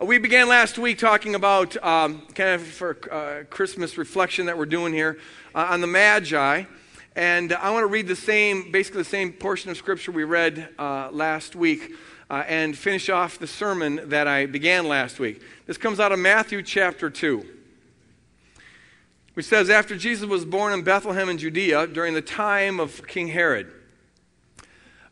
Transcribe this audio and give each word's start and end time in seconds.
We 0.00 0.18
began 0.18 0.46
last 0.46 0.78
week 0.78 0.98
talking 0.98 1.34
about 1.34 1.76
um, 1.84 2.22
kind 2.32 2.50
of 2.50 2.62
for 2.62 2.96
uh, 3.10 3.42
Christmas 3.50 3.98
reflection 3.98 4.46
that 4.46 4.56
we're 4.56 4.64
doing 4.64 4.92
here 4.92 5.18
uh, 5.56 5.66
on 5.70 5.80
the 5.80 5.88
Magi. 5.88 6.62
And 7.16 7.52
I 7.52 7.70
want 7.72 7.82
to 7.82 7.88
read 7.88 8.06
the 8.06 8.14
same, 8.14 8.70
basically 8.70 9.00
the 9.00 9.08
same 9.08 9.32
portion 9.32 9.72
of 9.72 9.76
scripture 9.76 10.12
we 10.12 10.22
read 10.22 10.68
uh, 10.78 11.08
last 11.10 11.56
week 11.56 11.94
uh, 12.30 12.44
and 12.46 12.78
finish 12.78 13.08
off 13.08 13.40
the 13.40 13.48
sermon 13.48 14.08
that 14.10 14.28
I 14.28 14.46
began 14.46 14.86
last 14.86 15.18
week. 15.18 15.42
This 15.66 15.76
comes 15.76 15.98
out 15.98 16.12
of 16.12 16.20
Matthew 16.20 16.62
chapter 16.62 17.10
2 17.10 17.44
which 19.34 19.46
says, 19.46 19.68
After 19.68 19.96
Jesus 19.96 20.28
was 20.28 20.44
born 20.44 20.72
in 20.72 20.82
Bethlehem 20.82 21.28
in 21.28 21.38
Judea 21.38 21.88
during 21.88 22.14
the 22.14 22.22
time 22.22 22.78
of 22.78 23.04
King 23.08 23.28
Herod, 23.28 23.72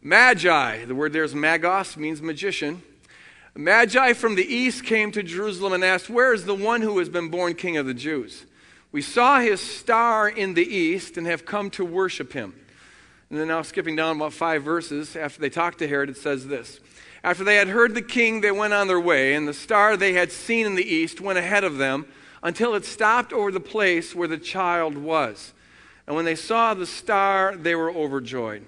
Magi, 0.00 0.84
the 0.84 0.94
word 0.94 1.12
there 1.12 1.24
is 1.24 1.34
magos, 1.34 1.96
means 1.96 2.22
magician. 2.22 2.82
Magi 3.58 4.12
from 4.12 4.34
the 4.34 4.44
east 4.44 4.84
came 4.84 5.10
to 5.12 5.22
Jerusalem 5.22 5.72
and 5.72 5.82
asked, 5.82 6.10
Where 6.10 6.34
is 6.34 6.44
the 6.44 6.54
one 6.54 6.82
who 6.82 6.98
has 6.98 7.08
been 7.08 7.30
born 7.30 7.54
king 7.54 7.78
of 7.78 7.86
the 7.86 7.94
Jews? 7.94 8.44
We 8.92 9.00
saw 9.00 9.40
his 9.40 9.60
star 9.60 10.28
in 10.28 10.52
the 10.52 10.66
east 10.66 11.16
and 11.16 11.26
have 11.26 11.46
come 11.46 11.70
to 11.70 11.84
worship 11.84 12.34
him. 12.34 12.54
And 13.30 13.40
then 13.40 13.48
now, 13.48 13.62
skipping 13.62 13.96
down 13.96 14.16
about 14.16 14.34
five 14.34 14.62
verses, 14.62 15.16
after 15.16 15.40
they 15.40 15.48
talked 15.48 15.78
to 15.78 15.88
Herod, 15.88 16.10
it 16.10 16.18
says 16.18 16.46
this 16.46 16.80
After 17.24 17.44
they 17.44 17.56
had 17.56 17.68
heard 17.68 17.94
the 17.94 18.02
king, 18.02 18.42
they 18.42 18.52
went 18.52 18.74
on 18.74 18.88
their 18.88 19.00
way, 19.00 19.34
and 19.34 19.48
the 19.48 19.54
star 19.54 19.96
they 19.96 20.12
had 20.12 20.30
seen 20.30 20.66
in 20.66 20.74
the 20.74 20.86
east 20.86 21.20
went 21.20 21.38
ahead 21.38 21.64
of 21.64 21.78
them 21.78 22.06
until 22.42 22.74
it 22.74 22.84
stopped 22.84 23.32
over 23.32 23.50
the 23.50 23.58
place 23.58 24.14
where 24.14 24.28
the 24.28 24.38
child 24.38 24.98
was. 24.98 25.54
And 26.06 26.14
when 26.14 26.26
they 26.26 26.36
saw 26.36 26.74
the 26.74 26.86
star, 26.86 27.56
they 27.56 27.74
were 27.74 27.90
overjoyed. 27.90 28.64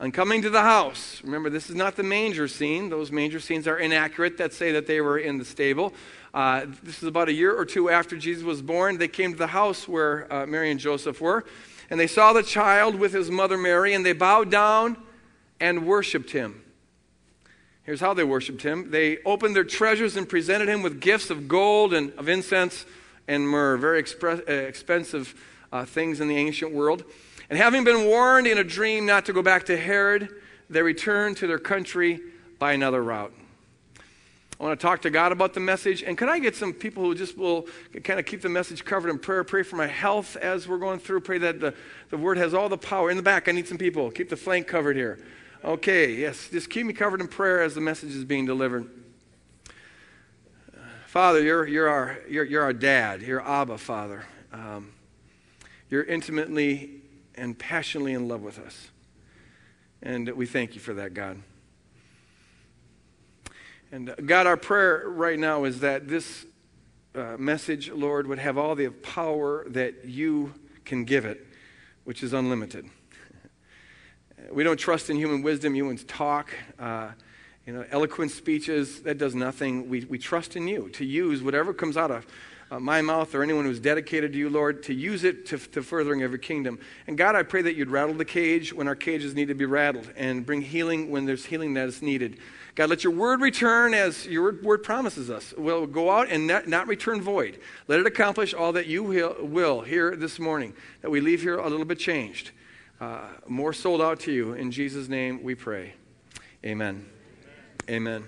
On 0.00 0.10
coming 0.10 0.40
to 0.40 0.48
the 0.48 0.62
house, 0.62 1.20
remember, 1.22 1.50
this 1.50 1.68
is 1.68 1.76
not 1.76 1.94
the 1.94 2.02
manger 2.02 2.48
scene. 2.48 2.88
Those 2.88 3.12
manger 3.12 3.38
scenes 3.38 3.68
are 3.68 3.76
inaccurate 3.76 4.38
that 4.38 4.54
say 4.54 4.72
that 4.72 4.86
they 4.86 5.02
were 5.02 5.18
in 5.18 5.36
the 5.36 5.44
stable. 5.44 5.92
Uh, 6.32 6.64
this 6.82 7.02
is 7.02 7.04
about 7.06 7.28
a 7.28 7.34
year 7.34 7.54
or 7.54 7.66
two 7.66 7.90
after 7.90 8.16
Jesus 8.16 8.42
was 8.42 8.62
born. 8.62 8.96
They 8.96 9.08
came 9.08 9.32
to 9.32 9.38
the 9.38 9.48
house 9.48 9.86
where 9.86 10.32
uh, 10.32 10.46
Mary 10.46 10.70
and 10.70 10.80
Joseph 10.80 11.20
were, 11.20 11.44
and 11.90 12.00
they 12.00 12.06
saw 12.06 12.32
the 12.32 12.42
child 12.42 12.94
with 12.94 13.12
his 13.12 13.30
mother 13.30 13.58
Mary, 13.58 13.92
and 13.92 14.06
they 14.06 14.14
bowed 14.14 14.50
down 14.50 14.96
and 15.60 15.86
worshiped 15.86 16.30
him. 16.30 16.62
Here's 17.82 18.00
how 18.00 18.14
they 18.14 18.24
worshiped 18.24 18.62
him 18.62 18.90
they 18.90 19.18
opened 19.24 19.54
their 19.54 19.64
treasures 19.64 20.16
and 20.16 20.26
presented 20.26 20.70
him 20.70 20.80
with 20.80 21.02
gifts 21.02 21.28
of 21.28 21.46
gold 21.46 21.92
and 21.92 22.14
of 22.14 22.26
incense 22.26 22.86
and 23.28 23.46
myrrh, 23.46 23.76
very 23.76 24.02
uh, 24.22 24.50
expensive 24.50 25.34
uh, 25.70 25.84
things 25.84 26.22
in 26.22 26.28
the 26.28 26.38
ancient 26.38 26.72
world. 26.72 27.04
And 27.50 27.58
having 27.58 27.82
been 27.82 28.06
warned 28.06 28.46
in 28.46 28.58
a 28.58 28.64
dream 28.64 29.04
not 29.06 29.26
to 29.26 29.32
go 29.32 29.42
back 29.42 29.66
to 29.66 29.76
Herod, 29.76 30.28
they 30.70 30.82
returned 30.82 31.36
to 31.38 31.48
their 31.48 31.58
country 31.58 32.20
by 32.60 32.72
another 32.72 33.02
route. 33.02 33.32
I 34.60 34.62
want 34.62 34.78
to 34.78 34.86
talk 34.86 35.02
to 35.02 35.10
God 35.10 35.32
about 35.32 35.54
the 35.54 35.60
message. 35.60 36.04
And 36.04 36.16
can 36.16 36.28
I 36.28 36.38
get 36.38 36.54
some 36.54 36.72
people 36.72 37.02
who 37.02 37.14
just 37.14 37.36
will 37.36 37.66
kind 38.04 38.20
of 38.20 38.26
keep 38.26 38.42
the 38.42 38.48
message 38.48 38.84
covered 38.84 39.10
in 39.10 39.18
prayer? 39.18 39.42
Pray 39.42 39.64
for 39.64 39.74
my 39.74 39.88
health 39.88 40.36
as 40.36 40.68
we're 40.68 40.78
going 40.78 41.00
through. 41.00 41.22
Pray 41.22 41.38
that 41.38 41.58
the, 41.58 41.74
the 42.10 42.16
word 42.16 42.38
has 42.38 42.54
all 42.54 42.68
the 42.68 42.78
power. 42.78 43.10
In 43.10 43.16
the 43.16 43.22
back, 43.22 43.48
I 43.48 43.52
need 43.52 43.66
some 43.66 43.78
people. 43.78 44.10
Keep 44.12 44.28
the 44.28 44.36
flank 44.36 44.68
covered 44.68 44.94
here. 44.94 45.18
Okay, 45.64 46.12
yes, 46.12 46.50
just 46.50 46.70
keep 46.70 46.86
me 46.86 46.92
covered 46.92 47.20
in 47.20 47.26
prayer 47.26 47.62
as 47.62 47.74
the 47.74 47.80
message 47.80 48.14
is 48.14 48.24
being 48.24 48.46
delivered. 48.46 48.88
Father, 51.06 51.42
you're, 51.42 51.66
you're, 51.66 51.88
our, 51.88 52.18
you're, 52.28 52.44
you're 52.44 52.62
our 52.62 52.72
dad. 52.72 53.22
You're 53.22 53.42
Abba, 53.46 53.78
Father. 53.78 54.24
Um, 54.52 54.92
you're 55.88 56.04
intimately 56.04 56.99
and 57.40 57.58
passionately 57.58 58.12
in 58.12 58.28
love 58.28 58.42
with 58.42 58.58
us. 58.58 58.90
And 60.02 60.28
we 60.30 60.44
thank 60.46 60.74
you 60.74 60.80
for 60.80 60.94
that, 60.94 61.14
God. 61.14 61.42
And 63.90 64.10
uh, 64.10 64.14
God, 64.24 64.46
our 64.46 64.58
prayer 64.58 65.04
right 65.06 65.38
now 65.38 65.64
is 65.64 65.80
that 65.80 66.06
this 66.06 66.44
uh, 67.14 67.36
message, 67.38 67.90
Lord, 67.90 68.26
would 68.26 68.38
have 68.38 68.58
all 68.58 68.74
the 68.74 68.90
power 68.90 69.64
that 69.70 70.04
you 70.04 70.54
can 70.84 71.04
give 71.04 71.24
it, 71.24 71.46
which 72.04 72.22
is 72.22 72.32
unlimited. 72.32 72.86
We 74.50 74.64
don't 74.64 74.78
trust 74.78 75.10
in 75.10 75.16
human 75.16 75.42
wisdom, 75.42 75.74
humans 75.74 76.02
talk. 76.04 76.50
Uh, 76.78 77.10
you 77.66 77.74
know, 77.74 77.84
eloquent 77.90 78.30
speeches, 78.30 79.02
that 79.02 79.18
does 79.18 79.34
nothing. 79.34 79.88
We, 79.88 80.06
we 80.06 80.18
trust 80.18 80.56
in 80.56 80.66
you 80.66 80.88
to 80.94 81.04
use 81.04 81.42
whatever 81.42 81.74
comes 81.74 81.98
out 81.98 82.10
of 82.10 82.26
uh, 82.70 82.78
my 82.78 83.02
mouth 83.02 83.34
or 83.34 83.42
anyone 83.42 83.64
who's 83.64 83.80
dedicated 83.80 84.32
to 84.32 84.38
you, 84.38 84.48
Lord, 84.48 84.82
to 84.84 84.94
use 84.94 85.24
it 85.24 85.46
to, 85.46 85.58
to 85.58 85.82
furthering 85.82 86.22
of 86.22 86.30
your 86.30 86.38
kingdom. 86.38 86.78
And 87.06 87.18
God, 87.18 87.34
I 87.34 87.42
pray 87.42 87.62
that 87.62 87.74
you'd 87.74 87.90
rattle 87.90 88.14
the 88.14 88.24
cage 88.24 88.72
when 88.72 88.86
our 88.86 88.94
cages 88.94 89.34
need 89.34 89.48
to 89.48 89.54
be 89.54 89.64
rattled 89.64 90.08
and 90.16 90.46
bring 90.46 90.62
healing 90.62 91.10
when 91.10 91.26
there's 91.26 91.46
healing 91.46 91.74
that 91.74 91.88
is 91.88 92.02
needed. 92.02 92.38
God, 92.76 92.90
let 92.90 93.02
your 93.02 93.12
word 93.12 93.40
return 93.40 93.94
as 93.94 94.26
your 94.26 94.60
word 94.62 94.82
promises 94.82 95.30
us. 95.30 95.52
Will 95.54 95.86
go 95.86 96.10
out 96.10 96.28
and 96.30 96.46
not, 96.46 96.68
not 96.68 96.86
return 96.86 97.20
void. 97.20 97.58
Let 97.88 98.00
it 98.00 98.06
accomplish 98.06 98.54
all 98.54 98.72
that 98.72 98.86
you 98.86 99.02
will, 99.02 99.36
will 99.40 99.80
here 99.80 100.14
this 100.14 100.38
morning, 100.38 100.72
that 101.02 101.10
we 101.10 101.20
leave 101.20 101.42
here 101.42 101.58
a 101.58 101.68
little 101.68 101.84
bit 101.84 101.98
changed 101.98 102.52
uh, 103.00 103.20
more 103.48 103.72
sold 103.72 104.00
out 104.00 104.20
to 104.20 104.32
you. 104.32 104.52
In 104.52 104.70
Jesus' 104.70 105.08
name 105.08 105.42
we 105.42 105.54
pray. 105.54 105.94
Amen. 106.64 107.06
Amen. 107.88 108.24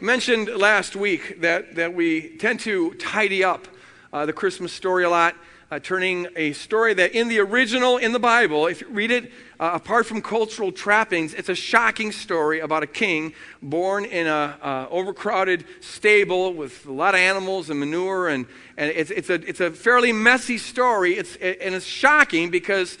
I 0.00 0.04
mentioned 0.04 0.48
last 0.48 0.94
week 0.96 1.40
that, 1.40 1.74
that 1.74 1.94
we 1.94 2.36
tend 2.36 2.60
to 2.60 2.94
tidy 2.94 3.42
up 3.42 3.66
uh, 4.14 4.24
the 4.24 4.32
Christmas 4.32 4.72
story 4.72 5.02
a 5.02 5.10
lot. 5.10 5.34
Uh, 5.70 5.80
turning 5.80 6.28
a 6.36 6.52
story 6.52 6.94
that 6.94 7.12
in 7.12 7.26
the 7.26 7.40
original 7.40 7.96
in 7.96 8.12
the 8.12 8.18
Bible, 8.18 8.68
if 8.68 8.80
you 8.80 8.86
read 8.90 9.10
it 9.10 9.32
uh, 9.58 9.72
apart 9.74 10.06
from 10.06 10.22
cultural 10.22 10.70
trappings, 10.70 11.34
it's 11.34 11.48
a 11.48 11.54
shocking 11.54 12.12
story 12.12 12.60
about 12.60 12.84
a 12.84 12.86
king 12.86 13.32
born 13.60 14.04
in 14.04 14.28
a 14.28 14.86
overcrowded 14.90 15.64
stable 15.80 16.52
with 16.52 16.86
a 16.86 16.92
lot 16.92 17.14
of 17.14 17.20
animals 17.20 17.70
and 17.70 17.80
manure, 17.80 18.28
and, 18.28 18.46
and 18.76 18.90
it's, 18.90 19.10
it's, 19.10 19.30
a, 19.30 19.34
it's 19.48 19.58
a 19.58 19.72
fairly 19.72 20.12
messy 20.12 20.58
story. 20.58 21.14
It's, 21.14 21.34
and 21.36 21.74
it's 21.74 21.86
shocking 21.86 22.50
because 22.50 22.96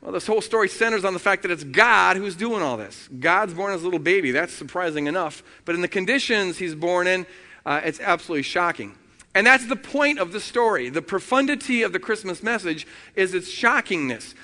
well, 0.00 0.10
this 0.10 0.26
whole 0.26 0.40
story 0.40 0.68
centers 0.68 1.04
on 1.04 1.12
the 1.12 1.20
fact 1.20 1.42
that 1.42 1.52
it's 1.52 1.64
God 1.64 2.16
who's 2.16 2.34
doing 2.34 2.62
all 2.62 2.78
this. 2.78 3.08
God's 3.20 3.54
born 3.54 3.72
as 3.72 3.82
a 3.82 3.84
little 3.84 4.00
baby. 4.00 4.32
That's 4.32 4.54
surprising 4.54 5.06
enough. 5.06 5.44
But 5.64 5.76
in 5.76 5.80
the 5.82 5.88
conditions 5.88 6.56
he's 6.58 6.74
born 6.74 7.06
in, 7.06 7.26
uh, 7.64 7.82
it's 7.84 8.00
absolutely 8.00 8.42
shocking. 8.42 8.96
And 9.34 9.46
that's 9.46 9.66
the 9.66 9.76
point 9.76 10.18
of 10.18 10.32
the 10.32 10.40
story. 10.40 10.88
The 10.88 11.02
profundity 11.02 11.82
of 11.82 11.92
the 11.92 12.00
Christmas 12.00 12.42
message 12.42 12.86
is 13.14 13.32
its 13.32 13.48
shockingness. 13.48 14.34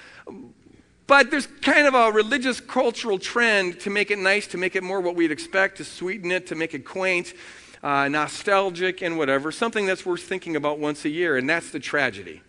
But 1.06 1.30
there's 1.30 1.46
kind 1.62 1.86
of 1.86 1.94
a 1.94 2.10
religious 2.10 2.60
cultural 2.60 3.18
trend 3.18 3.80
to 3.80 3.90
make 3.90 4.10
it 4.10 4.18
nice, 4.18 4.46
to 4.48 4.58
make 4.58 4.74
it 4.74 4.82
more 4.82 5.00
what 5.00 5.14
we'd 5.14 5.30
expect, 5.30 5.78
to 5.78 5.84
sweeten 5.84 6.30
it, 6.30 6.46
to 6.48 6.54
make 6.54 6.74
it 6.74 6.84
quaint, 6.84 7.34
uh, 7.82 8.08
nostalgic, 8.08 9.02
and 9.02 9.16
whatever. 9.16 9.52
Something 9.52 9.86
that's 9.86 10.04
worth 10.04 10.22
thinking 10.22 10.56
about 10.56 10.78
once 10.78 11.04
a 11.04 11.08
year, 11.08 11.36
and 11.36 11.48
that's 11.48 11.70
the 11.70 11.78
tragedy. 11.78 12.42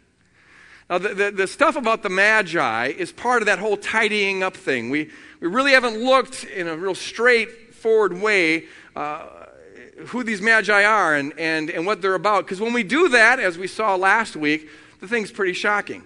Now, 0.89 0.97
the, 0.99 1.09
the, 1.09 1.31
the, 1.31 1.47
stuff 1.47 1.75
about 1.75 2.01
the 2.01 2.09
Magi 2.09 2.87
is 2.87 3.11
part 3.11 3.41
of 3.41 3.45
that 3.47 3.59
whole 3.59 3.77
tidying 3.77 4.41
up 4.41 4.55
thing. 4.55 4.89
We, 4.89 5.11
we 5.39 5.47
really 5.47 5.73
haven't 5.73 5.97
looked 5.97 6.45
in 6.45 6.67
a 6.67 6.77
real 6.77 6.95
straightforward 6.95 8.13
way 8.13 8.65
uh, 8.95 9.27
who 10.07 10.23
these 10.23 10.41
Magi 10.41 10.83
are 10.83 11.15
and, 11.15 11.33
and, 11.37 11.69
and 11.69 11.85
what 11.85 12.01
they're 12.01 12.15
about. 12.15 12.45
Because 12.45 12.61
when 12.61 12.73
we 12.73 12.83
do 12.83 13.09
that, 13.09 13.39
as 13.39 13.57
we 13.57 13.67
saw 13.67 13.95
last 13.95 14.35
week, 14.35 14.69
the 14.99 15.07
thing's 15.07 15.31
pretty 15.31 15.53
shocking. 15.53 16.03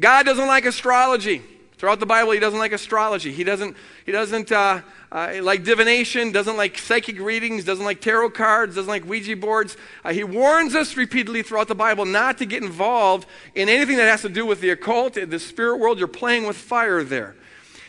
God 0.00 0.24
doesn't 0.24 0.46
like 0.46 0.64
astrology. 0.64 1.42
Throughout 1.76 1.98
the 1.98 2.06
Bible, 2.06 2.30
he 2.30 2.38
doesn't 2.38 2.60
like 2.60 2.70
astrology. 2.70 3.32
He 3.32 3.42
doesn't, 3.42 3.76
he 4.06 4.12
doesn't 4.12 4.52
uh, 4.52 4.82
uh, 5.10 5.40
like 5.42 5.64
divination, 5.64 6.30
doesn't 6.30 6.56
like 6.56 6.78
psychic 6.78 7.18
readings, 7.18 7.64
doesn't 7.64 7.84
like 7.84 8.00
tarot 8.00 8.30
cards, 8.30 8.76
doesn't 8.76 8.88
like 8.88 9.04
Ouija 9.04 9.36
boards. 9.36 9.76
Uh, 10.04 10.12
he 10.12 10.22
warns 10.22 10.76
us 10.76 10.96
repeatedly 10.96 11.42
throughout 11.42 11.66
the 11.66 11.74
Bible 11.74 12.04
not 12.04 12.38
to 12.38 12.46
get 12.46 12.62
involved 12.62 13.28
in 13.56 13.68
anything 13.68 13.96
that 13.96 14.08
has 14.08 14.22
to 14.22 14.28
do 14.28 14.46
with 14.46 14.60
the 14.60 14.70
occult, 14.70 15.14
the 15.14 15.38
spirit 15.40 15.78
world. 15.78 15.98
You're 15.98 16.06
playing 16.06 16.46
with 16.46 16.56
fire 16.56 17.02
there. 17.02 17.34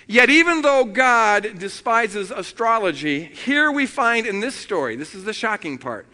Yet, 0.08 0.30
even 0.30 0.62
though 0.62 0.86
God 0.86 1.60
despises 1.60 2.32
astrology, 2.32 3.24
here 3.24 3.72
we 3.72 3.86
find 3.86 4.28
in 4.28 4.40
this 4.40 4.56
story, 4.56 4.96
this 4.96 5.16
is 5.16 5.24
the 5.24 5.34
shocking 5.34 5.78
part. 5.78 6.06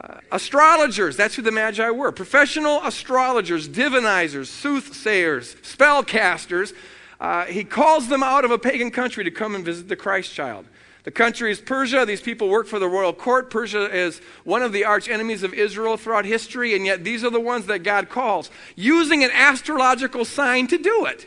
Uh, 0.00 0.18
astrologers, 0.32 1.16
that's 1.16 1.34
who 1.34 1.42
the 1.42 1.52
Magi 1.52 1.90
were. 1.90 2.10
Professional 2.10 2.80
astrologers, 2.82 3.68
divinizers, 3.68 4.46
soothsayers, 4.46 5.54
spellcasters 5.56 6.72
uh, 7.20 7.44
he 7.44 7.64
calls 7.64 8.08
them 8.08 8.22
out 8.22 8.44
of 8.44 8.50
a 8.50 8.58
pagan 8.58 8.90
country 8.90 9.22
to 9.24 9.30
come 9.30 9.54
and 9.54 9.64
visit 9.64 9.88
the 9.88 9.96
Christ 9.96 10.32
child. 10.32 10.64
The 11.04 11.10
country 11.10 11.50
is 11.50 11.60
Persia. 11.60 12.04
These 12.06 12.22
people 12.22 12.48
work 12.48 12.66
for 12.66 12.78
the 12.78 12.88
royal 12.88 13.12
court. 13.12 13.50
Persia 13.50 13.94
is 13.94 14.20
one 14.44 14.62
of 14.62 14.72
the 14.72 14.84
arch 14.84 15.08
enemies 15.08 15.42
of 15.42 15.54
Israel 15.54 15.96
throughout 15.96 16.24
history, 16.24 16.74
and 16.74 16.84
yet 16.84 17.04
these 17.04 17.24
are 17.24 17.30
the 17.30 17.40
ones 17.40 17.66
that 17.66 17.80
God 17.80 18.08
calls, 18.08 18.50
using 18.74 19.22
an 19.22 19.30
astrological 19.32 20.24
sign 20.24 20.66
to 20.68 20.78
do 20.78 21.06
it. 21.06 21.26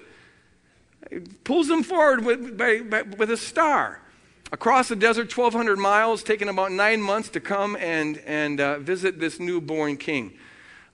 Pulls 1.43 1.67
them 1.67 1.83
forward 1.83 2.25
with, 2.25 2.57
by, 2.57 2.81
by, 2.81 3.01
with 3.03 3.31
a 3.31 3.37
star. 3.37 3.99
Across 4.51 4.89
the 4.89 4.95
desert, 4.95 5.35
1,200 5.35 5.77
miles, 5.77 6.21
taking 6.21 6.47
about 6.47 6.71
nine 6.71 7.01
months 7.01 7.29
to 7.29 7.39
come 7.39 7.75
and, 7.77 8.19
and 8.19 8.61
uh, 8.61 8.79
visit 8.79 9.19
this 9.19 9.39
newborn 9.39 9.97
king. 9.97 10.33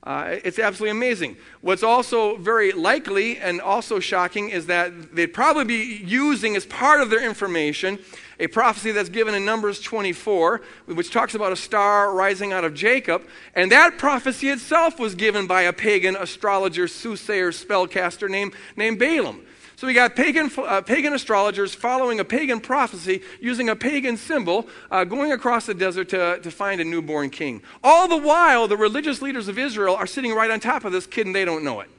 Uh, 0.02 0.38
it's 0.46 0.60
absolutely 0.60 0.92
amazing. 0.92 1.36
What's 1.60 1.84
also 1.84 2.38
very 2.38 2.72
likely 2.72 3.38
and 3.38 3.60
also 3.60 4.00
shocking 4.00 4.50
is 4.50 4.68
that 4.68 5.14
they'd 5.14 5.34
probably 5.34 5.66
be 5.66 6.02
using 6.06 6.56
as 6.56 6.66
part 6.66 7.02
of 7.02 7.10
their 7.10 7.24
information 7.24 8.00
a 8.40 8.48
prophecy 8.48 8.92
that's 8.92 9.10
given 9.10 9.36
in 9.36 9.44
Numbers 9.44 9.82
24, 9.82 10.62
which 10.86 11.12
talks 11.12 11.36
about 11.36 11.52
a 11.52 11.58
star 11.58 12.14
rising 12.14 12.54
out 12.54 12.64
of 12.64 12.74
Jacob. 12.74 13.24
And 13.54 13.72
that 13.72 13.98
prophecy 13.98 14.48
itself 14.48 14.98
was 14.98 15.16
given 15.16 15.46
by 15.46 15.64
a 15.64 15.74
pagan 15.74 16.16
astrologer, 16.16 16.88
soothsayer, 16.88 17.52
spellcaster 17.52 18.30
named, 18.30 18.54
named 18.78 18.98
Balaam. 18.98 19.42
So 19.80 19.88
we 19.88 19.94
got 19.94 20.14
pagan, 20.14 20.52
uh, 20.58 20.82
pagan 20.82 21.14
astrologers 21.14 21.74
following 21.74 22.20
a 22.20 22.26
pagan 22.26 22.60
prophecy 22.60 23.22
using 23.40 23.70
a 23.70 23.78
pagan 23.78 24.18
symbol, 24.18 24.68
uh, 24.92 25.06
going 25.06 25.32
across 25.32 25.68
the 25.68 25.74
desert 25.74 26.10
to, 26.10 26.38
to 26.42 26.52
find 26.52 26.82
a 26.82 26.84
newborn 26.84 27.30
king. 27.30 27.62
All 27.82 28.10
the 28.10 28.18
while, 28.18 28.68
the 28.68 28.76
religious 28.76 29.22
leaders 29.22 29.48
of 29.48 29.58
Israel 29.58 29.96
are 29.96 30.06
sitting 30.06 30.36
right 30.36 30.52
on 30.52 30.60
top 30.60 30.84
of 30.84 30.92
this 30.92 31.08
kid 31.08 31.28
and 31.28 31.34
they 31.34 31.46
don't 31.46 31.64
know 31.64 31.80
it. 31.80 31.90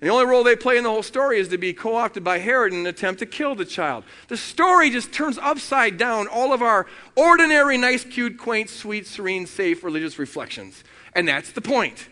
And 0.00 0.08
the 0.08 0.14
only 0.14 0.24
role 0.24 0.42
they 0.42 0.56
play 0.56 0.78
in 0.78 0.84
the 0.84 0.88
whole 0.88 1.02
story 1.02 1.38
is 1.38 1.48
to 1.48 1.58
be 1.58 1.74
co 1.74 1.94
opted 1.94 2.24
by 2.24 2.38
Herod 2.38 2.72
in 2.72 2.78
an 2.78 2.86
attempt 2.86 3.18
to 3.18 3.26
kill 3.26 3.54
the 3.54 3.66
child. 3.66 4.04
The 4.28 4.38
story 4.38 4.88
just 4.88 5.12
turns 5.12 5.36
upside 5.36 5.98
down 5.98 6.26
all 6.26 6.54
of 6.54 6.62
our 6.62 6.86
ordinary, 7.16 7.76
nice, 7.76 8.02
cute, 8.02 8.38
quaint, 8.38 8.70
sweet, 8.70 9.06
serene, 9.06 9.44
safe 9.44 9.84
religious 9.84 10.18
reflections. 10.18 10.84
And 11.14 11.28
that's 11.28 11.52
the 11.52 11.60
point. 11.60 12.08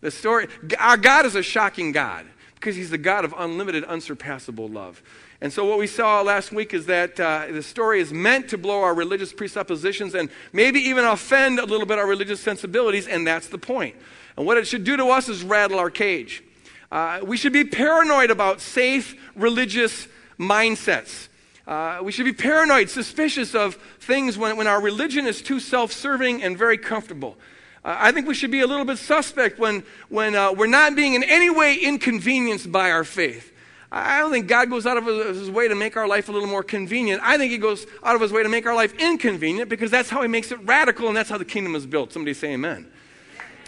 The 0.00 0.10
story, 0.10 0.48
our 0.80 0.96
God 0.96 1.24
is 1.24 1.36
a 1.36 1.42
shocking 1.44 1.92
God 1.92 2.26
because 2.60 2.76
he's 2.76 2.90
the 2.90 2.98
God 2.98 3.24
of 3.24 3.34
unlimited, 3.38 3.84
unsurpassable 3.84 4.68
love. 4.68 5.02
And 5.40 5.50
so, 5.50 5.64
what 5.64 5.78
we 5.78 5.86
saw 5.86 6.20
last 6.20 6.52
week 6.52 6.74
is 6.74 6.84
that 6.86 7.18
uh, 7.18 7.46
the 7.50 7.62
story 7.62 8.00
is 8.00 8.12
meant 8.12 8.50
to 8.50 8.58
blow 8.58 8.82
our 8.82 8.94
religious 8.94 9.32
presuppositions 9.32 10.14
and 10.14 10.28
maybe 10.52 10.78
even 10.80 11.06
offend 11.06 11.58
a 11.58 11.64
little 11.64 11.86
bit 11.86 11.98
our 11.98 12.06
religious 12.06 12.38
sensibilities, 12.40 13.08
and 13.08 13.26
that's 13.26 13.48
the 13.48 13.56
point. 13.56 13.96
And 14.36 14.44
what 14.44 14.58
it 14.58 14.66
should 14.66 14.84
do 14.84 14.98
to 14.98 15.06
us 15.06 15.30
is 15.30 15.42
rattle 15.42 15.78
our 15.78 15.88
cage. 15.88 16.44
Uh, 16.92 17.20
we 17.22 17.38
should 17.38 17.54
be 17.54 17.64
paranoid 17.64 18.30
about 18.30 18.60
safe 18.60 19.16
religious 19.34 20.06
mindsets. 20.38 21.28
Uh, 21.66 22.00
we 22.02 22.12
should 22.12 22.26
be 22.26 22.32
paranoid, 22.32 22.90
suspicious 22.90 23.54
of 23.54 23.76
things 24.00 24.36
when, 24.36 24.58
when 24.58 24.66
our 24.66 24.82
religion 24.82 25.26
is 25.26 25.40
too 25.40 25.60
self 25.60 25.92
serving 25.92 26.42
and 26.42 26.58
very 26.58 26.76
comfortable. 26.76 27.38
Uh, 27.84 27.96
I 27.98 28.12
think 28.12 28.28
we 28.28 28.34
should 28.34 28.50
be 28.50 28.60
a 28.60 28.66
little 28.66 28.84
bit 28.84 28.98
suspect 28.98 29.58
when, 29.58 29.82
when 30.08 30.34
uh, 30.34 30.52
we're 30.52 30.66
not 30.66 30.94
being 30.94 31.14
in 31.14 31.22
any 31.22 31.50
way 31.50 31.76
inconvenienced 31.76 32.70
by 32.70 32.90
our 32.90 33.04
faith. 33.04 33.52
I 33.92 34.20
don't 34.20 34.30
think 34.30 34.46
God 34.46 34.70
goes 34.70 34.86
out 34.86 34.96
of 34.96 35.04
his 35.04 35.50
way 35.50 35.66
to 35.66 35.74
make 35.74 35.96
our 35.96 36.06
life 36.06 36.28
a 36.28 36.32
little 36.32 36.48
more 36.48 36.62
convenient. 36.62 37.20
I 37.24 37.36
think 37.36 37.50
he 37.50 37.58
goes 37.58 37.86
out 38.04 38.14
of 38.14 38.20
his 38.20 38.32
way 38.32 38.42
to 38.42 38.48
make 38.48 38.64
our 38.64 38.74
life 38.74 38.94
inconvenient 39.00 39.68
because 39.68 39.90
that's 39.90 40.08
how 40.08 40.22
he 40.22 40.28
makes 40.28 40.52
it 40.52 40.60
radical 40.64 41.08
and 41.08 41.16
that's 41.16 41.28
how 41.28 41.38
the 41.38 41.44
kingdom 41.44 41.74
is 41.74 41.86
built. 41.86 42.12
Somebody 42.12 42.34
say 42.34 42.52
amen. 42.52 42.86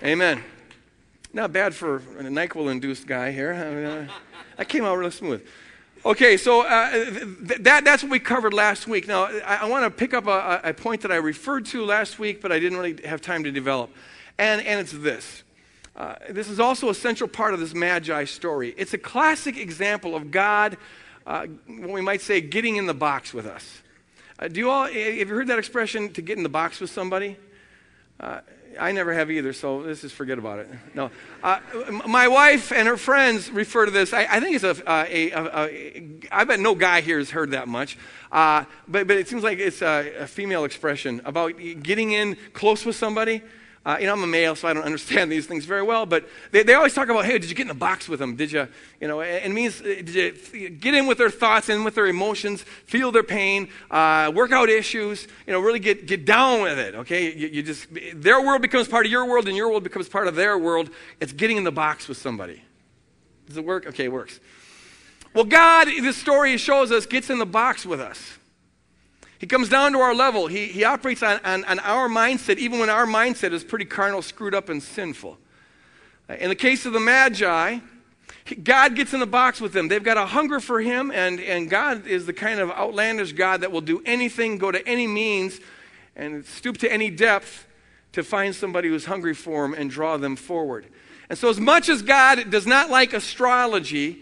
Amen. 0.04 0.44
Not 1.32 1.52
bad 1.52 1.74
for 1.74 1.96
a 1.96 2.22
NyQuil 2.22 2.70
induced 2.70 3.06
guy 3.06 3.32
here. 3.32 3.52
I 3.52 3.70
mean, 3.74 4.10
that 4.56 4.68
came 4.68 4.84
out 4.84 4.96
really 4.96 5.10
smooth. 5.10 5.44
Okay, 6.04 6.36
so 6.36 6.66
uh, 6.66 6.90
th- 6.90 7.60
that, 7.60 7.84
that's 7.84 8.02
what 8.02 8.10
we 8.10 8.18
covered 8.18 8.52
last 8.52 8.88
week. 8.88 9.06
Now, 9.06 9.26
I, 9.26 9.58
I 9.62 9.64
want 9.66 9.84
to 9.84 9.90
pick 9.90 10.12
up 10.12 10.26
a, 10.26 10.60
a, 10.64 10.74
point 10.74 11.02
that 11.02 11.12
I 11.12 11.16
referred 11.16 11.64
to 11.66 11.84
last 11.84 12.18
week, 12.18 12.42
but 12.42 12.50
I 12.50 12.58
didn't 12.58 12.76
really 12.76 13.06
have 13.06 13.20
time 13.20 13.44
to 13.44 13.52
develop. 13.52 13.88
And, 14.36 14.60
and 14.62 14.80
it's 14.80 14.90
this. 14.90 15.44
Uh, 15.94 16.16
this 16.28 16.48
is 16.48 16.58
also 16.58 16.88
a 16.88 16.94
central 16.94 17.28
part 17.28 17.54
of 17.54 17.60
this 17.60 17.72
Magi 17.72 18.24
story. 18.24 18.74
It's 18.76 18.94
a 18.94 18.98
classic 18.98 19.56
example 19.56 20.16
of 20.16 20.32
God, 20.32 20.76
uh, 21.24 21.46
what 21.68 21.90
we 21.90 22.00
might 22.00 22.20
say, 22.20 22.40
getting 22.40 22.76
in 22.76 22.86
the 22.86 22.94
box 22.94 23.32
with 23.32 23.46
us. 23.46 23.82
Uh, 24.40 24.48
do 24.48 24.58
you 24.58 24.70
all, 24.70 24.86
have 24.86 24.94
you 24.94 25.26
heard 25.28 25.46
that 25.46 25.58
expression, 25.60 26.12
to 26.14 26.22
get 26.22 26.36
in 26.36 26.42
the 26.42 26.48
box 26.48 26.80
with 26.80 26.90
somebody? 26.90 27.36
Uh, 28.22 28.40
I 28.78 28.92
never 28.92 29.12
have 29.12 29.30
either, 29.30 29.52
so 29.52 29.78
let's 29.78 30.00
just 30.00 30.14
forget 30.14 30.38
about 30.38 30.60
it. 30.60 30.68
No. 30.94 31.10
Uh, 31.42 31.58
my 32.06 32.28
wife 32.28 32.72
and 32.72 32.88
her 32.88 32.96
friends 32.96 33.50
refer 33.50 33.84
to 33.84 33.90
this. 33.90 34.12
I, 34.12 34.26
I 34.30 34.40
think 34.40 34.54
it's 34.54 34.64
a, 34.64 34.88
uh, 34.88 36.44
bet 36.44 36.60
no 36.60 36.74
guy 36.74 37.00
here 37.00 37.18
has 37.18 37.30
heard 37.30 37.50
that 37.50 37.68
much. 37.68 37.98
Uh, 38.30 38.64
but, 38.88 39.06
but 39.06 39.16
it 39.16 39.28
seems 39.28 39.42
like 39.42 39.58
it's 39.58 39.82
a, 39.82 40.14
a 40.20 40.26
female 40.26 40.64
expression 40.64 41.20
about 41.24 41.58
getting 41.82 42.12
in 42.12 42.36
close 42.54 42.86
with 42.86 42.96
somebody. 42.96 43.42
Uh, 43.84 43.96
you 44.00 44.06
know, 44.06 44.12
I'm 44.12 44.22
a 44.22 44.28
male, 44.28 44.54
so 44.54 44.68
I 44.68 44.72
don't 44.72 44.84
understand 44.84 45.30
these 45.30 45.46
things 45.46 45.64
very 45.64 45.82
well, 45.82 46.06
but 46.06 46.28
they, 46.52 46.62
they 46.62 46.74
always 46.74 46.94
talk 46.94 47.08
about, 47.08 47.24
hey, 47.24 47.38
did 47.38 47.50
you 47.50 47.56
get 47.56 47.62
in 47.62 47.68
the 47.68 47.74
box 47.74 48.08
with 48.08 48.20
them? 48.20 48.36
Did 48.36 48.52
you, 48.52 48.68
you 49.00 49.08
know, 49.08 49.20
it 49.20 49.50
means, 49.50 49.80
uh, 49.80 49.84
did 49.84 50.14
you 50.52 50.68
get 50.70 50.94
in 50.94 51.06
with 51.06 51.18
their 51.18 51.30
thoughts 51.30 51.68
and 51.68 51.84
with 51.84 51.94
their 51.94 52.06
emotions, 52.06 52.62
feel 52.62 53.10
their 53.10 53.24
pain, 53.24 53.68
uh, 53.90 54.30
work 54.34 54.52
out 54.52 54.68
issues, 54.68 55.26
you 55.46 55.52
know, 55.52 55.60
really 55.60 55.80
get, 55.80 56.06
get 56.06 56.24
down 56.24 56.62
with 56.62 56.78
it, 56.78 56.94
okay? 56.94 57.34
You, 57.34 57.48
you 57.48 57.62
just, 57.62 57.88
their 58.14 58.40
world 58.40 58.62
becomes 58.62 58.86
part 58.86 59.04
of 59.04 59.12
your 59.12 59.26
world 59.26 59.48
and 59.48 59.56
your 59.56 59.68
world 59.68 59.82
becomes 59.82 60.08
part 60.08 60.28
of 60.28 60.36
their 60.36 60.56
world. 60.56 60.90
It's 61.20 61.32
getting 61.32 61.56
in 61.56 61.64
the 61.64 61.72
box 61.72 62.08
with 62.08 62.18
somebody. 62.18 62.62
Does 63.48 63.56
it 63.56 63.64
work? 63.64 63.86
Okay, 63.86 64.04
it 64.04 64.12
works. 64.12 64.38
Well, 65.34 65.44
God, 65.44 65.86
this 65.86 66.16
story 66.16 66.56
shows 66.58 66.92
us, 66.92 67.06
gets 67.06 67.30
in 67.30 67.38
the 67.38 67.46
box 67.46 67.86
with 67.86 68.00
us. 68.00 68.38
He 69.42 69.48
comes 69.48 69.68
down 69.68 69.90
to 69.90 69.98
our 69.98 70.14
level. 70.14 70.46
He, 70.46 70.66
he 70.66 70.84
operates 70.84 71.20
on, 71.20 71.40
on, 71.44 71.64
on 71.64 71.80
our 71.80 72.08
mindset, 72.08 72.58
even 72.58 72.78
when 72.78 72.88
our 72.88 73.06
mindset 73.06 73.52
is 73.52 73.64
pretty 73.64 73.84
carnal, 73.84 74.22
screwed 74.22 74.54
up, 74.54 74.68
and 74.68 74.80
sinful. 74.80 75.36
In 76.28 76.48
the 76.48 76.54
case 76.54 76.86
of 76.86 76.92
the 76.92 77.00
Magi, 77.00 77.80
God 78.62 78.94
gets 78.94 79.12
in 79.12 79.18
the 79.18 79.26
box 79.26 79.60
with 79.60 79.72
them. 79.72 79.88
They've 79.88 80.02
got 80.02 80.16
a 80.16 80.26
hunger 80.26 80.60
for 80.60 80.80
Him, 80.80 81.10
and, 81.10 81.40
and 81.40 81.68
God 81.68 82.06
is 82.06 82.24
the 82.24 82.32
kind 82.32 82.60
of 82.60 82.70
outlandish 82.70 83.32
God 83.32 83.62
that 83.62 83.72
will 83.72 83.80
do 83.80 84.00
anything, 84.06 84.58
go 84.58 84.70
to 84.70 84.86
any 84.86 85.08
means, 85.08 85.58
and 86.14 86.46
stoop 86.46 86.78
to 86.78 86.92
any 86.92 87.10
depth 87.10 87.66
to 88.12 88.22
find 88.22 88.54
somebody 88.54 88.90
who's 88.90 89.06
hungry 89.06 89.34
for 89.34 89.64
Him 89.64 89.74
and 89.74 89.90
draw 89.90 90.18
them 90.18 90.36
forward. 90.36 90.86
And 91.28 91.36
so, 91.36 91.48
as 91.48 91.58
much 91.58 91.88
as 91.88 92.02
God 92.02 92.48
does 92.48 92.68
not 92.68 92.90
like 92.90 93.12
astrology, 93.12 94.20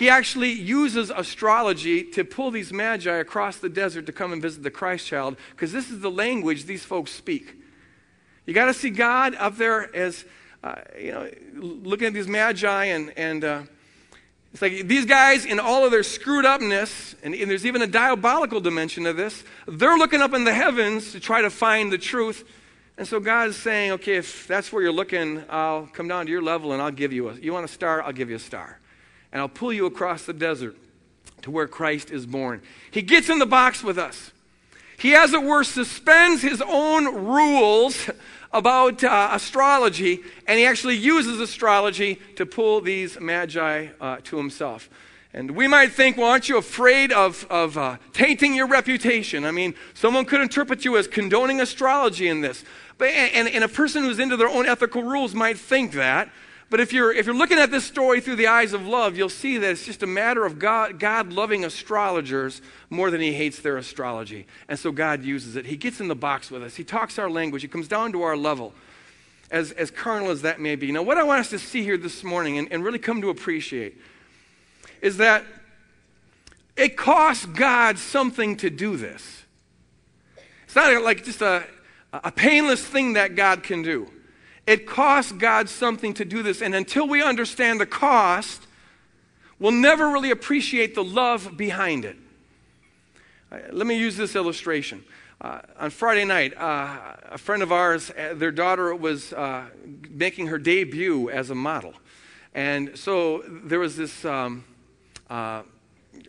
he 0.00 0.08
actually 0.08 0.50
uses 0.50 1.10
astrology 1.10 2.02
to 2.02 2.24
pull 2.24 2.50
these 2.50 2.72
magi 2.72 3.14
across 3.16 3.58
the 3.58 3.68
desert 3.68 4.06
to 4.06 4.12
come 4.12 4.32
and 4.32 4.40
visit 4.40 4.62
the 4.62 4.70
Christ 4.70 5.06
child 5.06 5.36
because 5.50 5.72
this 5.72 5.90
is 5.90 6.00
the 6.00 6.10
language 6.10 6.64
these 6.64 6.82
folks 6.82 7.10
speak. 7.12 7.54
You 8.46 8.54
got 8.54 8.64
to 8.64 8.72
see 8.72 8.88
God 8.88 9.34
up 9.34 9.58
there 9.58 9.94
as, 9.94 10.24
uh, 10.64 10.76
you 10.98 11.12
know, 11.12 11.30
looking 11.52 12.06
at 12.06 12.14
these 12.14 12.28
magi 12.28 12.84
and, 12.86 13.12
and 13.14 13.44
uh, 13.44 13.62
it's 14.54 14.62
like 14.62 14.88
these 14.88 15.04
guys, 15.04 15.44
in 15.44 15.60
all 15.60 15.84
of 15.84 15.90
their 15.90 16.02
screwed 16.02 16.46
upness, 16.46 17.14
and, 17.22 17.34
and 17.34 17.50
there's 17.50 17.66
even 17.66 17.82
a 17.82 17.86
diabolical 17.86 18.58
dimension 18.58 19.04
of 19.04 19.18
this, 19.18 19.44
they're 19.68 19.98
looking 19.98 20.22
up 20.22 20.32
in 20.32 20.44
the 20.44 20.54
heavens 20.54 21.12
to 21.12 21.20
try 21.20 21.42
to 21.42 21.50
find 21.50 21.92
the 21.92 21.98
truth. 21.98 22.48
And 22.96 23.06
so 23.06 23.20
God 23.20 23.48
is 23.48 23.56
saying, 23.56 23.92
okay, 23.92 24.16
if 24.16 24.46
that's 24.46 24.72
where 24.72 24.82
you're 24.82 24.92
looking, 24.92 25.44
I'll 25.50 25.88
come 25.88 26.08
down 26.08 26.24
to 26.24 26.32
your 26.32 26.42
level 26.42 26.72
and 26.72 26.80
I'll 26.80 26.90
give 26.90 27.12
you 27.12 27.28
a, 27.28 27.34
you 27.34 27.52
want 27.52 27.66
a 27.66 27.68
star? 27.68 28.02
I'll 28.02 28.14
give 28.14 28.30
you 28.30 28.36
a 28.36 28.40
star 28.40 28.79
and 29.32 29.40
I'll 29.40 29.48
pull 29.48 29.72
you 29.72 29.86
across 29.86 30.24
the 30.24 30.32
desert 30.32 30.76
to 31.42 31.50
where 31.50 31.66
Christ 31.66 32.10
is 32.10 32.26
born. 32.26 32.62
He 32.90 33.02
gets 33.02 33.28
in 33.28 33.38
the 33.38 33.46
box 33.46 33.82
with 33.82 33.98
us. 33.98 34.32
He, 34.98 35.14
as 35.14 35.32
it 35.32 35.42
were, 35.42 35.64
suspends 35.64 36.42
his 36.42 36.60
own 36.60 37.24
rules 37.24 38.10
about 38.52 39.02
uh, 39.02 39.30
astrology, 39.32 40.20
and 40.46 40.58
he 40.58 40.66
actually 40.66 40.96
uses 40.96 41.40
astrology 41.40 42.20
to 42.36 42.44
pull 42.44 42.80
these 42.80 43.18
magi 43.18 43.88
uh, 44.00 44.18
to 44.24 44.36
himself. 44.36 44.90
And 45.32 45.52
we 45.52 45.68
might 45.68 45.92
think, 45.92 46.16
well, 46.16 46.26
aren't 46.26 46.48
you 46.48 46.58
afraid 46.58 47.12
of, 47.12 47.46
of 47.48 47.78
uh, 47.78 47.98
tainting 48.12 48.54
your 48.54 48.66
reputation? 48.66 49.44
I 49.44 49.52
mean, 49.52 49.74
someone 49.94 50.24
could 50.24 50.40
interpret 50.40 50.84
you 50.84 50.96
as 50.96 51.06
condoning 51.06 51.60
astrology 51.60 52.26
in 52.26 52.40
this. 52.40 52.64
But, 52.98 53.10
and, 53.10 53.48
and 53.48 53.62
a 53.62 53.68
person 53.68 54.02
who's 54.02 54.18
into 54.18 54.36
their 54.36 54.48
own 54.48 54.66
ethical 54.66 55.04
rules 55.04 55.34
might 55.34 55.56
think 55.56 55.92
that. 55.92 56.30
But 56.70 56.78
if 56.78 56.92
you're, 56.92 57.12
if 57.12 57.26
you're 57.26 57.34
looking 57.34 57.58
at 57.58 57.72
this 57.72 57.84
story 57.84 58.20
through 58.20 58.36
the 58.36 58.46
eyes 58.46 58.72
of 58.72 58.86
love, 58.86 59.16
you'll 59.16 59.28
see 59.28 59.58
that 59.58 59.70
it's 59.70 59.84
just 59.84 60.04
a 60.04 60.06
matter 60.06 60.46
of 60.46 60.60
God, 60.60 61.00
God 61.00 61.32
loving 61.32 61.64
astrologers 61.64 62.62
more 62.88 63.10
than 63.10 63.20
he 63.20 63.32
hates 63.32 63.58
their 63.58 63.76
astrology. 63.76 64.46
And 64.68 64.78
so 64.78 64.92
God 64.92 65.24
uses 65.24 65.56
it. 65.56 65.66
He 65.66 65.76
gets 65.76 65.98
in 66.00 66.06
the 66.06 66.14
box 66.14 66.48
with 66.48 66.62
us, 66.62 66.76
he 66.76 66.84
talks 66.84 67.18
our 67.18 67.28
language, 67.28 67.62
he 67.62 67.68
comes 67.68 67.88
down 67.88 68.12
to 68.12 68.22
our 68.22 68.36
level, 68.36 68.72
as, 69.50 69.72
as 69.72 69.90
carnal 69.90 70.30
as 70.30 70.42
that 70.42 70.60
may 70.60 70.76
be. 70.76 70.92
Now, 70.92 71.02
what 71.02 71.18
I 71.18 71.24
want 71.24 71.40
us 71.40 71.50
to 71.50 71.58
see 71.58 71.82
here 71.82 71.96
this 71.96 72.22
morning 72.22 72.56
and, 72.56 72.72
and 72.72 72.84
really 72.84 73.00
come 73.00 73.20
to 73.22 73.30
appreciate 73.30 73.98
is 75.02 75.16
that 75.16 75.44
it 76.76 76.96
costs 76.96 77.46
God 77.46 77.98
something 77.98 78.56
to 78.58 78.70
do 78.70 78.96
this. 78.96 79.42
It's 80.66 80.76
not 80.76 81.02
like 81.02 81.24
just 81.24 81.42
a, 81.42 81.64
a 82.12 82.30
painless 82.30 82.84
thing 82.84 83.14
that 83.14 83.34
God 83.34 83.64
can 83.64 83.82
do. 83.82 84.08
It 84.70 84.86
costs 84.86 85.32
God 85.32 85.68
something 85.68 86.14
to 86.14 86.24
do 86.24 86.44
this. 86.44 86.62
And 86.62 86.76
until 86.76 87.08
we 87.08 87.20
understand 87.20 87.80
the 87.80 87.86
cost, 87.86 88.68
we'll 89.58 89.72
never 89.72 90.10
really 90.10 90.30
appreciate 90.30 90.94
the 90.94 91.02
love 91.02 91.56
behind 91.56 92.04
it. 92.04 92.16
Uh, 93.50 93.58
let 93.72 93.88
me 93.88 93.98
use 93.98 94.16
this 94.16 94.36
illustration. 94.36 95.02
Uh, 95.40 95.62
on 95.76 95.90
Friday 95.90 96.24
night, 96.24 96.56
uh, 96.56 97.16
a 97.30 97.36
friend 97.36 97.64
of 97.64 97.72
ours, 97.72 98.12
uh, 98.12 98.34
their 98.34 98.52
daughter 98.52 98.94
was 98.94 99.32
uh, 99.32 99.64
making 100.08 100.46
her 100.46 100.56
debut 100.56 101.28
as 101.30 101.50
a 101.50 101.54
model. 101.56 101.92
And 102.54 102.96
so 102.96 103.42
there 103.48 103.80
was 103.80 103.96
this, 103.96 104.24
um, 104.24 104.64
uh, 105.28 105.62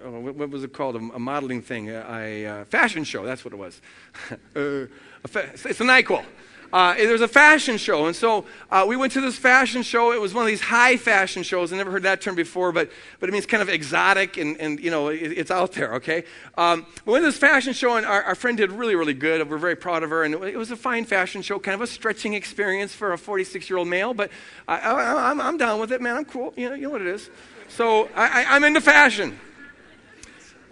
oh, 0.03 0.19
what 0.19 0.50
was 0.50 0.63
it 0.63 0.74
called? 0.74 0.95
A, 0.95 1.19
modeling 1.19 1.62
thing, 1.62 1.91
a, 1.91 2.45
a, 2.45 2.65
fashion 2.65 3.03
show, 3.03 3.24
that's 3.24 3.45
what 3.45 3.53
it 3.53 3.57
was. 3.57 3.81
fa- 5.27 5.51
it's 5.53 5.79
a 5.79 5.83
NyQuil. 5.83 6.25
Uh, 6.74 6.94
there 6.96 7.12
was 7.12 7.22
a 7.22 7.28
fashion 7.28 7.78
show. 7.78 8.06
And 8.06 8.16
so 8.16 8.46
uh, 8.70 8.86
we 8.88 8.96
went 8.96 9.13
to 9.13 9.22
this 9.22 9.38
fashion 9.38 9.84
show. 9.84 10.12
It 10.12 10.22
was 10.22 10.34
one 10.34 10.44
of 10.44 10.48
these 10.48 10.62
high 10.62 10.98
fashion 10.98 11.44
shows. 11.44 11.74
I 11.74 11.78
never 11.78 11.92
heard 11.92 12.04
that 12.04 12.22
term 12.22 12.36
before, 12.36 12.72
but, 12.72 12.90
but 13.20 13.30
it 13.30 13.32
means 13.32 13.46
kind 13.46 13.62
of 13.62 13.70
exotic 13.70 14.38
and, 14.38 14.60
and 14.60 14.80
you 14.80 14.90
know, 14.90 15.10
it, 15.10 15.34
it's 15.34 15.51
out 15.51 15.74
there, 15.74 15.96
okay? 15.96 16.24
Um, 16.58 16.86
we 17.06 17.13
went 17.13 17.24
to 17.24 17.28
this 17.28 17.38
fashion 17.38 17.74
show, 17.74 17.96
and 17.98 18.06
our, 18.06 18.24
our, 18.24 18.36
friend 18.36 18.58
did 18.58 18.72
really, 18.72 18.96
really 18.96 19.13
good. 19.13 19.50
We're 19.50 19.58
very 19.58 19.75
proud 19.75 20.04
of 20.04 20.10
her. 20.10 20.24
And 20.24 20.34
it 20.34 20.58
was 20.58 20.72
a 20.72 20.75
fine 20.75 21.06
fashion 21.06 21.42
show, 21.42 21.60
kind 21.60 21.75
of 21.75 21.82
a 21.82 21.88
stretching 21.88 22.34
experience 22.34 22.94
for 22.94 23.13
a 23.13 23.18
46 23.18 23.70
year 23.70 23.78
old 23.78 23.88
male, 23.88 24.13
but 24.13 24.32
I, 24.68 24.80
I, 24.80 25.32
I'm, 25.32 25.42
I'm 25.42 25.58
down 25.58 25.80
with 25.80 25.92
it, 25.92 26.01
man. 26.01 26.16
I'm 26.16 26.25
cool. 26.25 26.54
You 26.56 26.70
know, 26.70 26.75
you 26.75 26.84
know 26.84 26.90
what 26.92 27.01
it 27.01 27.08
is. 27.08 27.30
So 27.68 28.10
I, 28.16 28.44
I, 28.44 28.56
I'm 28.56 28.63
into 28.63 28.82
fashion. 28.82 29.40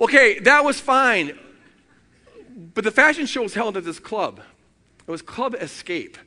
Okay, 0.01 0.39
that 0.39 0.63
was 0.63 0.79
fine. 0.79 1.37
But 2.73 2.83
the 2.83 2.91
fashion 2.91 3.25
show 3.25 3.43
was 3.43 3.53
held 3.53 3.77
at 3.77 3.83
this 3.83 3.99
club. 3.99 4.41
It 5.09 5.11
was 5.11 5.23
Club 5.23 5.55
Escape 5.55 6.19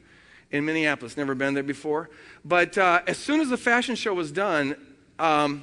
in 0.50 0.64
Minneapolis. 0.64 1.16
Never 1.16 1.36
been 1.36 1.54
there 1.54 1.62
before. 1.62 2.10
But 2.44 2.76
uh, 2.76 3.02
as 3.06 3.16
soon 3.16 3.40
as 3.40 3.48
the 3.48 3.56
fashion 3.56 3.94
show 3.94 4.12
was 4.12 4.32
done, 4.32 4.74
um, 5.20 5.62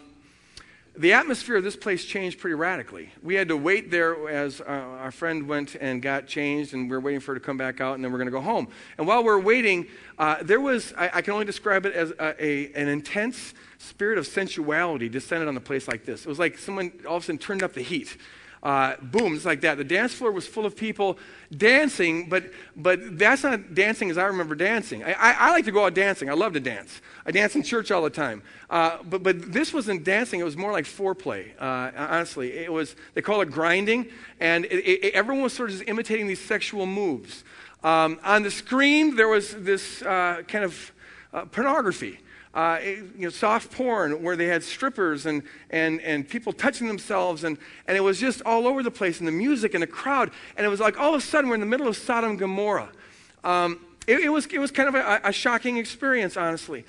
the 0.96 1.12
atmosphere 1.12 1.58
of 1.58 1.66
this 1.66 1.76
place 1.76 2.06
changed 2.06 2.40
pretty 2.40 2.54
radically. 2.54 3.10
We 3.22 3.36
had 3.36 3.50
to 3.50 3.58
wait 3.58 3.92
there 3.92 4.30
as 4.30 4.62
uh, 4.62 4.64
our 4.64 5.12
friend 5.12 5.50
went 5.50 5.76
and 5.76 6.02
got 6.02 6.28
changed, 6.28 6.74
and 6.74 6.90
we 6.90 6.96
are 6.96 7.02
waiting 7.02 7.20
for 7.20 7.34
her 7.34 7.40
to 7.40 7.46
come 7.46 7.58
back 7.58 7.82
out, 7.82 7.96
and 7.96 8.06
then 8.06 8.14
we're 8.14 8.20
going 8.20 8.28
to 8.28 8.32
go 8.32 8.40
home. 8.40 8.70
And 8.98 9.06
while 9.06 9.22
we 9.22 9.30
are 9.32 9.40
waiting, 9.40 9.88
uh, 10.18 10.42
there 10.42 10.62
was, 10.62 10.94
I, 10.98 11.10
I, 11.16 11.22
can 11.22 11.34
only 11.34 11.46
describe 11.46 11.86
it 11.86 11.94
as 11.94 12.12
a, 12.12 12.42
a, 12.42 12.72
an 12.72 12.88
intense 12.88 13.54
spirit 13.80 14.18
of 14.18 14.28
sensuality 14.28 15.10
descended 15.10 15.50
on 15.50 15.56
the 15.56 15.62
place 15.62 15.90
like 15.90 16.06
this. 16.06 16.22
It 16.22 16.30
was 16.30 16.40
like 16.40 16.58
someone 16.58 16.94
all 17.06 17.18
of 17.18 17.24
a 17.24 17.26
sudden 17.26 17.38
turned 17.38 17.64
up 17.64 17.74
the 17.74 17.82
heat 17.82 18.16
uh, 18.62 18.96
boom, 19.02 19.34
just 19.34 19.46
like 19.46 19.62
that. 19.62 19.78
The 19.78 19.84
dance 19.84 20.14
floor 20.14 20.32
was 20.32 20.46
full 20.46 20.66
of 20.66 20.76
people 20.76 21.18
dancing, 21.56 22.28
but, 22.28 22.52
but 22.76 23.18
that's 23.18 23.44
not 23.44 23.74
dancing 23.74 24.10
as 24.10 24.18
I 24.18 24.26
remember 24.26 24.56
dancing. 24.56 25.04
I, 25.04 25.14
I, 25.14 25.32
I 25.32 25.52
like 25.52 25.66
to 25.66 25.72
go 25.72 25.86
out 25.86 25.94
dancing. 25.94 26.30
I 26.30 26.34
love 26.34 26.54
to 26.54 26.60
dance. 26.60 27.02
I 27.26 27.32
dance 27.32 27.56
in 27.56 27.64
church 27.64 27.90
all 27.90 28.02
the 28.02 28.10
time. 28.10 28.44
Uh, 28.70 28.98
but, 29.04 29.24
but 29.24 29.54
this 29.54 29.74
wasn't 29.74 30.04
dancing. 30.04 30.40
It 30.40 30.44
was 30.44 30.58
more 30.58 30.72
like 30.72 30.86
foreplay, 30.86 31.52
uh, 31.60 31.92
honestly. 31.96 32.52
It 32.52 32.72
was, 32.72 32.96
they 33.14 33.22
call 33.22 33.42
it 33.42 33.50
grinding, 33.52 34.08
and 34.40 34.66
it, 34.66 34.86
it, 34.86 35.14
everyone 35.14 35.44
was 35.44 35.54
sort 35.54 35.72
of 35.72 35.82
imitating 35.84 36.28
these 36.28 36.42
sexual 36.42 36.86
moves. 36.86 37.44
Um, 37.82 38.20
on 38.24 38.44
the 38.44 38.52
screen, 38.52 39.16
there 39.16 39.30
was 39.30 39.56
this 39.56 40.02
uh, 40.02 40.44
kind 40.48 40.66
of 40.66 40.92
uh, 41.32 41.46
pornography 41.46 42.20
uh, 42.54 42.80
you 42.84 43.12
know, 43.18 43.30
soft 43.30 43.72
porn 43.72 44.24
where 44.24 44.36
they 44.36 44.48
had 44.48 44.64
strippers 44.64 45.26
and, 45.26 45.44
and, 45.70 46.02
and 46.02 46.28
people 46.28 46.52
touching 46.52 46.88
themselves, 46.88 47.44
and, 47.44 47.58
and 47.88 47.96
it 47.96 48.02
was 48.02 48.20
just 48.20 48.42
all 48.44 48.68
over 48.68 48.82
the 48.82 48.92
place, 48.92 49.20
and 49.20 49.28
the 49.28 49.32
music 49.32 49.74
and 49.74 49.84
the 49.84 49.88
crowd. 49.88 50.32
And 50.58 50.66
it 50.66 50.70
was 50.70 50.80
like 50.80 51.00
all 51.00 51.14
of 51.14 51.22
a 51.22 51.26
sudden 51.26 51.50
we're 51.50 51.56
in 51.56 51.62
the 51.62 51.68
middle 51.68 51.88
of 51.88 51.96
Sodom 51.96 52.32
and 52.32 52.40
Gomorrah. 52.40 52.90
Um, 53.44 53.80
it, 54.08 54.22
it, 54.22 54.30
was, 54.30 54.48
it 54.48 54.60
was 54.60 54.72
kind 54.72 54.90
of 54.90 54.96
a, 54.96 55.22
a 55.24 55.32
shocking 55.32 55.78
experience, 55.78 56.38
honestly. 56.38 56.86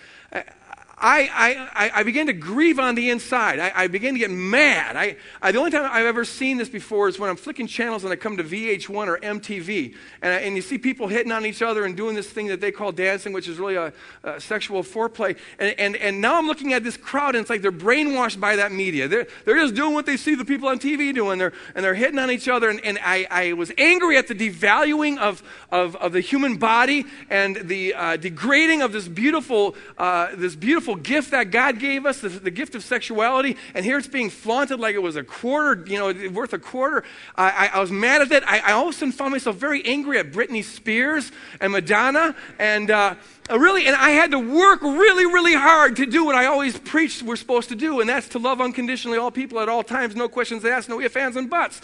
I, 1.03 1.91
I 1.95 2.03
began 2.03 2.27
to 2.27 2.33
grieve 2.35 2.79
on 2.79 2.95
the 2.95 3.09
inside. 3.09 3.59
I, 3.59 3.73
I 3.75 3.87
began 3.87 4.13
to 4.13 4.19
get 4.19 4.31
mad. 4.31 4.97
I, 4.97 5.17
I, 5.41 5.51
the 5.51 5.59
only 5.59 5.71
time 5.71 5.89
I've 5.91 6.05
ever 6.05 6.27
seen 6.27 6.59
this 6.59 6.69
before 6.69 7.09
is 7.09 7.19
when 7.19 7.31
I'm 7.31 7.37
flicking 7.37 7.67
channels 7.67 8.05
and 8.05 8.13
I 8.13 8.17
come 8.17 8.37
to 8.37 8.45
VH1 8.45 9.07
or 9.07 9.19
MTV, 9.19 9.95
and, 10.21 10.33
I, 10.33 10.37
and 10.41 10.57
you 10.57 10.63
see 10.63 10.77
people 10.77 11.09
hitting 11.09 11.33
on 11.33 11.47
each 11.47 11.63
other 11.63 11.85
and 11.87 11.97
doing 11.97 12.15
this 12.15 12.29
thing 12.29 12.49
that 12.49 12.61
they 12.61 12.71
call 12.71 12.93
dancing, 12.93 13.33
which 13.33 13.49
is 13.49 13.59
really 13.59 13.77
a, 13.77 13.93
a 14.25 14.41
sexual 14.41 14.83
foreplay. 14.83 15.39
And, 15.59 15.75
and, 15.79 15.97
and 15.97 16.21
now 16.21 16.37
I'm 16.37 16.47
looking 16.47 16.75
at 16.75 16.85
this 16.85 16.99
crowd, 16.99 17.35
and 17.35 17.43
it's 17.43 17.51
like 17.51 17.63
they're 17.63 17.73
brainwashed 17.73 18.39
by 18.39 18.57
that 18.57 18.71
media. 18.71 19.09
They're, 19.09 19.27
they're 19.47 19.57
just 19.57 19.75
doing 19.75 19.95
what 19.95 20.05
they 20.05 20.19
see 20.19 20.35
the 20.35 20.45
people 20.45 20.69
on 20.69 20.79
TV 20.79 21.15
doing, 21.15 21.39
they're, 21.39 21.53
and 21.75 21.83
they're 21.83 21.95
hitting 21.95 22.19
on 22.19 22.31
each 22.31 22.49
other. 22.49 22.69
And, 22.69 22.85
and 22.85 22.99
I, 23.03 23.27
I 23.31 23.53
was 23.55 23.73
angry 23.79 24.19
at 24.19 24.29
the 24.29 24.35
devaluing 24.35 25.19
of, 25.19 25.43
of, 25.71 25.97
of 25.97 26.13
the 26.13 26.21
human 26.21 26.59
body 26.59 27.07
and 27.31 27.57
the 27.57 27.95
uh, 27.95 28.17
degrading 28.17 28.83
of 28.83 28.93
this 28.93 29.09
beautiful, 29.09 29.75
uh, 29.97 30.29
this 30.37 30.55
beautiful 30.55 30.90
beautiful 30.95 31.13
gift 31.13 31.31
that 31.31 31.51
God 31.51 31.79
gave 31.79 32.07
us, 32.07 32.21
the, 32.21 32.29
the, 32.29 32.51
gift 32.51 32.75
of 32.75 32.83
sexuality, 32.83 33.57
and 33.75 33.85
here 33.85 33.99
it's 33.99 34.09
being 34.09 34.31
flaunted 34.31 34.81
like 34.81 34.95
it 34.95 35.03
was 35.03 35.17
a 35.17 35.23
quarter, 35.23 35.85
you 35.87 35.99
know, 35.99 36.31
worth 36.31 36.53
a 36.53 36.59
quarter. 36.59 37.05
I, 37.37 37.51
I, 37.51 37.71
I 37.75 37.81
was 37.81 37.91
mad 37.91 38.23
at 38.23 38.33
it. 38.33 38.43
I, 38.47 38.59
I, 38.59 38.73
all 38.73 38.89
of 38.89 38.95
a 38.95 38.99
sudden 38.99 39.13
found 39.13 39.33
myself 39.33 39.57
very 39.57 39.85
angry 39.85 40.19
at 40.19 40.33
Britney 40.33 40.65
Spears 40.65 41.31
and 41.61 41.73
Madonna, 41.73 42.35
and 42.59 42.91
uh, 42.91 43.15
really, 43.51 43.87
and 43.87 43.97
I 43.97 44.11
had 44.11 44.33
to 44.33 44.39
work 44.39 44.83
really, 44.83 45.27
really 45.27 45.55
hard 45.55 45.97
to 45.97 46.07
do 46.07 46.25
what 46.25 46.35
I 46.35 46.47
always 46.47 46.79
preached 46.79 47.23
we're 47.23 47.37
supposed 47.37 47.69
to 47.69 47.77
do, 47.77 48.01
and 48.01 48.09
that's 48.09 48.29
to 48.31 48.39
love 48.39 48.61
unconditionally 48.61 49.19
all 49.19 49.31
people 49.31 49.61
at 49.61 49.69
all 49.69 49.83
times, 49.83 50.17
no 50.17 50.29
questions 50.29 50.65
asked, 50.65 50.89
no 50.89 51.01
ifs, 51.01 51.17
ands, 51.17 51.37
and 51.37 51.49
buts. 51.49 51.81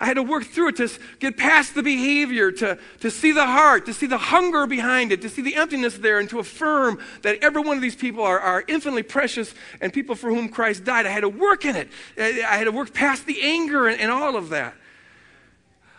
I 0.00 0.06
had 0.06 0.14
to 0.14 0.22
work 0.22 0.44
through 0.44 0.68
it 0.68 0.76
to 0.76 0.88
get 1.18 1.36
past 1.36 1.74
the 1.74 1.82
behavior, 1.82 2.50
to, 2.52 2.78
to 3.00 3.10
see 3.10 3.32
the 3.32 3.44
heart, 3.44 3.84
to 3.84 3.92
see 3.92 4.06
the 4.06 4.16
hunger 4.16 4.66
behind 4.66 5.12
it, 5.12 5.20
to 5.22 5.28
see 5.28 5.42
the 5.42 5.56
emptiness 5.56 5.98
there, 5.98 6.18
and 6.18 6.28
to 6.30 6.38
affirm 6.38 6.98
that 7.20 7.38
every 7.42 7.60
one 7.60 7.76
of 7.76 7.82
these 7.82 7.96
people 7.96 8.24
are, 8.24 8.40
are 8.40 8.64
infinitely 8.66 9.02
precious 9.02 9.54
and 9.82 9.92
people 9.92 10.14
for 10.14 10.30
whom 10.30 10.48
Christ 10.48 10.84
died. 10.84 11.04
I 11.04 11.10
had 11.10 11.20
to 11.20 11.28
work 11.28 11.66
in 11.66 11.76
it. 11.76 11.88
I 12.18 12.56
had 12.56 12.64
to 12.64 12.72
work 12.72 12.94
past 12.94 13.26
the 13.26 13.42
anger 13.42 13.88
and, 13.88 14.00
and 14.00 14.10
all 14.10 14.36
of 14.36 14.48
that. 14.48 14.74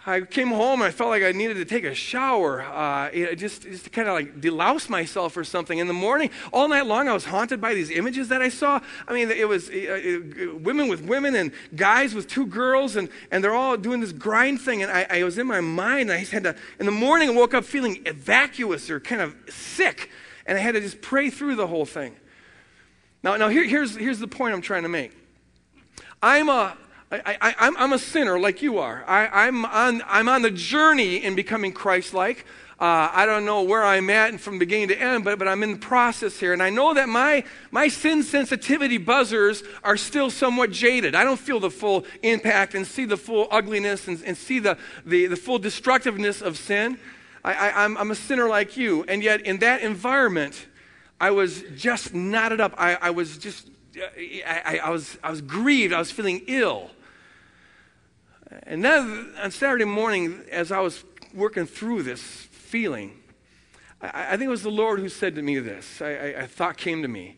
I 0.04 0.22
came 0.22 0.48
home 0.48 0.82
and 0.82 0.88
I 0.88 0.92
felt 0.92 1.12
like 1.12 1.22
I 1.22 1.32
needed 1.32 1.58
to 1.58 1.66
take 1.66 1.84
a 1.84 1.94
shower, 1.94 2.64
uh, 2.64 3.12
just, 3.36 3.62
just 3.62 3.84
to 3.84 3.90
kind 3.92 4.08
of 4.08 4.16
like 4.16 4.42
delouse 4.42 4.90
myself 4.90 5.38
or 5.38 5.44
something. 5.44 5.78
In 5.78 5.86
the 5.86 5.94
morning, 5.94 6.32
all 6.52 6.68
night 6.68 6.88
long, 6.88 7.08
I 7.08 7.14
was 7.14 7.26
haunted 7.26 7.62
by 7.62 7.76
these 7.76 7.92
images 7.92 8.30
that 8.30 8.42
I 8.42 8.50
saw. 8.50 8.80
I 9.08 9.14
mean, 9.14 9.30
it 9.30 9.48
was 9.48 9.70
uh, 9.70 9.74
uh, 9.74 10.58
women 10.58 10.88
with 10.88 11.02
women 11.02 11.36
and 11.36 11.52
guys 11.76 12.16
with 12.16 12.28
two 12.28 12.48
girls, 12.48 12.96
and, 12.96 13.10
and 13.30 13.44
they're 13.44 13.54
all 13.54 13.78
doing 13.78 14.00
this 14.00 14.12
grind 14.12 14.60
thing. 14.60 14.82
And 14.82 14.92
I, 14.92 15.06
I 15.08 15.24
was 15.24 15.38
in 15.38 15.46
my 15.46 15.62
mind, 15.62 16.10
and 16.10 16.14
I 16.14 16.24
had 16.24 16.46
to, 16.46 16.56
in 16.80 16.88
the 16.88 16.92
morning, 16.92 17.30
I 17.30 17.34
woke 17.34 17.54
up 17.54 17.64
feeling 17.64 18.04
vacuous 18.04 18.90
or 18.90 19.00
kind 19.00 19.22
of 19.22 19.36
sick, 19.50 20.10
and 20.48 20.58
I 20.58 20.62
had 20.62 20.74
to 20.74 20.82
just 20.82 21.02
pray 21.02 21.30
through 21.30 21.56
the 21.56 21.68
whole 21.68 21.86
thing. 21.86 22.16
Now, 23.22 23.38
now 23.38 23.50
here, 23.50 23.66
here's, 23.66 23.96
here's 23.96 24.18
the 24.18 24.28
point 24.28 24.56
I'm 24.56 24.62
trying 24.62 24.84
to 24.84 24.90
make. 24.90 25.16
I'm 26.24 26.50
a, 26.50 26.76
I, 27.12 27.66
am 27.78 27.92
a 27.92 28.00
sinner 28.00 28.40
like 28.40 28.62
you 28.62 28.78
are. 28.78 29.04
I, 29.06 29.48
am 29.48 29.66
on, 29.66 30.02
I'm 30.08 30.30
on 30.30 30.44
the 30.44 30.52
journey 30.52 31.18
in 31.18 31.36
becoming 31.36 31.74
Christ 31.74 32.14
like. 32.14 32.46
Uh, 32.80 33.12
I 33.14 33.28
don't 33.28 33.46
know 33.46 33.62
where 33.62 33.84
I'm 33.84 34.10
at 34.10 34.40
from 34.40 34.58
beginning 34.58 34.88
to 34.88 35.00
end, 35.00 35.24
but, 35.24 35.38
but 35.38 35.48
I'm 35.48 35.62
in 35.62 35.74
the 35.74 35.78
process 35.78 36.40
here. 36.40 36.52
And 36.52 36.64
I 36.64 36.72
know 36.72 36.96
that 36.96 37.10
my, 37.10 37.44
my 37.70 37.90
sin 37.90 38.24
sensitivity 38.24 38.98
buzzers 38.98 39.62
are 39.84 39.98
still 39.98 40.32
somewhat 40.32 40.72
jaded. 40.72 41.14
I 41.14 41.24
don't 41.24 41.40
feel 41.40 41.60
the 41.60 41.70
full 41.70 42.06
impact 42.24 42.74
and 42.74 42.88
see 42.88 43.06
the 43.06 43.18
full 43.18 43.48
ugliness 43.52 44.08
and, 44.08 44.24
and 44.24 44.36
see 44.36 44.58
the, 44.58 44.80
the, 45.06 45.28
the 45.28 45.36
full 45.36 45.60
destructiveness 45.60 46.42
of 46.42 46.58
sin. 46.58 46.98
I, 47.44 47.54
I, 47.54 47.84
I'm, 47.84 47.98
I'm 47.98 48.10
a 48.10 48.16
sinner 48.16 48.48
like 48.48 48.78
you. 48.78 49.04
And 49.04 49.22
yet, 49.22 49.42
in 49.42 49.60
that 49.60 49.82
environment, 49.82 50.66
I 51.20 51.32
was 51.32 51.64
just 51.76 52.16
knotted 52.16 52.62
up. 52.62 52.74
I, 52.78 52.96
I 52.96 53.10
was 53.12 53.38
just, 53.38 53.70
I, 54.48 54.80
I, 54.84 54.90
was, 54.90 55.20
I 55.22 55.30
was 55.30 55.42
grieved. 55.42 55.94
I 55.94 56.00
was 56.00 56.10
feeling 56.10 56.42
ill. 56.48 56.90
And 58.72 58.86
then 58.86 59.34
on 59.38 59.52
Saturday 59.52 59.84
morning, 59.84 60.46
as 60.50 60.72
I 60.72 60.80
was 60.80 61.04
working 61.34 61.66
through 61.66 62.04
this 62.04 62.22
feeling, 62.22 63.20
I, 64.00 64.28
I 64.28 64.38
think 64.38 64.44
it 64.44 64.48
was 64.48 64.64
the 64.64 64.72
Lord 64.72 65.02
who 65.02 65.10
said 65.10 65.36
to 65.36 65.42
me 65.42 65.60
this. 65.60 66.02
I, 66.02 66.06
I, 66.06 66.12
a 66.12 66.48
thought 66.48 66.78
came 66.78 67.02
to 67.02 67.10
me, 67.10 67.36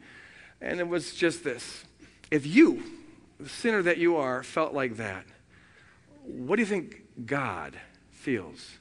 and 0.62 0.80
it 0.80 0.88
was 0.88 1.16
just 1.16 1.44
this. 1.44 1.86
If 2.30 2.46
you, 2.46 2.84
the 3.40 3.50
sinner 3.50 3.82
that 3.82 3.98
you 3.98 4.16
are, 4.16 4.44
felt 4.44 4.76
like 4.76 4.98
that, 4.98 5.26
what 6.22 6.58
do 6.58 6.62
you 6.62 6.68
think 6.68 7.02
God 7.26 7.80
feels 8.12 8.78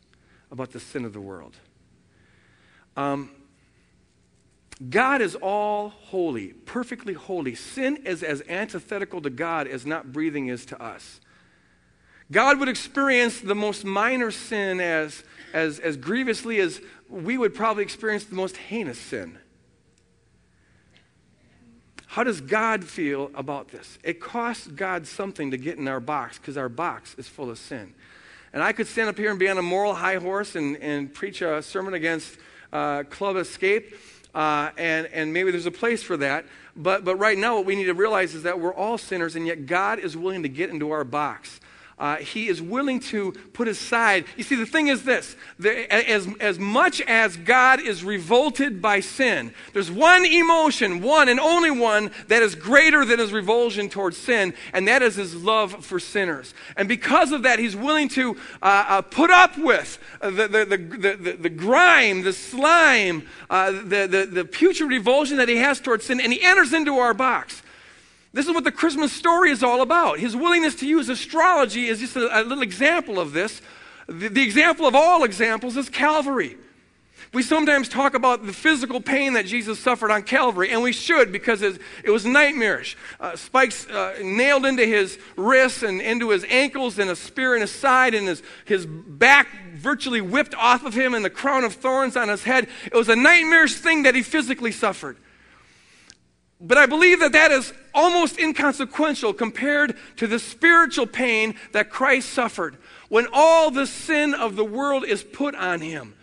about 0.51 0.73
the 0.73 0.81
sin 0.81 1.07
of 1.07 1.15
the 1.15 1.23
world? 1.23 1.57
Um, 2.99 3.31
God 4.91 5.23
is 5.23 5.37
all 5.37 5.89
holy, 5.89 6.49
perfectly 6.49 7.15
holy. 7.15 7.55
Sin 7.55 7.97
is 8.05 8.23
as 8.23 8.43
antithetical 8.47 9.23
to 9.23 9.31
God 9.31 9.67
as 9.67 9.87
not 9.87 10.13
breathing 10.13 10.49
is 10.49 10.67
to 10.67 10.83
us. 10.83 11.19
God 12.31 12.59
would 12.59 12.69
experience 12.69 13.41
the 13.41 13.55
most 13.55 13.85
minor 13.85 14.31
sin 14.31 14.81
as, 14.81 15.23
as, 15.53 15.79
as 15.79 15.97
grievously 15.97 16.61
as 16.61 16.81
we 17.09 17.37
would 17.37 17.55
probably 17.55 17.83
experience 17.83 18.25
the 18.25 18.35
most 18.35 18.57
heinous 18.57 18.99
sin. 18.99 19.39
How 22.07 22.25
does 22.25 22.43
God 22.43 22.85
feel 22.85 23.31
about 23.35 23.69
this? 23.69 23.99
It 24.03 24.21
costs 24.21 24.67
God 24.67 25.07
something 25.07 25.51
to 25.51 25.57
get 25.57 25.79
in 25.79 25.89
our 25.89 26.01
box 26.01 26.39
because 26.39 26.59
our 26.59 26.69
box 26.69 27.15
is 27.17 27.27
full 27.27 27.51
of 27.51 27.59
sin. 27.59 27.95
And 28.53 28.63
I 28.63 28.73
could 28.73 28.87
stand 28.87 29.09
up 29.09 29.17
here 29.17 29.31
and 29.31 29.39
be 29.39 29.49
on 29.49 29.57
a 29.57 29.63
moral 29.63 29.95
high 29.95 30.17
horse 30.17 30.55
and, 30.55 30.77
and 30.77 31.13
preach 31.13 31.41
a 31.41 31.63
sermon 31.63 31.95
against 31.95 32.37
uh, 32.71 33.05
Club 33.05 33.37
Escape, 33.37 33.95
uh, 34.35 34.71
and, 34.77 35.07
and 35.07 35.33
maybe 35.33 35.51
there's 35.51 35.67
a 35.67 35.71
place 35.71 36.03
for 36.03 36.19
that. 36.19 36.45
But, 36.77 37.05
but 37.05 37.17
right 37.17 37.37
now, 37.37 37.57
what 37.57 37.65
we 37.65 37.77
need 37.77 37.85
to 37.85 37.95
realize 37.95 38.35
is 38.35 38.43
that 38.43 38.61
we're 38.61 38.75
all 38.75 38.99
sinners, 38.99 39.37
and 39.37 39.47
yet 39.47 39.67
God 39.67 39.99
is 39.99 40.17
willing 40.17 40.43
to 40.43 40.49
get 40.49 40.69
into 40.71 40.91
our 40.91 41.05
box. 41.05 41.61
Uh, 41.99 42.17
he 42.17 42.49
is 42.49 42.61
willing 42.61 43.01
to 43.01 43.33
put 43.53 43.69
aside. 43.69 44.25
You 44.37 44.45
see, 44.45 44.57
the 44.57 44.67
thing 44.67 44.89
is 44.89 45.05
this 45.05 45.37
as, 45.91 46.29
as 46.41 46.59
much 46.59 47.01
as 47.03 47.37
God 47.37 47.81
is 47.81 48.05
revolted 48.05 48.83
by 48.83 49.01
sin, 49.01 49.55
there's 49.73 49.91
one 49.91 50.25
emotion, 50.25 51.01
one 51.01 51.29
and 51.29 51.39
only 51.39 51.71
one, 51.71 52.11
that 52.29 52.43
is 52.43 52.55
greater 52.55 53.05
than 53.05 53.19
his 53.19 53.33
revulsion 53.33 53.89
towards 53.89 54.17
sin, 54.17 54.55
and 54.73 54.89
that 54.89 55.03
is 55.03 55.17
his 55.17 55.35
love 55.35 55.85
for 55.85 56.01
sinners. 56.01 56.55
And 56.77 56.89
because 56.89 57.33
of 57.33 57.43
that, 57.45 57.59
he's 57.59 57.77
willing 57.77 58.09
to 58.11 58.37
uh, 58.63 58.85
uh, 58.89 59.03
put 59.03 59.31
up 59.31 59.57
with 59.59 59.99
the, 60.21 60.31
the, 60.31 60.65
the, 60.65 61.17
the, 61.17 61.33
the 61.41 61.51
grime, 61.51 62.23
the 62.23 62.33
slime, 62.33 63.27
uh, 63.51 63.71
the, 63.71 64.07
the, 64.07 64.29
the 64.31 64.45
putrid 64.45 64.91
revulsion 64.91 65.37
that 65.37 65.49
he 65.49 65.57
has 65.57 65.81
towards 65.81 66.07
sin, 66.07 66.21
and 66.21 66.33
he 66.33 66.43
enters 66.43 66.73
into 66.73 66.99
our 66.99 67.15
box. 67.15 67.63
This 68.33 68.47
is 68.47 68.55
what 68.55 68.65
the 68.65 68.73
Christmas 68.73 69.13
story 69.13 69.51
is 69.51 69.63
all 69.63 69.83
about. 69.83 70.19
His 70.19 70.35
willingness 70.35 70.75
to 70.77 70.87
use 70.87 71.09
astrology 71.09 71.87
is 71.87 72.01
just 72.01 72.17
a, 72.17 72.41
a 72.41 72.43
little 72.43 72.63
example 72.63 73.21
of 73.21 73.33
this. 73.33 73.61
The, 74.07 74.29
the, 74.29 74.43
example 74.43 74.87
of 74.87 74.95
all 74.95 75.25
examples 75.25 75.77
is 75.77 75.89
Calvary. 75.89 76.57
We 77.35 77.43
sometimes 77.43 77.89
talk 77.89 78.15
about 78.15 78.45
the 78.45 78.53
physical 78.53 79.01
pain 79.01 79.35
that 79.35 79.47
Jesus 79.47 79.79
suffered 79.79 80.11
on 80.11 80.23
Calvary, 80.23 80.71
and 80.71 80.83
we 80.83 80.93
should 80.93 81.33
because 81.33 81.63
it, 81.63 81.81
it 82.05 82.11
was 82.11 82.27
nightmarish. 82.27 82.97
Uh, 83.21 83.37
spikes 83.37 83.87
uh, 83.89 84.19
nailed 84.23 84.67
into 84.67 84.85
his 84.85 85.19
wrists 85.37 85.83
and 85.83 86.01
into 86.01 86.31
his 86.31 86.45
ankles, 86.49 86.99
and 86.99 87.11
a 87.11 87.17
spear 87.17 87.55
in 87.55 87.61
his 87.63 87.71
side, 87.71 88.15
and 88.15 88.29
his, 88.29 88.43
his 88.65 88.85
back 88.87 89.49
virtually 89.75 90.21
whipped 90.21 90.55
off 90.57 90.85
of 90.85 90.95
him, 90.95 91.15
and 91.15 91.25
the 91.25 91.31
crown 91.31 91.65
of 91.65 91.75
thorns 91.75 92.17
on 92.17 92.29
his 92.29 92.45
head. 92.45 92.69
It 92.87 92.95
was 92.95 93.09
a 93.09 93.17
nightmarish 93.17 93.77
thing 93.77 94.03
that 94.03 94.15
he 94.15 94.23
physically 94.23 94.73
suffered. 94.73 95.17
But 96.65 96.79
I 96.79 96.87
believe 96.87 97.19
that 97.21 97.33
that 97.33 97.51
is 97.51 97.73
almost 97.93 98.39
inconsequential 98.39 99.35
compared 99.35 99.97
to 100.17 100.29
the 100.29 100.39
spiritual 100.39 101.09
pain 101.09 101.57
that 101.73 101.91
Christ 101.91 102.31
suffered 102.31 102.77
when 103.09 103.27
all 103.33 103.73
the 103.73 103.87
sin 103.87 104.33
of 104.33 104.55
the 104.55 104.65
world 104.65 105.05
is 105.05 105.25
put 105.25 105.57
on 105.57 105.81
him. 105.81 106.15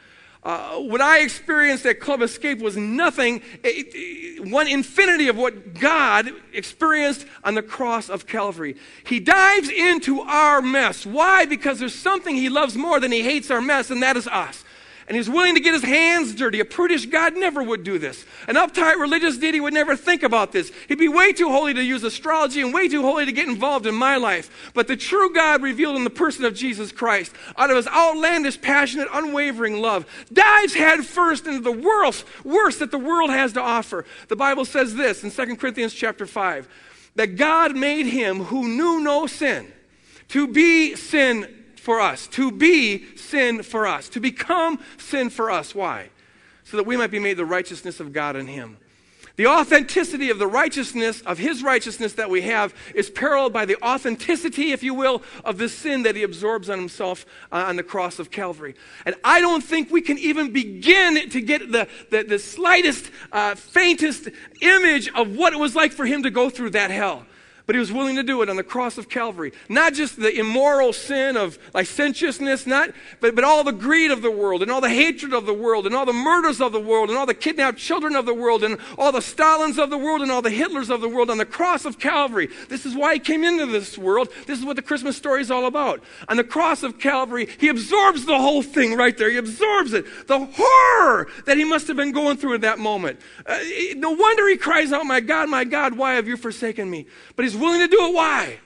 Uh, 0.41 0.77
what 0.77 1.01
I 1.01 1.19
experienced 1.19 1.85
at 1.85 1.99
Club 1.99 2.21
Escape 2.21 2.59
was 2.59 2.77
nothing, 2.77 3.41
it, 3.61 3.87
it, 3.93 4.47
one 4.47 4.69
infinity 4.69 5.27
of 5.27 5.35
what 5.35 5.73
God 5.73 6.31
experienced 6.53 7.25
on 7.43 7.55
the 7.55 7.61
cross 7.61 8.09
of 8.09 8.25
Calvary. 8.25 8.77
He 9.03 9.19
dives 9.19 9.69
into 9.69 10.21
our 10.21 10.61
mess. 10.61 11.05
Why? 11.05 11.45
Because 11.45 11.79
there's 11.79 11.93
something 11.93 12.33
He 12.33 12.47
loves 12.47 12.77
more 12.77 13.01
than 13.01 13.11
He 13.11 13.21
hates 13.21 13.51
our 13.51 13.59
mess, 13.59 13.91
and 13.91 14.01
that 14.01 14.15
is 14.15 14.27
us 14.27 14.63
and 15.09 15.15
he's 15.15 15.27
willing 15.27 15.55
to 15.55 15.59
get 15.59 15.73
his 15.73 15.83
hands 15.83 16.35
dirty. 16.35 16.59
A 16.59 16.65
prudish 16.65 17.07
God 17.07 17.35
never 17.35 17.63
would 17.63 17.83
do 17.83 17.97
this. 17.97 18.23
An 18.47 18.55
uptight 18.55 18.99
religious 18.99 19.37
deity 19.37 19.59
would 19.59 19.73
never 19.73 19.95
think 19.95 20.21
about 20.21 20.51
this. 20.51 20.71
He'd 20.87 20.99
be 20.99 21.07
way 21.07 21.33
too 21.33 21.49
holy 21.49 21.73
to 21.73 21.83
use 21.83 22.03
astrology 22.03 22.61
and 22.61 22.71
way 22.71 22.87
too 22.87 23.01
holy 23.01 23.25
to 23.25 23.31
get 23.31 23.47
involved 23.47 23.87
in 23.87 23.95
my 23.95 24.17
life. 24.17 24.71
But 24.75 24.87
the 24.87 24.95
true 24.95 25.33
God 25.33 25.63
revealed 25.63 25.95
in 25.95 26.03
the 26.03 26.11
person 26.11 26.45
of 26.45 26.53
Jesus 26.53 26.91
Christ, 26.91 27.33
out 27.57 27.71
of 27.71 27.77
his 27.77 27.87
outlandish, 27.87 28.61
passionate, 28.61 29.07
unwavering 29.11 29.81
love, 29.81 30.05
dives 30.31 30.75
headfirst 30.75 31.47
into 31.47 31.61
the 31.61 31.71
worst, 31.71 32.23
worst 32.45 32.77
that 32.77 32.91
the 32.91 32.99
world 32.99 33.31
has 33.31 33.51
to 33.53 33.61
offer. 33.61 34.05
The 34.27 34.35
Bible 34.35 34.63
says 34.63 34.93
this 34.93 35.23
in 35.23 35.31
2 35.31 35.55
Corinthians 35.55 35.95
chapter 35.95 36.27
5 36.27 36.69
that 37.15 37.35
God 37.35 37.75
made 37.75 38.05
him 38.05 38.43
who 38.43 38.67
knew 38.67 38.99
no 38.99 39.25
sin 39.25 39.73
to 40.27 40.47
be 40.47 40.95
sin 40.95 41.58
for 41.89 41.99
us, 41.99 42.27
to 42.27 42.51
be 42.51 43.03
sin 43.15 43.63
for 43.63 43.87
us, 43.87 44.09
to 44.09 44.19
become 44.19 44.79
sin 44.99 45.27
for 45.31 45.49
us. 45.49 45.73
Why? 45.73 46.09
So 46.63 46.77
that 46.77 46.85
we 46.85 46.95
might 46.95 47.09
be 47.09 47.17
made 47.17 47.35
the 47.35 47.47
righteousness 47.47 47.99
of 47.99 48.13
God 48.13 48.35
in 48.35 48.45
Him. 48.45 48.77
The 49.37 49.47
authenticity 49.47 50.29
of 50.29 50.37
the 50.37 50.45
righteousness, 50.45 51.21
of 51.21 51.39
His 51.39 51.63
righteousness 51.63 52.13
that 52.13 52.29
we 52.29 52.43
have, 52.43 52.75
is 52.93 53.09
paralleled 53.09 53.53
by 53.53 53.65
the 53.65 53.75
authenticity, 53.83 54.71
if 54.71 54.83
you 54.83 54.93
will, 54.93 55.23
of 55.43 55.57
the 55.57 55.67
sin 55.67 56.03
that 56.03 56.15
He 56.15 56.21
absorbs 56.21 56.69
on 56.69 56.77
Himself 56.77 57.25
uh, 57.51 57.55
on 57.55 57.75
the 57.75 57.81
cross 57.81 58.19
of 58.19 58.29
Calvary. 58.29 58.75
And 59.03 59.15
I 59.23 59.41
don't 59.41 59.63
think 59.63 59.89
we 59.89 60.01
can 60.01 60.19
even 60.19 60.53
begin 60.53 61.27
to 61.31 61.41
get 61.41 61.71
the, 61.71 61.87
the, 62.11 62.21
the 62.21 62.37
slightest, 62.37 63.09
uh, 63.31 63.55
faintest 63.55 64.29
image 64.61 65.09
of 65.15 65.35
what 65.35 65.53
it 65.53 65.59
was 65.59 65.75
like 65.75 65.91
for 65.91 66.05
Him 66.05 66.21
to 66.21 66.29
go 66.29 66.51
through 66.51 66.69
that 66.69 66.91
hell 66.91 67.25
but 67.69 67.75
he 67.75 67.79
was 67.79 67.91
willing 67.91 68.15
to 68.15 68.23
do 68.23 68.41
it 68.41 68.49
on 68.49 68.55
the 68.55 68.63
cross 68.63 68.97
of 68.97 69.09
Calvary. 69.09 69.53
Not 69.69 69.93
just 69.93 70.19
the 70.19 70.35
immoral 70.35 70.91
sin 70.91 71.37
of 71.37 71.59
licentiousness, 71.75 72.65
not, 72.65 72.89
but, 73.19 73.35
but 73.35 73.43
all 73.43 73.63
the 73.63 73.71
greed 73.71 74.09
of 74.09 74.23
the 74.23 74.31
world, 74.31 74.63
and 74.63 74.71
all 74.71 74.81
the 74.81 74.89
hatred 74.89 75.35
of 75.35 75.45
the 75.45 75.53
world, 75.53 75.85
and 75.85 75.93
all 75.93 76.07
the 76.07 76.11
murders 76.11 76.61
of 76.61 76.71
the 76.71 76.79
world, 76.79 77.09
and 77.09 77.17
all 77.19 77.27
the 77.27 77.35
kidnapped 77.35 77.77
children 77.77 78.15
of 78.15 78.25
the 78.25 78.33
world, 78.33 78.63
and 78.63 78.79
all 78.97 79.11
the 79.11 79.21
Stalins 79.21 79.77
of 79.77 79.91
the 79.91 79.99
world, 79.99 80.23
and 80.23 80.31
all 80.31 80.41
the 80.41 80.49
Hitlers 80.49 80.89
of 80.89 80.99
the 80.99 81.07
world 81.07 81.29
on 81.29 81.37
the 81.37 81.45
cross 81.45 81.85
of 81.85 81.99
Calvary. 81.99 82.49
This 82.69 82.87
is 82.87 82.95
why 82.95 83.13
he 83.13 83.19
came 83.19 83.43
into 83.43 83.67
this 83.67 83.99
world. 83.99 84.29
This 84.47 84.57
is 84.57 84.65
what 84.65 84.75
the 84.75 84.81
Christmas 84.81 85.15
story 85.15 85.41
is 85.41 85.51
all 85.51 85.67
about. 85.67 86.03
On 86.27 86.37
the 86.37 86.43
cross 86.43 86.81
of 86.81 86.97
Calvary, 86.97 87.47
he 87.59 87.69
absorbs 87.69 88.25
the 88.25 88.39
whole 88.39 88.63
thing 88.63 88.95
right 88.95 89.15
there. 89.15 89.29
He 89.29 89.37
absorbs 89.37 89.93
it. 89.93 90.07
The 90.25 90.39
horror 90.43 91.27
that 91.45 91.57
he 91.57 91.65
must 91.65 91.87
have 91.87 91.97
been 91.97 92.13
going 92.13 92.37
through 92.37 92.55
at 92.55 92.61
that 92.61 92.79
moment. 92.79 93.19
Uh, 93.45 93.59
no 93.95 94.09
wonder 94.09 94.47
he 94.47 94.57
cries 94.57 94.91
out, 94.91 95.05
My 95.05 95.19
God, 95.19 95.49
my 95.49 95.65
God, 95.65 95.95
why 95.95 96.15
have 96.15 96.27
you 96.27 96.35
forsaken 96.35 96.89
me? 96.89 97.05
But 97.35 97.45
he's 97.45 97.58
willing 97.59 97.79
to 97.79 97.87
do 97.87 98.07
it. 98.07 98.13
Why? 98.13 98.59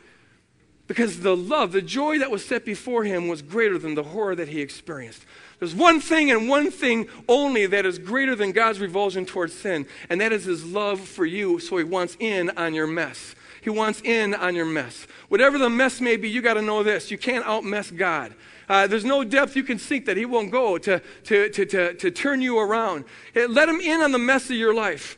Because 0.88 1.22
the 1.22 1.36
love, 1.36 1.72
the 1.72 1.82
joy 1.82 2.20
that 2.20 2.30
was 2.30 2.46
set 2.46 2.66
before 2.66 3.04
him 3.04 3.28
was 3.28 3.42
greater 3.42 3.78
than 3.78 3.96
the 3.96 4.04
horror 4.04 4.36
that 4.36 4.50
he 4.50 4.62
experienced. 4.62 5.26
There's 5.60 5.74
one 5.74 6.02
thing 6.02 6.30
and 6.30 6.50
one 6.50 6.72
thing 6.72 7.08
only 7.30 7.66
that 7.68 7.86
is 7.86 7.98
greater 7.98 8.36
than 8.36 8.52
God's 8.52 8.80
revulsion 8.80 9.26
towards 9.26 9.54
sin, 9.54 9.88
and 10.10 10.20
that 10.20 10.34
is 10.34 10.44
his 10.44 10.66
love 10.66 11.00
for 11.00 11.26
you, 11.26 11.60
so 11.60 11.78
he 11.78 11.86
wants 11.86 12.18
in 12.20 12.50
on 12.58 12.74
your 12.74 12.88
mess. 12.88 13.34
He 13.62 13.70
wants 13.70 14.02
in 14.02 14.34
on 14.34 14.56
your 14.56 14.66
mess. 14.66 15.08
Whatever 15.30 15.58
the 15.58 15.70
mess 15.70 16.02
may 16.02 16.18
be, 16.18 16.30
you 16.30 16.42
got 16.42 16.56
to 16.56 16.62
know 16.62 16.84
this. 16.84 17.10
You 17.10 17.18
can't 17.18 17.46
outmess 17.46 17.96
God. 17.96 18.34
Uh, 18.68 18.88
there's 18.88 19.06
no 19.06 19.24
depth 19.24 19.56
you 19.56 19.64
can 19.64 19.80
sink 19.80 20.06
that 20.06 20.18
He 20.18 20.26
won't 20.26 20.52
go 20.52 20.78
to, 20.78 21.02
to, 21.24 21.50
to, 21.50 21.66
to, 21.66 21.94
to 21.94 22.12
turn 22.12 22.42
you 22.42 22.60
around. 22.60 23.06
Let 23.34 23.70
Him 23.70 23.80
in 23.80 24.02
on 24.02 24.12
the 24.12 24.20
mess 24.20 24.50
of 24.50 24.58
your 24.58 24.74
life. 24.74 25.18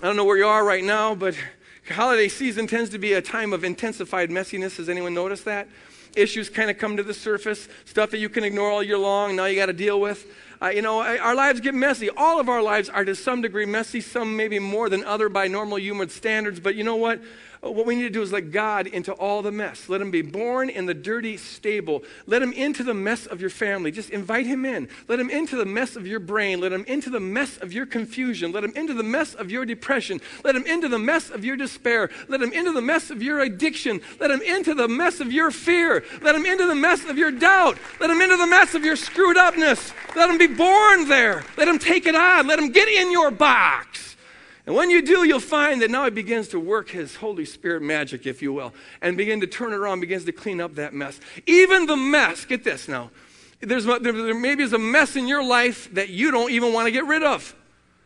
I 0.00 0.06
don't 0.06 0.16
know 0.16 0.24
where 0.24 0.36
you 0.36 0.46
are 0.46 0.64
right 0.64 0.84
now, 0.84 1.16
but 1.16 1.34
Holiday 1.90 2.28
season 2.28 2.66
tends 2.66 2.90
to 2.90 2.98
be 2.98 3.12
a 3.14 3.22
time 3.22 3.52
of 3.52 3.64
intensified 3.64 4.30
messiness. 4.30 4.76
Has 4.76 4.88
anyone 4.88 5.14
noticed 5.14 5.44
that? 5.46 5.68
Issues 6.16 6.48
kind 6.48 6.70
of 6.70 6.78
come 6.78 6.96
to 6.96 7.02
the 7.02 7.14
surface, 7.14 7.68
stuff 7.84 8.10
that 8.10 8.18
you 8.18 8.28
can 8.28 8.44
ignore 8.44 8.70
all 8.70 8.82
year 8.82 8.98
long, 8.98 9.36
now 9.36 9.44
you 9.44 9.56
got 9.56 9.66
to 9.66 9.72
deal 9.72 10.00
with. 10.00 10.26
Uh, 10.60 10.68
you 10.68 10.82
know, 10.82 11.00
our 11.02 11.34
lives 11.34 11.60
get 11.60 11.74
messy. 11.74 12.10
All 12.10 12.40
of 12.40 12.48
our 12.48 12.62
lives 12.62 12.88
are 12.88 13.04
to 13.04 13.14
some 13.14 13.42
degree 13.42 13.66
messy, 13.66 14.00
some 14.00 14.36
maybe 14.36 14.58
more 14.58 14.88
than 14.88 15.04
other 15.04 15.28
by 15.28 15.46
normal 15.46 15.78
human 15.78 16.08
standards. 16.08 16.58
But 16.58 16.74
you 16.74 16.82
know 16.82 16.96
what? 16.96 17.20
What 17.60 17.86
we 17.86 17.96
need 17.96 18.02
to 18.02 18.10
do 18.10 18.22
is 18.22 18.32
let 18.32 18.52
God 18.52 18.86
into 18.86 19.12
all 19.12 19.42
the 19.42 19.50
mess. 19.50 19.88
Let 19.88 20.00
him 20.00 20.10
be 20.10 20.22
born 20.22 20.70
in 20.70 20.86
the 20.86 20.94
dirty 20.94 21.36
stable. 21.36 22.04
Let 22.26 22.40
him 22.40 22.52
into 22.52 22.84
the 22.84 22.94
mess 22.94 23.26
of 23.26 23.40
your 23.40 23.50
family. 23.50 23.90
Just 23.90 24.10
invite 24.10 24.46
him 24.46 24.64
in. 24.64 24.88
Let 25.08 25.18
him 25.18 25.28
into 25.28 25.56
the 25.56 25.66
mess 25.66 25.96
of 25.96 26.06
your 26.06 26.20
brain. 26.20 26.60
Let 26.60 26.72
him 26.72 26.84
into 26.86 27.10
the 27.10 27.20
mess 27.20 27.56
of 27.58 27.72
your 27.72 27.84
confusion. 27.84 28.52
Let 28.52 28.62
him 28.62 28.72
into 28.76 28.94
the 28.94 29.02
mess 29.02 29.34
of 29.34 29.50
your 29.50 29.64
depression. 29.64 30.20
Let 30.44 30.54
him 30.54 30.66
into 30.66 30.88
the 30.88 30.98
mess 30.98 31.30
of 31.30 31.44
your 31.44 31.56
despair. 31.56 32.10
Let 32.28 32.42
him 32.42 32.52
into 32.52 32.72
the 32.72 32.82
mess 32.82 33.10
of 33.10 33.22
your 33.22 33.40
addiction. 33.40 34.00
Let 34.20 34.30
him 34.30 34.42
into 34.42 34.74
the 34.74 34.88
mess 34.88 35.18
of 35.18 35.32
your 35.32 35.50
fear. 35.50 36.04
Let 36.22 36.36
him 36.36 36.46
into 36.46 36.66
the 36.66 36.74
mess 36.74 37.04
of 37.06 37.18
your 37.18 37.32
doubt. 37.32 37.78
Let 38.00 38.10
him 38.10 38.20
into 38.20 38.36
the 38.36 38.46
mess 38.46 38.74
of 38.74 38.84
your 38.84 38.96
screwed 38.96 39.36
upness. 39.36 39.92
Let 40.14 40.30
him 40.30 40.38
be 40.38 40.46
born 40.46 41.08
there. 41.08 41.44
Let 41.56 41.66
him 41.66 41.78
take 41.78 42.06
it 42.06 42.14
on. 42.14 42.46
Let 42.46 42.58
him 42.58 42.70
get 42.70 42.88
in 42.88 43.10
your 43.10 43.30
box. 43.30 44.16
And 44.68 44.76
when 44.76 44.90
you 44.90 45.00
do, 45.00 45.24
you'll 45.24 45.40
find 45.40 45.80
that 45.80 45.90
now 45.90 46.04
he 46.04 46.10
begins 46.10 46.48
to 46.48 46.60
work 46.60 46.90
his 46.90 47.16
Holy 47.16 47.46
Spirit 47.46 47.80
magic, 47.80 48.26
if 48.26 48.42
you 48.42 48.52
will, 48.52 48.74
and 49.00 49.16
begin 49.16 49.40
to 49.40 49.46
turn 49.46 49.72
it 49.72 49.76
around, 49.76 50.00
begins 50.00 50.26
to 50.26 50.32
clean 50.32 50.60
up 50.60 50.74
that 50.74 50.92
mess. 50.92 51.18
Even 51.46 51.86
the 51.86 51.96
mess, 51.96 52.44
get 52.44 52.64
this 52.64 52.86
now, 52.86 53.10
there's, 53.60 53.86
there 53.86 54.34
maybe 54.34 54.62
is 54.62 54.74
a 54.74 54.78
mess 54.78 55.16
in 55.16 55.26
your 55.26 55.42
life 55.42 55.88
that 55.94 56.10
you 56.10 56.30
don't 56.30 56.50
even 56.50 56.74
want 56.74 56.84
to 56.84 56.90
get 56.90 57.06
rid 57.06 57.22
of. 57.22 57.56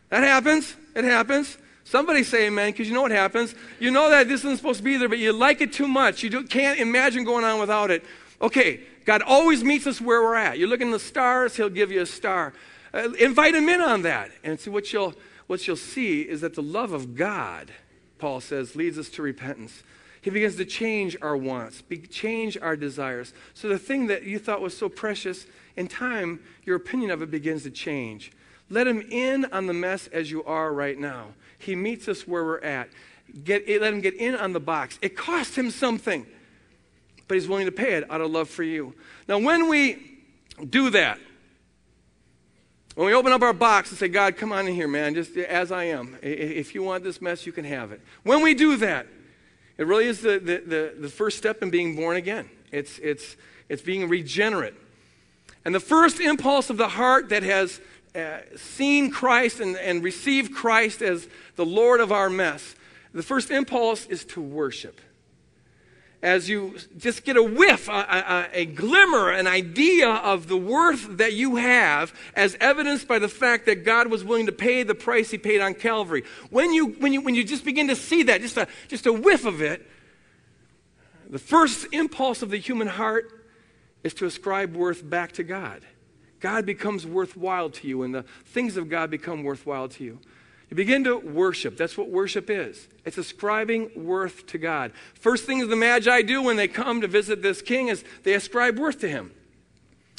That 0.07 0.23
happens. 0.23 0.73
It 0.95 1.03
happens. 1.03 1.57
Somebody 1.83 2.23
say 2.23 2.47
amen, 2.47 2.71
because 2.71 2.87
you 2.87 2.93
know 2.93 3.01
what 3.01 3.11
happens. 3.11 3.53
You 3.81 3.91
know 3.91 4.09
that 4.09 4.29
this 4.29 4.45
isn't 4.45 4.55
supposed 4.55 4.77
to 4.77 4.85
be 4.85 4.95
there, 4.95 5.09
but 5.09 5.19
you 5.19 5.33
like 5.33 5.59
it 5.59 5.73
too 5.73 5.89
much. 5.89 6.23
You 6.23 6.43
can't 6.43 6.79
imagine 6.79 7.25
going 7.25 7.43
on 7.43 7.59
without 7.59 7.91
it. 7.91 8.05
Okay, 8.41 8.79
God 9.03 9.21
always 9.21 9.65
meets 9.65 9.85
us 9.85 9.99
where 9.99 10.21
we're 10.21 10.35
at. 10.35 10.57
You're 10.57 10.69
looking 10.69 10.87
at 10.87 10.93
the 10.93 10.99
stars, 10.99 11.57
He'll 11.57 11.67
give 11.67 11.91
you 11.91 12.03
a 12.03 12.05
star. 12.05 12.53
Uh, 12.93 13.11
invite 13.19 13.53
Him 13.53 13.67
in 13.67 13.81
on 13.81 14.03
that 14.03 14.31
and 14.45 14.57
see 14.57 14.69
what 14.69 14.93
you'll 14.93 15.13
what 15.47 15.67
you'll 15.67 15.75
see 15.75 16.21
is 16.21 16.41
that 16.41 16.55
the 16.55 16.63
love 16.63 16.91
of 16.91 17.15
God, 17.15 17.71
Paul 18.17 18.41
says, 18.41 18.75
leads 18.75 18.97
us 18.97 19.09
to 19.09 19.21
repentance. 19.21 19.83
He 20.21 20.29
begins 20.29 20.55
to 20.55 20.65
change 20.65 21.17
our 21.21 21.35
wants, 21.35 21.81
be, 21.81 21.97
change 21.97 22.57
our 22.61 22.77
desires. 22.77 23.33
So 23.53 23.67
the 23.67 23.77
thing 23.77 24.07
that 24.07 24.23
you 24.23 24.39
thought 24.39 24.61
was 24.61 24.75
so 24.75 24.87
precious, 24.87 25.45
in 25.75 25.87
time, 25.87 26.39
your 26.63 26.77
opinion 26.77 27.11
of 27.11 27.21
it 27.21 27.29
begins 27.29 27.63
to 27.63 27.71
change. 27.71 28.31
Let 28.69 28.87
him 28.87 29.01
in 29.11 29.45
on 29.51 29.67
the 29.67 29.73
mess 29.73 30.07
as 30.07 30.31
you 30.31 30.43
are 30.45 30.73
right 30.73 30.97
now. 30.97 31.33
He 31.59 31.75
meets 31.75 32.07
us 32.07 32.25
where 32.25 32.45
we're 32.45 32.61
at. 32.61 32.89
Get, 33.43 33.67
let 33.67 33.93
him 33.93 33.99
get 33.99 34.15
in 34.15 34.35
on 34.35 34.53
the 34.53 34.59
box. 34.61 34.97
It 35.01 35.17
cost 35.17 35.57
him 35.57 35.69
something, 35.69 36.25
but 37.27 37.35
he's 37.35 37.47
willing 37.47 37.65
to 37.65 37.71
pay 37.71 37.93
it 37.95 38.09
out 38.09 38.21
of 38.21 38.31
love 38.31 38.49
for 38.49 38.63
you. 38.63 38.93
Now, 39.27 39.39
when 39.39 39.67
we 39.67 40.21
do 40.69 40.89
that, 40.91 41.19
when 42.95 43.07
we 43.07 43.13
open 43.13 43.31
up 43.31 43.41
our 43.41 43.53
box 43.53 43.89
and 43.89 43.97
say, 43.97 44.07
God, 44.07 44.37
come 44.37 44.51
on 44.51 44.67
in 44.67 44.73
here, 44.73 44.87
man, 44.87 45.15
just 45.15 45.35
as 45.35 45.71
I 45.71 45.85
am. 45.85 46.17
If 46.21 46.75
you 46.75 46.83
want 46.83 47.03
this 47.03 47.21
mess, 47.21 47.45
you 47.45 47.51
can 47.51 47.65
have 47.65 47.91
it. 47.91 48.01
When 48.23 48.41
we 48.41 48.53
do 48.53 48.77
that, 48.77 49.07
it 49.77 49.87
really 49.87 50.05
is 50.05 50.21
the, 50.21 50.39
the, 50.39 50.57
the, 50.65 50.95
the 50.99 51.09
first 51.09 51.37
step 51.37 51.63
in 51.63 51.71
being 51.71 51.95
born 51.95 52.17
again. 52.17 52.49
It's, 52.71 52.99
it's, 52.99 53.35
it's 53.69 53.81
being 53.81 54.07
regenerate. 54.07 54.75
And 55.65 55.73
the 55.73 55.79
first 55.79 56.19
impulse 56.19 56.69
of 56.69 56.77
the 56.77 56.89
heart 56.89 57.29
that 57.29 57.41
has 57.43 57.81
uh, 58.15 58.39
seen 58.55 59.09
Christ 59.09 59.59
and, 59.59 59.75
and 59.77 60.03
received 60.03 60.53
Christ 60.53 61.01
as 61.01 61.27
the 61.55 61.65
Lord 61.65 61.99
of 61.99 62.11
our 62.11 62.29
mess, 62.29 62.75
the 63.13 63.23
first 63.23 63.49
impulse 63.49 64.05
is 64.05 64.25
to 64.25 64.41
worship. 64.41 65.01
As 66.23 66.47
you 66.47 66.77
just 66.97 67.25
get 67.25 67.35
a 67.35 67.43
whiff, 67.43 67.89
a, 67.89 67.91
a, 67.91 68.61
a, 68.61 68.65
glimmer, 68.65 69.29
an 69.29 69.45
idea 69.45 70.09
of 70.09 70.47
the 70.47 70.55
worth 70.55 71.17
that 71.17 71.33
you 71.33 71.57
have, 71.57 72.17
as 72.33 72.55
evidenced 72.61 73.09
by 73.09 73.19
the 73.19 73.27
fact 73.27 73.65
that 73.65 73.83
God 73.83 74.07
was 74.07 74.23
willing 74.23 74.45
to 74.45 74.53
pay 74.53 74.83
the 74.83 74.95
price 74.95 75.31
He 75.31 75.37
paid 75.37 75.59
on 75.59 75.73
Calvary. 75.73 76.23
When 76.49 76.71
you, 76.73 76.87
when 76.93 77.11
you, 77.11 77.19
when 77.19 77.35
you 77.35 77.43
just 77.43 77.65
begin 77.65 77.89
to 77.89 77.95
see 77.97 78.23
that, 78.23 78.39
just 78.39 78.55
a, 78.55 78.69
just 78.87 79.05
a 79.05 79.11
whiff 79.11 79.45
of 79.45 79.61
it, 79.61 79.85
the 81.29 81.39
first 81.39 81.87
impulse 81.91 82.41
of 82.41 82.49
the 82.49 82.57
human 82.57 82.87
heart 82.87 83.45
is 84.03 84.13
to 84.13 84.25
ascribe 84.25 84.77
worth 84.77 85.07
back 85.07 85.33
to 85.33 85.43
God. 85.43 85.81
God 86.39 86.65
becomes 86.65 87.05
worthwhile 87.05 87.69
to 87.69 87.87
you, 87.87 88.03
and 88.03 88.15
the 88.15 88.23
things 88.45 88.77
of 88.77 88.87
God 88.87 89.09
become 89.09 89.43
worthwhile 89.43 89.89
to 89.89 90.03
you. 90.05 90.19
You 90.73 90.75
begin 90.75 91.03
to 91.03 91.17
worship. 91.19 91.77
That's 91.77 91.95
what 91.99 92.09
worship 92.09 92.49
is. 92.49 92.87
It's 93.05 93.19
ascribing 93.19 93.91
worth 93.95 94.47
to 94.47 94.57
God. 94.57 94.91
First 95.13 95.45
things 95.45 95.67
the 95.67 95.75
Magi 95.75 96.23
do 96.23 96.41
when 96.41 96.55
they 96.55 96.67
come 96.67 97.01
to 97.01 97.07
visit 97.07 97.43
this 97.43 97.61
king 97.61 97.89
is 97.89 98.03
they 98.23 98.33
ascribe 98.33 98.79
worth 98.79 98.99
to 99.01 99.07
him. 99.07 99.31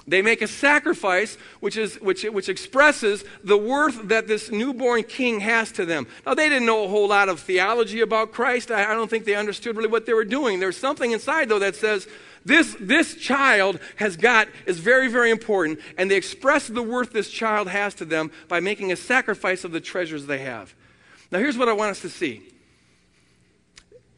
They 0.06 0.22
make 0.22 0.42
a 0.42 0.46
sacrifice 0.46 1.36
which, 1.58 1.76
is, 1.76 1.96
which, 1.96 2.22
which 2.22 2.48
expresses 2.48 3.24
the 3.42 3.58
worth 3.58 4.06
that 4.06 4.28
this 4.28 4.52
newborn 4.52 5.02
king 5.02 5.40
has 5.40 5.72
to 5.72 5.84
them. 5.84 6.06
Now, 6.24 6.34
they 6.34 6.48
didn't 6.48 6.66
know 6.66 6.84
a 6.84 6.88
whole 6.88 7.08
lot 7.08 7.28
of 7.28 7.40
theology 7.40 8.00
about 8.00 8.30
Christ. 8.30 8.70
I, 8.70 8.92
I 8.92 8.94
don't 8.94 9.10
think 9.10 9.24
they 9.24 9.34
understood 9.34 9.74
really 9.76 9.88
what 9.88 10.06
they 10.06 10.14
were 10.14 10.24
doing. 10.24 10.60
There's 10.60 10.76
something 10.76 11.10
inside, 11.10 11.48
though, 11.48 11.58
that 11.58 11.74
says, 11.74 12.06
this, 12.44 12.76
this 12.78 13.14
child 13.14 13.80
has 13.96 14.16
got 14.16 14.48
is 14.66 14.78
very, 14.78 15.08
very 15.08 15.30
important, 15.30 15.80
and 15.96 16.10
they 16.10 16.16
express 16.16 16.68
the 16.68 16.82
worth 16.82 17.12
this 17.12 17.30
child 17.30 17.68
has 17.68 17.94
to 17.94 18.04
them 18.04 18.30
by 18.48 18.60
making 18.60 18.92
a 18.92 18.96
sacrifice 18.96 19.64
of 19.64 19.72
the 19.72 19.80
treasures 19.80 20.26
they 20.26 20.38
have. 20.38 20.74
Now, 21.30 21.38
here's 21.38 21.56
what 21.56 21.68
I 21.68 21.72
want 21.72 21.92
us 21.92 22.00
to 22.00 22.10
see. 22.10 22.42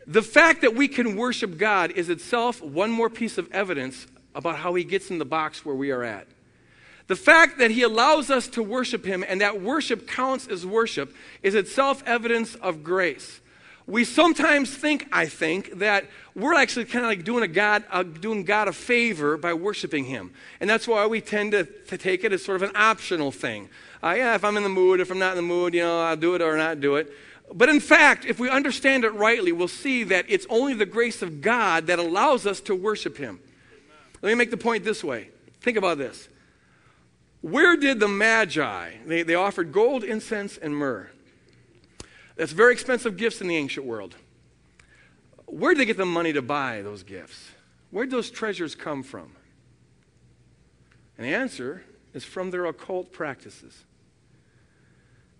The 0.08 0.22
fact 0.22 0.60
that 0.62 0.74
we 0.74 0.88
can 0.88 1.16
worship 1.16 1.56
God 1.56 1.92
is 1.92 2.08
itself 2.08 2.62
one 2.62 2.90
more 2.90 3.10
piece 3.10 3.38
of 3.38 3.50
evidence 3.52 4.06
about 4.34 4.56
how 4.56 4.74
He 4.74 4.84
gets 4.84 5.10
in 5.10 5.18
the 5.18 5.24
box 5.24 5.64
where 5.64 5.74
we 5.74 5.90
are 5.92 6.02
at. 6.02 6.26
The 7.06 7.16
fact 7.16 7.58
that 7.58 7.70
He 7.70 7.82
allows 7.82 8.28
us 8.30 8.48
to 8.48 8.62
worship 8.62 9.04
Him 9.04 9.24
and 9.26 9.40
that 9.40 9.60
worship 9.60 10.08
counts 10.08 10.48
as 10.48 10.66
worship 10.66 11.14
is 11.42 11.54
itself 11.54 12.02
evidence 12.06 12.56
of 12.56 12.82
grace 12.82 13.40
we 13.86 14.04
sometimes 14.04 14.74
think, 14.74 15.06
I 15.12 15.26
think, 15.26 15.78
that 15.78 16.06
we're 16.34 16.54
actually 16.54 16.86
kind 16.86 17.04
of 17.04 17.10
like 17.10 17.24
doing, 17.24 17.44
a 17.44 17.48
God, 17.48 17.84
uh, 17.90 18.02
doing 18.02 18.42
God 18.44 18.66
a 18.66 18.72
favor 18.72 19.36
by 19.36 19.54
worshiping 19.54 20.04
Him. 20.04 20.32
And 20.60 20.68
that's 20.68 20.88
why 20.88 21.06
we 21.06 21.20
tend 21.20 21.52
to, 21.52 21.64
to 21.64 21.96
take 21.96 22.24
it 22.24 22.32
as 22.32 22.44
sort 22.44 22.56
of 22.56 22.68
an 22.68 22.74
optional 22.74 23.30
thing. 23.30 23.68
Uh, 24.02 24.14
yeah, 24.16 24.34
if 24.34 24.44
I'm 24.44 24.56
in 24.56 24.64
the 24.64 24.68
mood, 24.68 25.00
if 25.00 25.10
I'm 25.10 25.18
not 25.18 25.30
in 25.30 25.36
the 25.36 25.42
mood, 25.42 25.72
you 25.72 25.82
know, 25.82 26.00
I'll 26.02 26.16
do 26.16 26.34
it 26.34 26.42
or 26.42 26.56
not 26.56 26.80
do 26.80 26.96
it. 26.96 27.12
But 27.54 27.68
in 27.68 27.78
fact, 27.78 28.24
if 28.24 28.40
we 28.40 28.50
understand 28.50 29.04
it 29.04 29.10
rightly, 29.10 29.52
we'll 29.52 29.68
see 29.68 30.02
that 30.04 30.24
it's 30.28 30.46
only 30.50 30.74
the 30.74 30.86
grace 30.86 31.22
of 31.22 31.40
God 31.40 31.86
that 31.86 32.00
allows 32.00 32.44
us 32.44 32.60
to 32.62 32.74
worship 32.74 33.16
Him. 33.16 33.38
Let 34.20 34.30
me 34.30 34.34
make 34.34 34.50
the 34.50 34.56
point 34.56 34.82
this 34.82 35.04
way. 35.04 35.30
Think 35.60 35.76
about 35.76 35.98
this. 35.98 36.28
Where 37.40 37.76
did 37.76 38.00
the 38.00 38.08
Magi, 38.08 38.94
they, 39.06 39.22
they 39.22 39.36
offered 39.36 39.70
gold, 39.70 40.02
incense, 40.02 40.56
and 40.56 40.76
myrrh. 40.76 41.10
That's 42.36 42.52
very 42.52 42.72
expensive 42.72 43.16
gifts 43.16 43.40
in 43.40 43.48
the 43.48 43.56
ancient 43.56 43.86
world. 43.86 44.14
Where 45.46 45.74
did 45.74 45.80
they 45.80 45.86
get 45.86 45.96
the 45.96 46.04
money 46.04 46.32
to 46.32 46.42
buy 46.42 46.82
those 46.82 47.02
gifts? 47.02 47.50
Where 47.90 48.04
did 48.04 48.12
those 48.12 48.30
treasures 48.30 48.74
come 48.74 49.02
from? 49.02 49.32
And 51.16 51.26
the 51.26 51.34
answer 51.34 51.84
is 52.12 52.24
from 52.24 52.50
their 52.50 52.66
occult 52.66 53.12
practices. 53.12 53.84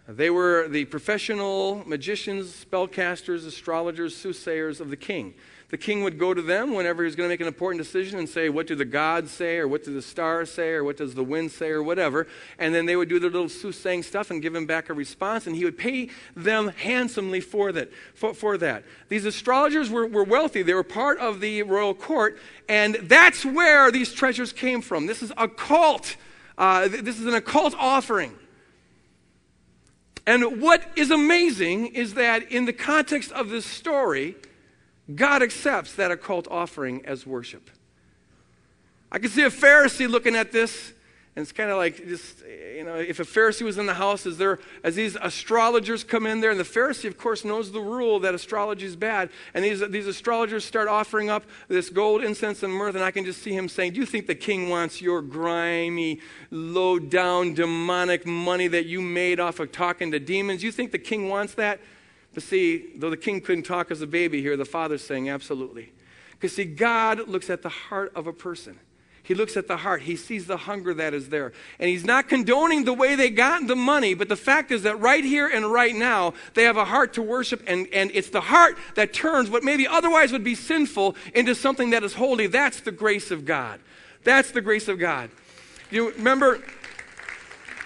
They 0.09 0.31
were 0.31 0.69
the 0.69 0.85
professional 0.85 1.83
magicians, 1.85 2.65
spellcasters, 2.65 3.47
astrologers, 3.47 4.17
soothsayers 4.17 4.81
of 4.81 4.89
the 4.89 4.97
king 4.97 5.35
the 5.69 5.77
king 5.77 6.05
would 6.05 6.17
go 6.17 6.33
to 6.33 6.43
them 6.43 6.75
whenever 6.75 7.03
he 7.03 7.07
was 7.07 7.17
going 7.17 7.29
to 7.29 7.33
make 7.33 7.41
an 7.41 7.49
important 7.49 7.83
decision 7.83 8.21
and 8.21 8.29
say, 8.29 8.49
What 8.49 8.69
do 8.69 8.77
the 8.77 8.85
gods 8.85 9.33
say, 9.33 9.59
or 9.59 9.67
what 9.67 9.85
do 9.85 9.93
the 9.93 10.03
stars 10.03 10.49
say, 10.51 10.71
or 10.71 10.85
what 10.85 10.97
does 10.97 11.15
the 11.15 11.25
wind 11.25 11.51
say, 11.51 11.71
or 11.71 11.83
whatever. 11.83 12.29
And 12.59 12.73
then 12.73 12.87
they 12.87 12.95
would 12.95 13.09
do 13.09 13.19
their 13.19 13.31
little 13.31 13.49
soothsaying 13.49 14.05
stuff 14.05 14.31
and 14.31 14.41
give 14.41 14.55
him 14.55 14.67
back 14.67 14.89
a 14.89 14.95
response, 14.95 15.47
and 15.47 15.57
he 15.57 15.65
would 15.65 15.77
pay 15.77 16.11
them 16.37 16.69
handsomely 16.69 17.41
for 17.41 17.73
that. 17.73 17.91
For, 18.15 18.33
for 18.33 18.57
that. 18.59 18.85
These 19.09 19.25
astrologers 19.25 19.91
were, 19.91 20.07
were 20.07 20.25
wealthy, 20.25 20.63
they 20.63 20.75
were 20.75 20.85
part 20.85 21.19
of 21.19 21.41
the 21.41 21.65
royal 21.65 21.95
court, 21.95 22.39
and 22.69 22.95
that's 23.03 23.45
where 23.45 23.91
these 23.91 24.13
treasures 24.13 24.53
came 24.53 24.81
from. 24.83 25.07
This 25.07 25.23
is 25.23 25.33
a 25.37 25.49
cult. 25.49 26.17
Uh, 26.57 26.89
this 26.89 27.19
is 27.19 27.27
an 27.27 27.35
occult 27.35 27.75
offering. 27.77 28.35
And 30.27 30.61
what 30.61 30.83
is 30.97 31.11
amazing 31.11 31.89
is 31.89 32.15
that 32.15 32.51
in 32.51 32.65
the 32.65 32.73
context 32.73 33.31
of 33.33 33.49
this 33.49 33.67
story, 33.67 34.37
God 35.15 35.43
accepts 35.43 35.95
that 35.95 36.11
occult 36.11 36.49
offering 36.51 37.05
as 37.07 37.27
worship. 37.27 37.71
I 39.11 39.19
can 39.19 39.31
see 39.31 39.43
a 39.43 39.51
Pharisee 39.51 40.09
looking 40.09 40.35
at 40.35 40.51
this, 40.51 40.93
and 41.37 41.43
it's 41.43 41.53
kind 41.53 41.71
of 41.71 41.77
like 41.77 41.97
just, 42.09 42.43
you 42.75 42.83
know, 42.83 42.97
if 42.97 43.21
a 43.21 43.25
Pharisee 43.25 43.63
was 43.63 43.79
in 43.79 43.87
the 43.87 43.95
house, 43.95 44.27
is 44.27 44.37
there, 44.37 44.59
as 44.83 44.97
these 44.97 45.17
astrologers 45.17 46.03
come 46.03 46.27
in 46.27 46.41
there, 46.41 46.51
and 46.51 46.59
the 46.59 46.65
Pharisee, 46.65 47.07
of 47.07 47.17
course, 47.17 47.45
knows 47.45 47.71
the 47.71 47.81
rule 47.81 48.19
that 48.21 48.35
astrology 48.35 48.85
is 48.85 48.97
bad, 48.97 49.31
and 49.55 49.65
these, 49.65 49.81
these 49.91 50.09
astrologers 50.09 50.65
start 50.65 50.89
offering 50.89 51.31
up 51.31 51.45
this 51.69 51.89
gold, 51.89 52.25
incense, 52.25 52.65
and 52.65 52.73
myrrh, 52.73 52.89
and 52.89 52.99
I 52.99 53.13
can 53.13 53.25
just 53.25 53.43
see 53.43 53.53
him 53.53 53.69
saying, 53.69 53.93
Do 53.93 54.01
you 54.01 54.07
think 54.07 54.27
the 54.27 54.35
king 54.35 54.71
wants 54.71 55.01
your 55.01 55.23
grimy, 55.23 56.21
low 56.51 56.99
down, 56.99 57.55
demonic 57.55 58.27
money 58.27 58.67
that 58.69 58.87
you 58.87 59.01
made 59.01 59.39
off 59.39 59.61
of 59.61 59.71
talking 59.71 60.11
to 60.11 60.19
demons? 60.19 60.65
You 60.65 60.73
think 60.73 60.91
the 60.91 60.99
king 60.99 61.29
wants 61.29 61.55
that? 61.55 61.79
But 62.37 62.43
see, 62.43 62.91
though 62.95 63.09
the 63.09 63.17
king 63.17 63.41
couldn't 63.41 63.63
talk 63.65 63.91
as 63.91 64.03
a 64.03 64.07
baby 64.07 64.43
here, 64.43 64.59
the 64.59 64.67
father's 64.67 65.03
saying 65.03 65.31
absolutely. 65.31 65.91
Because 66.33 66.55
see, 66.55 66.67
God 66.67 67.29
looks 67.29 67.49
at 67.49 67.63
the 67.63 67.71
heart 67.71 68.13
of 68.15 68.27
a 68.27 68.33
person. 68.35 68.79
He 69.23 69.35
looks 69.35 69.57
at 69.57 69.69
the 69.69 69.79
heart. 69.79 70.03
He 70.03 70.17
sees 70.17 70.47
the 70.47 70.59
hunger 70.59 70.93
that 70.93 71.15
is 71.15 71.31
there. 71.31 71.55
And 71.79 71.89
he's 71.89 72.05
not 72.05 72.29
condoning 72.29 72.85
the 72.85 72.93
way 72.93 73.15
they 73.15 73.31
got 73.31 73.67
the 73.67 73.75
money, 73.75 74.13
but 74.13 74.29
the 74.29 74.37
fact 74.37 74.71
is 74.71 74.83
that 74.83 75.01
right 75.01 75.25
here 75.25 75.49
and 75.49 75.73
right 75.73 75.95
now, 75.95 76.35
they 76.53 76.65
have 76.65 76.77
a 76.77 76.85
heart 76.85 77.15
to 77.15 77.23
worship, 77.23 77.63
and, 77.67 77.89
and 77.91 78.11
it's 78.13 78.29
the 78.29 78.43
heart 78.43 78.77
that 78.97 79.15
turns 79.15 79.49
what 79.49 79.65
maybe 79.65 79.89
otherwise 79.89 80.31
would 80.31 80.45
be 80.45 80.55
sinful 80.55 81.17
into 81.33 81.55
something 81.55 81.89
that 81.89 82.05
is 82.05 82.13
holy. 82.13 82.49
That's 82.49 82.81
the 82.81 82.93
grace 82.93 83.31
of 83.31 83.47
God. 83.47 83.81
That's 84.25 84.51
the 84.51 84.61
grace 84.61 84.89
of 84.89 84.99
God. 84.99 85.31
You 85.91 86.13
remember 86.13 86.61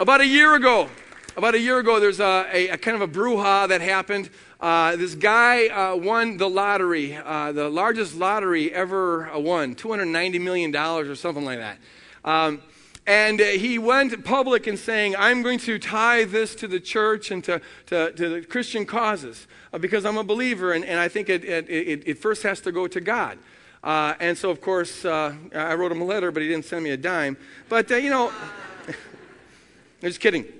about 0.01 0.21
a 0.21 0.27
year 0.27 0.57
ago, 0.57 0.89
about 1.37 1.55
a 1.55 1.61
year 1.61 1.79
ago, 1.79 2.01
there's 2.01 2.21
a, 2.21 2.47
a, 2.53 2.69
a 2.69 2.79
kind 2.79 3.01
of 3.01 3.03
a 3.03 3.13
brouhaha 3.13 3.69
that 3.69 3.81
happened. 3.81 4.31
Uh, 4.61 4.97
this 4.97 5.15
guy 5.15 5.69
uh, 5.69 5.97
won 5.97 6.37
the 6.37 6.49
lottery, 6.49 7.17
uh, 7.17 7.53
the 7.53 7.69
largest 7.69 8.17
lottery 8.17 8.73
ever 8.73 9.31
won, 9.39 9.75
$290 9.75 10.41
million 10.41 10.75
or 10.75 11.15
something 11.15 11.45
like 11.45 11.59
that. 11.59 11.79
Um, 12.25 12.61
and 13.07 13.41
he 13.41 13.79
went 13.79 14.25
public 14.25 14.67
and 14.67 14.79
saying, 14.79 15.17
I'm 15.17 15.43
going 15.43 15.59
to 15.61 15.79
tie 15.79 16.25
this 16.25 16.55
to 16.57 16.69
the 16.69 16.79
church 16.79 17.31
and 17.31 17.43
to, 17.45 17.61
to, 17.87 18.13
to 18.13 18.29
the 18.29 18.43
Christian 18.43 18.85
causes 18.85 19.47
uh, 19.73 19.79
because 19.79 20.05
I'm 20.05 20.19
a 20.19 20.25
believer 20.25 20.73
and, 20.73 20.85
and 20.85 21.01
I 21.01 21.09
think 21.09 21.29
it, 21.29 21.45
it, 21.45 21.69
it, 21.69 22.03
it 22.07 22.19
first 22.19 22.43
has 22.43 22.61
to 22.63 22.73
go 22.73 22.87
to 22.87 23.01
God. 23.01 23.39
Uh, 23.83 24.15
and 24.21 24.37
so, 24.37 24.51
of 24.51 24.61
course, 24.61 25.07
uh, 25.07 25.35
I 25.55 25.75
wrote 25.75 25.91
him 25.91 26.03
a 26.03 26.05
letter, 26.05 26.31
but 26.31 26.43
he 26.43 26.49
didn't 26.49 26.67
send 26.67 26.85
me 26.85 26.91
a 26.91 26.99
dime. 26.99 27.39
But, 27.71 27.89
you 27.89 28.11
know, 28.11 28.29
I'm 28.89 28.95
just 30.03 30.21
kidding. 30.21 30.60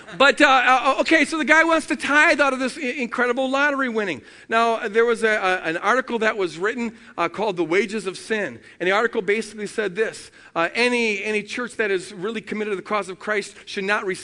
But, 0.17 0.41
uh, 0.41 0.47
uh, 0.47 0.95
okay, 1.01 1.25
so 1.25 1.37
the 1.37 1.45
guy 1.45 1.63
wants 1.63 1.87
to 1.87 1.95
tithe 1.95 2.41
out 2.41 2.53
of 2.53 2.59
this 2.59 2.77
incredible 2.77 3.49
lottery 3.49 3.89
winning. 3.89 4.21
Now, 4.49 4.87
there 4.87 5.05
was 5.05 5.23
a, 5.23 5.29
a, 5.29 5.61
an 5.63 5.77
article 5.77 6.19
that 6.19 6.37
was 6.37 6.57
written 6.57 6.97
uh, 7.17 7.29
called 7.29 7.57
The 7.57 7.63
Wages 7.63 8.07
of 8.07 8.17
Sin. 8.17 8.59
And 8.79 8.87
the 8.87 8.91
article 8.91 9.21
basically 9.21 9.67
said 9.67 9.95
this 9.95 10.31
uh, 10.55 10.69
any, 10.73 11.23
any 11.23 11.43
church 11.43 11.75
that 11.77 11.91
is 11.91 12.13
really 12.13 12.41
committed 12.41 12.71
to 12.71 12.75
the 12.75 12.81
cause 12.81 13.09
of 13.09 13.19
Christ 13.19 13.55
should 13.65 13.85
not 13.85 14.05
re- 14.05 14.17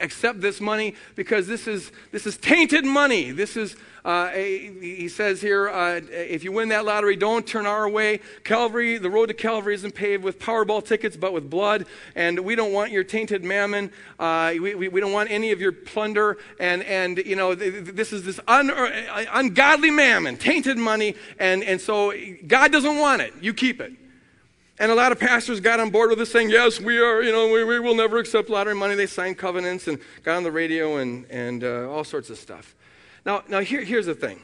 accept 0.00 0.40
this 0.40 0.60
money 0.60 0.94
because 1.14 1.46
this 1.46 1.66
is, 1.66 1.92
this 2.12 2.26
is 2.26 2.36
tainted 2.36 2.84
money. 2.84 3.30
This 3.30 3.56
is 3.56 3.76
uh, 4.04 4.30
he 4.30 5.08
says 5.08 5.40
here, 5.40 5.68
uh, 5.68 6.00
if 6.10 6.42
you 6.42 6.52
win 6.52 6.70
that 6.70 6.84
lottery, 6.84 7.16
don't 7.16 7.46
turn 7.46 7.66
our 7.66 7.88
way. 7.88 8.20
Calvary, 8.44 8.98
the 8.98 9.10
road 9.10 9.26
to 9.26 9.34
Calvary 9.34 9.74
isn't 9.74 9.94
paved 9.94 10.24
with 10.24 10.38
Powerball 10.38 10.84
tickets, 10.84 11.16
but 11.16 11.32
with 11.32 11.50
blood. 11.50 11.86
And 12.14 12.40
we 12.40 12.54
don't 12.54 12.72
want 12.72 12.92
your 12.92 13.04
tainted 13.04 13.44
mammon. 13.44 13.92
Uh, 14.18 14.52
we, 14.54 14.74
we, 14.74 14.88
we, 14.88 15.00
don't 15.00 15.12
want 15.12 15.29
any 15.30 15.52
of 15.52 15.60
your 15.60 15.72
plunder. 15.72 16.38
And, 16.58 16.82
and 16.82 17.18
you 17.18 17.36
know, 17.36 17.54
this 17.54 18.12
is 18.12 18.24
this 18.24 18.40
un, 18.46 18.70
uh, 18.70 19.24
ungodly 19.32 19.90
mammon, 19.90 20.36
tainted 20.36 20.76
money. 20.76 21.14
And, 21.38 21.62
and 21.64 21.80
so 21.80 22.12
God 22.46 22.72
doesn't 22.72 22.98
want 22.98 23.22
it. 23.22 23.32
You 23.40 23.54
keep 23.54 23.80
it. 23.80 23.92
And 24.78 24.90
a 24.90 24.94
lot 24.94 25.12
of 25.12 25.20
pastors 25.20 25.60
got 25.60 25.78
on 25.78 25.90
board 25.90 26.08
with 26.08 26.18
this 26.18 26.32
saying, 26.32 26.48
yes, 26.48 26.80
we 26.80 26.98
are, 26.98 27.22
you 27.22 27.32
know, 27.32 27.52
we, 27.52 27.64
we 27.64 27.78
will 27.78 27.94
never 27.94 28.16
accept 28.16 28.48
lottery 28.48 28.74
money. 28.74 28.94
They 28.94 29.06
signed 29.06 29.36
covenants 29.36 29.86
and 29.88 29.98
got 30.22 30.36
on 30.36 30.42
the 30.42 30.50
radio 30.50 30.96
and, 30.96 31.26
and 31.30 31.62
uh, 31.62 31.90
all 31.90 32.02
sorts 32.02 32.30
of 32.30 32.38
stuff. 32.38 32.74
Now, 33.26 33.42
now 33.46 33.60
here, 33.60 33.84
here's 33.84 34.06
the 34.06 34.14
thing. 34.14 34.40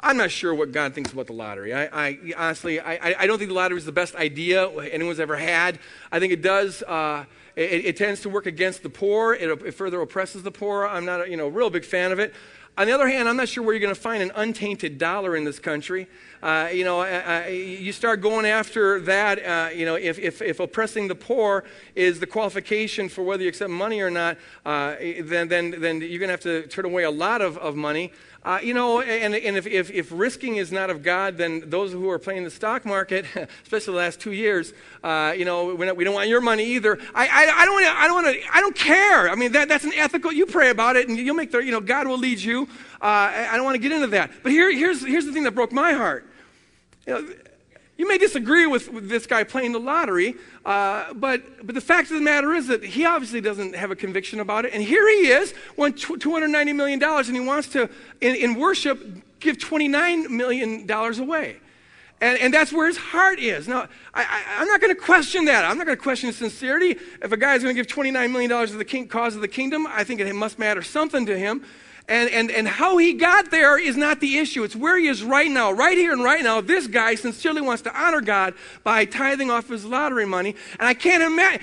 I'm 0.00 0.16
not 0.16 0.30
sure 0.30 0.54
what 0.54 0.72
God 0.72 0.94
thinks 0.94 1.12
about 1.12 1.26
the 1.26 1.32
lottery. 1.32 1.74
I, 1.74 2.08
I 2.08 2.18
honestly, 2.36 2.80
I, 2.80 3.14
I 3.22 3.26
don't 3.26 3.38
think 3.38 3.50
the 3.50 3.54
lottery 3.54 3.78
is 3.78 3.84
the 3.84 3.92
best 3.92 4.14
idea 4.14 4.68
anyone's 4.68 5.20
ever 5.20 5.36
had. 5.36 5.78
I 6.10 6.18
think 6.18 6.32
it 6.32 6.42
does. 6.42 6.82
Uh, 6.82 7.24
it, 7.58 7.86
it, 7.86 7.96
tends 7.96 8.20
to 8.20 8.28
work 8.28 8.46
against 8.46 8.82
the 8.82 8.88
poor. 8.88 9.34
It, 9.34 9.50
it, 9.62 9.72
further 9.72 10.00
oppresses 10.00 10.42
the 10.42 10.52
poor. 10.52 10.86
I'm 10.86 11.04
not, 11.04 11.22
a, 11.22 11.30
you 11.30 11.36
know, 11.36 11.48
real 11.48 11.70
big 11.70 11.84
fan 11.84 12.12
of 12.12 12.18
it. 12.18 12.32
On 12.76 12.86
the 12.86 12.92
other 12.92 13.08
hand, 13.08 13.28
I'm 13.28 13.36
not 13.36 13.48
sure 13.48 13.64
where 13.64 13.74
you're 13.74 13.80
going 13.80 13.94
to 13.94 14.00
find 14.00 14.22
an 14.22 14.30
untainted 14.36 14.98
dollar 14.98 15.34
in 15.34 15.42
this 15.42 15.58
country. 15.58 16.06
Uh, 16.40 16.68
you 16.72 16.84
know, 16.84 17.04
you 17.48 17.90
start 17.90 18.20
going 18.20 18.46
after 18.46 19.00
that. 19.00 19.44
Uh, 19.44 19.70
you 19.74 19.84
know, 19.84 19.96
if, 19.96 20.20
if, 20.20 20.40
if, 20.40 20.60
oppressing 20.60 21.08
the 21.08 21.16
poor 21.16 21.64
is 21.96 22.20
the 22.20 22.26
qualification 22.28 23.08
for 23.08 23.24
whether 23.24 23.42
you 23.42 23.48
accept 23.48 23.70
money 23.70 24.00
or 24.00 24.10
not, 24.10 24.36
uh, 24.64 24.94
then, 25.22 25.48
then, 25.48 25.74
then 25.80 26.00
you're 26.00 26.20
going 26.20 26.28
to 26.28 26.34
have 26.34 26.40
to 26.42 26.68
turn 26.68 26.84
away 26.84 27.02
a 27.02 27.10
lot 27.10 27.42
of, 27.42 27.58
of 27.58 27.74
money. 27.74 28.12
Uh, 28.44 28.60
you 28.62 28.72
know, 28.72 29.00
and, 29.00 29.34
and 29.34 29.56
if, 29.56 29.66
if, 29.66 29.90
if, 29.90 30.12
risking 30.12 30.56
is 30.56 30.70
not 30.70 30.90
of 30.90 31.02
God, 31.02 31.36
then 31.36 31.64
those 31.66 31.92
who 31.92 32.08
are 32.08 32.20
playing 32.20 32.44
the 32.44 32.50
stock 32.50 32.84
market, 32.84 33.26
especially 33.64 33.92
the 33.92 33.98
last 33.98 34.20
two 34.20 34.30
years, 34.30 34.72
uh, 35.02 35.34
you 35.36 35.44
know, 35.44 35.74
not, 35.74 35.96
we 35.96 36.04
don't 36.04 36.14
want 36.14 36.28
your 36.28 36.40
money 36.40 36.64
either. 36.64 36.98
I, 37.14 37.26
I, 37.26 37.62
I 37.62 37.64
don't, 37.64 37.82
I 37.82 38.06
don't, 38.06 38.14
wanna, 38.14 38.34
I 38.52 38.60
don't 38.60 38.76
care. 38.76 39.28
I 39.28 39.34
mean, 39.34 39.52
that, 39.52 39.68
that's 39.68 39.84
an 39.84 39.92
ethical. 39.94 40.32
You 40.32 40.46
pray 40.46 40.70
about 40.70 40.94
it, 40.96 41.08
and 41.08 41.18
you'll 41.18 41.34
make 41.34 41.50
the, 41.50 41.58
you 41.58 41.72
know, 41.72 41.80
God 41.80 42.06
will 42.06 42.16
lead 42.16 42.38
you. 42.38 42.68
Uh, 43.02 43.04
I, 43.04 43.48
I 43.50 43.56
don't 43.56 43.64
want 43.64 43.74
to 43.74 43.80
get 43.80 43.90
into 43.90 44.06
that. 44.08 44.30
But 44.42 44.52
here, 44.52 44.70
here's, 44.70 45.04
here's 45.04 45.26
the 45.26 45.32
thing 45.32 45.42
that 45.42 45.52
broke 45.52 45.72
my 45.72 45.92
heart. 45.92 46.24
You 47.06 47.14
know, 47.14 47.34
you 47.98 48.06
may 48.06 48.16
disagree 48.16 48.64
with, 48.64 48.90
with 48.92 49.08
this 49.08 49.26
guy 49.26 49.42
playing 49.42 49.72
the 49.72 49.80
lottery, 49.80 50.36
uh, 50.64 51.12
but, 51.14 51.66
but 51.66 51.74
the 51.74 51.80
fact 51.80 52.10
of 52.10 52.16
the 52.16 52.22
matter 52.22 52.54
is 52.54 52.68
that 52.68 52.84
he 52.84 53.04
obviously 53.04 53.40
doesn't 53.40 53.74
have 53.74 53.90
a 53.90 53.96
conviction 53.96 54.38
about 54.38 54.64
it. 54.64 54.72
And 54.72 54.80
here 54.80 55.06
he 55.08 55.26
is, 55.26 55.52
won 55.76 55.92
$290 55.92 56.76
million, 56.76 57.02
and 57.02 57.26
he 57.26 57.40
wants 57.40 57.68
to, 57.70 57.90
in, 58.20 58.36
in 58.36 58.54
worship, 58.54 59.04
give 59.40 59.58
$29 59.58 60.30
million 60.30 60.88
away. 60.88 61.56
And, 62.20 62.38
and, 62.38 62.54
that's 62.54 62.72
where 62.72 62.88
his 62.88 62.96
heart 62.96 63.38
is. 63.38 63.68
Now, 63.68 63.86
I, 64.12 64.42
am 64.56 64.66
not 64.66 64.80
going 64.80 64.92
to 64.92 65.00
question 65.00 65.44
that. 65.44 65.64
I'm 65.64 65.78
not 65.78 65.86
going 65.86 65.96
to 65.96 66.02
question 66.02 66.28
his 66.28 66.36
sincerity. 66.36 66.98
If 67.22 67.30
a 67.30 67.36
guy 67.36 67.54
is 67.54 67.62
going 67.62 67.76
to 67.76 67.80
give 67.80 67.86
$29 67.86 68.32
million 68.32 68.66
to 68.66 68.76
the 68.76 68.84
king, 68.84 69.06
cause 69.06 69.36
of 69.36 69.40
the 69.40 69.48
kingdom, 69.48 69.86
I 69.88 70.02
think 70.02 70.20
it 70.20 70.34
must 70.34 70.58
matter 70.58 70.82
something 70.82 71.26
to 71.26 71.38
him. 71.38 71.64
And, 72.08 72.30
and, 72.30 72.50
and 72.50 72.66
how 72.66 72.96
he 72.96 73.12
got 73.12 73.50
there 73.50 73.78
is 73.78 73.96
not 73.96 74.20
the 74.20 74.38
issue. 74.38 74.64
It's 74.64 74.74
where 74.74 74.96
he 74.96 75.08
is 75.08 75.22
right 75.22 75.50
now. 75.50 75.70
Right 75.72 75.96
here 75.96 76.12
and 76.12 76.24
right 76.24 76.42
now, 76.42 76.62
this 76.62 76.86
guy 76.86 77.14
sincerely 77.14 77.60
wants 77.60 77.82
to 77.82 77.94
honor 77.94 78.22
God 78.22 78.54
by 78.82 79.04
tithing 79.04 79.50
off 79.50 79.68
his 79.68 79.84
lottery 79.84 80.24
money. 80.24 80.56
And 80.80 80.88
I 80.88 80.94
can't 80.94 81.22
imagine. 81.22 81.60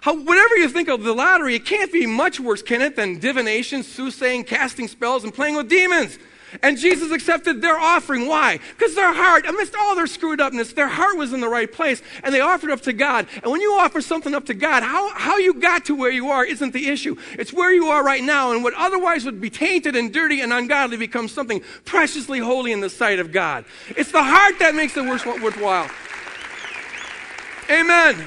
How, 0.00 0.14
whatever 0.14 0.56
you 0.56 0.68
think 0.68 0.88
of 0.88 1.02
the 1.02 1.12
lottery, 1.12 1.56
it 1.56 1.66
can't 1.66 1.92
be 1.92 2.06
much 2.06 2.40
worse, 2.40 2.62
can 2.62 2.80
it, 2.80 2.96
than 2.96 3.18
divination, 3.18 3.82
soothsaying, 3.82 4.44
casting 4.44 4.88
spells, 4.88 5.24
and 5.24 5.34
playing 5.34 5.56
with 5.56 5.68
demons. 5.68 6.18
And 6.62 6.78
Jesus 6.78 7.10
accepted 7.12 7.62
their 7.62 7.78
offering. 7.78 8.26
Why? 8.26 8.58
Because 8.76 8.94
their 8.94 9.12
heart, 9.12 9.46
amidst 9.46 9.74
all 9.74 9.94
their 9.94 10.06
screwed 10.06 10.40
upness, 10.40 10.72
their 10.72 10.88
heart 10.88 11.16
was 11.16 11.32
in 11.32 11.40
the 11.40 11.48
right 11.48 11.70
place 11.70 12.02
and 12.22 12.34
they 12.34 12.40
offered 12.40 12.70
up 12.70 12.80
to 12.82 12.92
God. 12.92 13.26
And 13.42 13.50
when 13.50 13.60
you 13.60 13.72
offer 13.74 14.00
something 14.00 14.34
up 14.34 14.46
to 14.46 14.54
God, 14.54 14.82
how, 14.82 15.14
how 15.14 15.38
you 15.38 15.54
got 15.54 15.84
to 15.86 15.94
where 15.94 16.10
you 16.10 16.28
are 16.28 16.44
isn't 16.44 16.72
the 16.72 16.88
issue. 16.88 17.16
It's 17.38 17.52
where 17.52 17.72
you 17.72 17.86
are 17.86 18.04
right 18.04 18.22
now. 18.22 18.52
And 18.52 18.62
what 18.62 18.74
otherwise 18.74 19.24
would 19.24 19.40
be 19.40 19.50
tainted 19.50 19.96
and 19.96 20.12
dirty 20.12 20.40
and 20.40 20.52
ungodly 20.52 20.96
becomes 20.96 21.32
something 21.32 21.62
preciously 21.84 22.38
holy 22.38 22.72
in 22.72 22.80
the 22.80 22.90
sight 22.90 23.18
of 23.18 23.32
God. 23.32 23.64
It's 23.96 24.12
the 24.12 24.22
heart 24.22 24.58
that 24.58 24.74
makes 24.74 24.96
it 24.96 25.04
worthwhile. 25.04 25.90
Amen. 27.70 28.26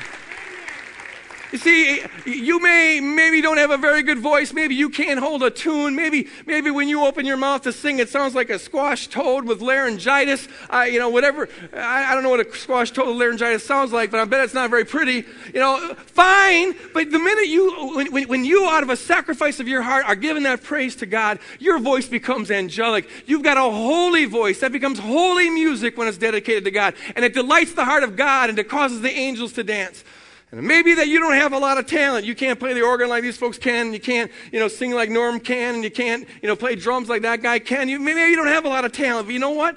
You 1.53 1.59
see, 1.59 2.01
you 2.25 2.59
may 2.59 2.99
maybe 2.99 3.39
don't 3.39 3.57
have 3.57 3.69
a 3.69 3.77
very 3.77 4.01
good 4.01 4.17
voice. 4.17 4.51
Maybe 4.53 4.73
you 4.73 4.89
can't 4.89 5.19
hold 5.19 5.43
a 5.43 5.51
tune. 5.51 5.95
Maybe 5.95 6.27
maybe 6.47 6.71
when 6.71 6.89
you 6.89 7.05
open 7.05 7.27
your 7.27 7.37
mouth 7.37 7.61
to 7.61 7.71
sing, 7.71 7.99
it 7.99 8.09
sounds 8.09 8.33
like 8.33 8.49
a 8.49 8.57
squash 8.57 9.07
toad 9.07 9.45
with 9.45 9.61
laryngitis. 9.61 10.47
Uh, 10.67 10.87
you 10.89 10.97
know, 10.97 11.09
whatever. 11.09 11.47
I, 11.71 12.05
I, 12.11 12.15
don't 12.15 12.23
know 12.23 12.31
what 12.31 12.39
a 12.39 12.55
squash 12.55 12.89
toad 12.89 13.05
with 13.05 13.17
laryngitis 13.17 13.63
sounds 13.63 13.93
like, 13.93 14.09
but 14.09 14.19
I 14.19 14.25
bet 14.25 14.43
it's 14.43 14.55
not 14.55 14.71
very 14.71 14.83
pretty. 14.83 15.25
You 15.53 15.59
know, 15.59 15.93
fine. 16.07 16.73
But 16.91 17.11
the 17.11 17.19
minute 17.19 17.45
you, 17.45 17.93
when, 17.93 18.27
when 18.27 18.45
you 18.45 18.65
out 18.65 18.81
of 18.81 18.89
a 18.89 18.97
sacrifice 18.97 19.59
of 19.59 19.67
your 19.67 19.83
heart 19.83 20.05
are 20.07 20.15
giving 20.15 20.41
that 20.43 20.63
praise 20.63 20.95
to 20.97 21.05
God, 21.05 21.37
your 21.59 21.77
voice 21.77 22.07
becomes 22.07 22.49
angelic. 22.49 23.07
You've 23.27 23.43
got 23.43 23.57
a 23.57 23.61
holy 23.61 24.25
voice 24.25 24.59
that 24.61 24.71
becomes 24.71 24.97
holy 24.97 25.51
music 25.51 25.99
when 25.99 26.07
it's 26.07 26.17
dedicated 26.17 26.65
to 26.65 26.71
God, 26.71 26.95
and 27.15 27.23
it 27.23 27.35
delights 27.35 27.73
the 27.73 27.85
heart 27.85 28.01
of 28.01 28.15
God 28.15 28.49
and 28.49 28.57
it 28.57 28.67
causes 28.67 29.01
the 29.01 29.11
angels 29.11 29.53
to 29.53 29.63
dance. 29.63 30.03
And 30.53 30.67
maybe 30.67 30.93
that 30.93 31.07
you 31.07 31.19
don't 31.19 31.33
have 31.33 31.51
a 31.51 31.57
lot 31.57 31.79
of 31.79 31.87
talent. 31.87 32.27
You 32.27 32.35
can't 32.35 32.59
play 32.59 32.73
the 32.73 32.83
organ 32.83 33.09
like 33.09 33.23
these 33.23 33.37
folks 33.37 33.57
can, 33.57 33.87
and 33.87 33.93
you 33.93 33.99
can't, 33.99 34.31
you 34.51 34.59
know, 34.59 34.67
sing 34.67 34.91
like 34.91 35.09
Norm 35.09 35.39
can, 35.39 35.73
and 35.73 35.83
you 35.83 35.89
can't, 35.89 36.27
you 36.43 36.47
know, 36.47 36.55
play 36.55 36.75
drums 36.75 37.09
like 37.09 37.23
that 37.23 37.41
guy 37.41 37.57
can. 37.57 37.89
You, 37.89 37.99
maybe 37.99 38.19
you 38.19 38.35
don't 38.35 38.45
have 38.45 38.63
a 38.63 38.69
lot 38.69 38.85
of 38.85 38.91
talent, 38.91 39.25
but 39.25 39.33
you 39.33 39.39
know 39.39 39.49
what? 39.49 39.75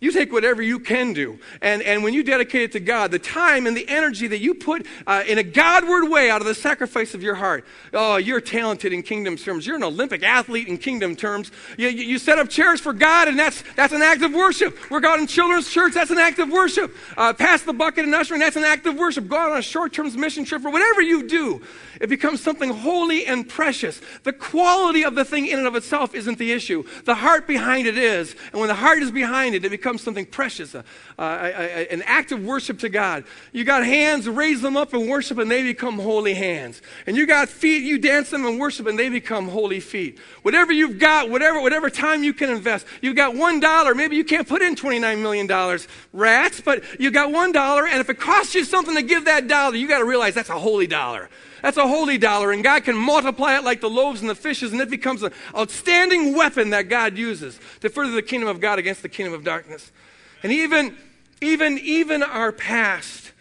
You 0.00 0.12
take 0.12 0.32
whatever 0.32 0.62
you 0.62 0.78
can 0.78 1.12
do. 1.12 1.38
And, 1.60 1.82
and 1.82 2.04
when 2.04 2.14
you 2.14 2.22
dedicate 2.22 2.62
it 2.62 2.72
to 2.72 2.80
God, 2.80 3.10
the 3.10 3.18
time 3.18 3.66
and 3.66 3.76
the 3.76 3.88
energy 3.88 4.26
that 4.28 4.38
you 4.38 4.54
put 4.54 4.86
uh, 5.06 5.24
in 5.26 5.38
a 5.38 5.42
Godward 5.42 6.08
way 6.08 6.30
out 6.30 6.40
of 6.40 6.46
the 6.46 6.54
sacrifice 6.54 7.14
of 7.14 7.22
your 7.22 7.34
heart, 7.34 7.64
oh, 7.92 8.16
you're 8.16 8.40
talented 8.40 8.92
in 8.92 9.02
kingdom 9.02 9.36
terms. 9.36 9.66
You're 9.66 9.76
an 9.76 9.84
Olympic 9.84 10.22
athlete 10.22 10.68
in 10.68 10.78
kingdom 10.78 11.16
terms. 11.16 11.50
You, 11.76 11.88
you, 11.88 12.18
set 12.18 12.38
up 12.38 12.48
chairs 12.48 12.80
for 12.80 12.92
God, 12.92 13.28
and 13.28 13.38
that's, 13.38 13.62
that's 13.76 13.92
an 13.92 14.02
act 14.02 14.22
of 14.22 14.32
worship. 14.32 14.90
Work 14.90 15.04
out 15.04 15.18
in 15.18 15.26
children's 15.26 15.70
church, 15.70 15.94
that's 15.94 16.10
an 16.10 16.18
act 16.18 16.38
of 16.38 16.50
worship. 16.50 16.94
Uh, 17.16 17.32
pass 17.32 17.62
the 17.62 17.72
bucket 17.72 18.04
and 18.04 18.14
ushering, 18.14 18.40
that's 18.40 18.56
an 18.56 18.64
act 18.64 18.86
of 18.86 18.96
worship. 18.96 19.28
Go 19.28 19.36
out 19.36 19.52
on 19.52 19.58
a 19.58 19.62
short 19.62 19.92
term 19.92 20.04
mission 20.18 20.44
trip, 20.44 20.64
or 20.64 20.70
whatever 20.70 21.00
you 21.00 21.26
do, 21.26 21.62
it 22.00 22.08
becomes 22.08 22.42
something 22.42 22.70
holy 22.70 23.26
and 23.26 23.48
precious. 23.48 24.00
The 24.22 24.32
quality 24.32 25.04
of 25.04 25.14
the 25.14 25.24
thing 25.24 25.46
in 25.46 25.58
and 25.58 25.66
of 25.66 25.74
itself 25.76 26.14
isn't 26.14 26.38
the 26.38 26.52
issue. 26.52 26.84
The 27.04 27.14
heart 27.14 27.46
behind 27.46 27.86
it 27.86 27.96
is. 27.96 28.34
And 28.52 28.60
when 28.60 28.68
the 28.68 28.74
heart 28.74 28.98
is 28.98 29.10
behind 29.10 29.54
it, 29.54 29.64
it 29.64 29.70
becomes 29.70 29.83
something 29.98 30.26
precious, 30.26 30.74
a, 30.74 30.84
a, 31.18 31.24
a, 31.24 31.92
an 31.92 32.02
act 32.02 32.32
of 32.32 32.44
worship 32.44 32.78
to 32.80 32.88
God. 32.88 33.24
You 33.52 33.64
got 33.64 33.84
hands, 33.84 34.28
raise 34.28 34.60
them 34.60 34.76
up 34.76 34.92
and 34.94 35.08
worship, 35.08 35.38
and 35.38 35.50
they 35.50 35.62
become 35.62 35.98
holy 35.98 36.34
hands. 36.34 36.82
And 37.06 37.16
you 37.16 37.26
got 37.26 37.48
feet, 37.48 37.82
you 37.82 37.98
dance 37.98 38.30
them 38.30 38.44
and 38.46 38.58
worship, 38.58 38.86
and 38.86 38.98
they 38.98 39.08
become 39.08 39.48
holy 39.48 39.80
feet. 39.80 40.18
Whatever 40.42 40.72
you've 40.72 40.98
got, 40.98 41.30
whatever, 41.30 41.60
whatever 41.60 41.90
time 41.90 42.24
you 42.24 42.32
can 42.32 42.50
invest, 42.50 42.86
you've 43.00 43.16
got 43.16 43.34
one 43.34 43.60
dollar. 43.60 43.94
Maybe 43.94 44.16
you 44.16 44.24
can't 44.24 44.48
put 44.48 44.62
in 44.62 44.74
$29 44.74 45.20
million, 45.22 45.78
rats, 46.12 46.60
but 46.60 46.82
you 47.00 47.10
got 47.10 47.30
one 47.30 47.52
dollar, 47.52 47.86
and 47.86 48.00
if 48.00 48.10
it 48.10 48.18
costs 48.18 48.54
you 48.54 48.64
something 48.64 48.94
to 48.94 49.02
give 49.02 49.26
that 49.26 49.48
dollar, 49.48 49.76
you 49.76 49.86
got 49.86 49.98
to 49.98 50.04
realize 50.04 50.34
that's 50.34 50.50
a 50.50 50.58
holy 50.58 50.86
dollar. 50.86 51.28
That's 51.64 51.78
a 51.78 51.88
holy 51.88 52.18
dollar, 52.18 52.52
and 52.52 52.62
God 52.62 52.84
can 52.84 52.94
multiply 52.94 53.56
it 53.56 53.64
like 53.64 53.80
the 53.80 53.88
loaves 53.88 54.20
and 54.20 54.28
the 54.28 54.34
fishes, 54.34 54.72
and 54.72 54.82
it 54.82 54.90
becomes 54.90 55.22
an 55.22 55.32
outstanding 55.56 56.36
weapon 56.36 56.68
that 56.70 56.90
God 56.90 57.16
uses 57.16 57.58
to 57.80 57.88
further 57.88 58.12
the 58.12 58.20
kingdom 58.20 58.50
of 58.50 58.60
God 58.60 58.78
against 58.78 59.00
the 59.00 59.08
kingdom 59.08 59.32
of 59.32 59.44
darkness. 59.44 59.90
And 60.42 60.52
even, 60.52 60.94
even, 61.40 61.78
even 61.78 62.22
our 62.22 62.52
past, 62.52 63.32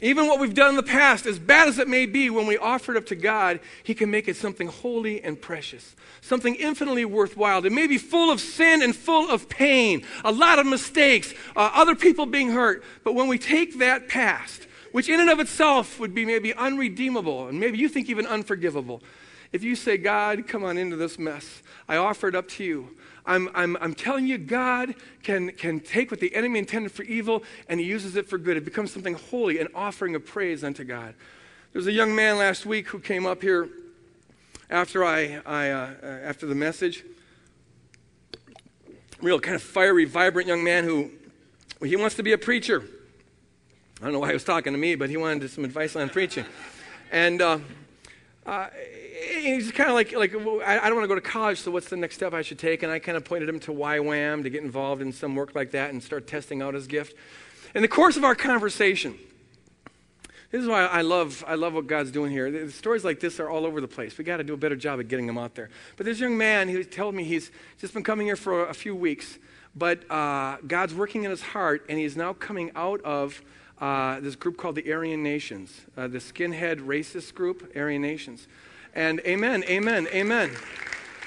even 0.00 0.26
what 0.26 0.40
we've 0.40 0.54
done 0.54 0.70
in 0.70 0.74
the 0.74 0.82
past, 0.82 1.24
as 1.24 1.38
bad 1.38 1.68
as 1.68 1.78
it 1.78 1.86
may 1.86 2.04
be, 2.04 2.30
when 2.30 2.48
we 2.48 2.58
offer 2.58 2.90
it 2.90 2.98
up 2.98 3.06
to 3.06 3.14
God, 3.14 3.60
He 3.84 3.94
can 3.94 4.10
make 4.10 4.26
it 4.26 4.34
something 4.34 4.66
holy 4.66 5.22
and 5.22 5.40
precious, 5.40 5.94
something 6.20 6.56
infinitely 6.56 7.04
worthwhile. 7.04 7.64
It 7.64 7.70
may 7.70 7.86
be 7.86 7.96
full 7.96 8.28
of 8.28 8.40
sin 8.40 8.82
and 8.82 8.96
full 8.96 9.30
of 9.30 9.48
pain, 9.48 10.04
a 10.24 10.32
lot 10.32 10.58
of 10.58 10.66
mistakes, 10.66 11.32
uh, 11.54 11.70
other 11.74 11.94
people 11.94 12.26
being 12.26 12.50
hurt. 12.50 12.82
But 13.04 13.14
when 13.14 13.28
we 13.28 13.38
take 13.38 13.78
that 13.78 14.08
past 14.08 14.66
which 14.92 15.08
in 15.08 15.20
and 15.20 15.30
of 15.30 15.40
itself 15.40 15.98
would 15.98 16.14
be 16.14 16.24
maybe 16.24 16.54
unredeemable 16.54 17.48
and 17.48 17.58
maybe 17.58 17.78
you 17.78 17.88
think 17.88 18.08
even 18.08 18.26
unforgivable. 18.26 19.02
If 19.52 19.62
you 19.62 19.74
say, 19.74 19.98
God, 19.98 20.46
come 20.46 20.64
on 20.64 20.78
into 20.78 20.96
this 20.96 21.18
mess, 21.18 21.62
I 21.88 21.96
offer 21.96 22.28
it 22.28 22.34
up 22.34 22.48
to 22.50 22.64
you. 22.64 22.96
I'm, 23.26 23.50
I'm, 23.54 23.76
I'm 23.76 23.94
telling 23.94 24.26
you, 24.26 24.38
God 24.38 24.94
can, 25.22 25.52
can 25.52 25.80
take 25.80 26.10
what 26.10 26.20
the 26.20 26.34
enemy 26.34 26.58
intended 26.58 26.92
for 26.92 27.02
evil 27.02 27.42
and 27.68 27.78
he 27.78 27.86
uses 27.86 28.16
it 28.16 28.28
for 28.28 28.38
good. 28.38 28.56
It 28.56 28.64
becomes 28.64 28.92
something 28.92 29.14
holy, 29.14 29.58
an 29.58 29.68
offering 29.74 30.14
of 30.14 30.24
praise 30.24 30.64
unto 30.64 30.84
God. 30.84 31.14
There 31.72 31.80
was 31.80 31.86
a 31.86 31.92
young 31.92 32.14
man 32.14 32.38
last 32.38 32.66
week 32.66 32.88
who 32.88 32.98
came 32.98 33.26
up 33.26 33.42
here 33.42 33.68
after, 34.70 35.04
I, 35.04 35.40
I 35.44 35.70
uh, 35.70 35.94
after 36.02 36.46
the 36.46 36.54
message. 36.54 37.04
Real 39.20 39.38
kind 39.38 39.54
of 39.54 39.62
fiery, 39.62 40.04
vibrant 40.04 40.48
young 40.48 40.64
man 40.64 40.84
who 40.84 41.10
well, 41.80 41.90
he 41.90 41.96
wants 41.96 42.16
to 42.16 42.22
be 42.22 42.32
a 42.32 42.38
preacher. 42.38 42.84
I 44.02 44.06
don't 44.06 44.14
know 44.14 44.18
why 44.18 44.28
he 44.28 44.34
was 44.34 44.42
talking 44.42 44.72
to 44.72 44.78
me, 44.80 44.96
but 44.96 45.10
he 45.10 45.16
wanted 45.16 45.48
some 45.48 45.64
advice 45.64 45.94
on 45.94 46.08
preaching. 46.08 46.44
And 47.12 47.40
uh, 47.40 47.60
uh, 48.44 48.66
he's 49.30 49.70
kind 49.70 49.88
of 49.88 49.94
like, 49.94 50.10
like 50.10 50.34
I, 50.34 50.88
don't 50.88 50.96
want 50.96 51.04
to 51.04 51.08
go 51.08 51.14
to 51.14 51.20
college, 51.20 51.60
so 51.60 51.70
what's 51.70 51.88
the 51.88 51.96
next 51.96 52.16
step 52.16 52.34
I 52.34 52.42
should 52.42 52.58
take? 52.58 52.82
And 52.82 52.90
I 52.90 52.98
kind 52.98 53.16
of 53.16 53.24
pointed 53.24 53.48
him 53.48 53.60
to 53.60 53.70
YWAM 53.70 54.42
to 54.42 54.50
get 54.50 54.64
involved 54.64 55.02
in 55.02 55.12
some 55.12 55.36
work 55.36 55.54
like 55.54 55.70
that 55.70 55.90
and 55.90 56.02
start 56.02 56.26
testing 56.26 56.62
out 56.62 56.74
his 56.74 56.88
gift. 56.88 57.16
In 57.76 57.82
the 57.82 57.86
course 57.86 58.16
of 58.16 58.24
our 58.24 58.34
conversation, 58.34 59.16
this 60.50 60.62
is 60.62 60.66
why 60.66 60.84
I 60.84 61.02
love, 61.02 61.44
I 61.46 61.54
love 61.54 61.74
what 61.74 61.86
God's 61.86 62.10
doing 62.10 62.32
here. 62.32 62.50
The 62.50 62.72
stories 62.72 63.04
like 63.04 63.20
this 63.20 63.38
are 63.38 63.48
all 63.48 63.64
over 63.64 63.80
the 63.80 63.86
place. 63.86 64.18
We 64.18 64.24
got 64.24 64.38
to 64.38 64.44
do 64.44 64.54
a 64.54 64.56
better 64.56 64.74
job 64.74 64.98
of 64.98 65.06
getting 65.06 65.28
them 65.28 65.38
out 65.38 65.54
there. 65.54 65.70
But 65.96 66.06
this 66.06 66.18
young 66.18 66.36
man, 66.36 66.68
he 66.68 66.82
told 66.82 67.14
me 67.14 67.22
he's 67.22 67.52
just 67.78 67.94
been 67.94 68.02
coming 68.02 68.26
here 68.26 68.34
for 68.34 68.66
a 68.66 68.74
few 68.74 68.96
weeks, 68.96 69.38
but 69.76 70.10
uh, 70.10 70.56
God's 70.66 70.92
working 70.92 71.22
in 71.22 71.30
his 71.30 71.42
heart, 71.42 71.86
and 71.88 72.00
he's 72.00 72.16
now 72.16 72.32
coming 72.32 72.72
out 72.74 73.00
of 73.02 73.40
uh, 73.82 74.20
this 74.20 74.36
group 74.36 74.56
called 74.56 74.76
the 74.76 74.92
Aryan 74.92 75.24
Nations, 75.24 75.80
uh, 75.96 76.06
the 76.06 76.18
skinhead 76.18 76.78
racist 76.78 77.34
group, 77.34 77.72
Aryan 77.76 78.00
Nations. 78.00 78.46
And 78.94 79.18
amen, 79.26 79.64
amen, 79.64 80.06
amen. 80.14 80.50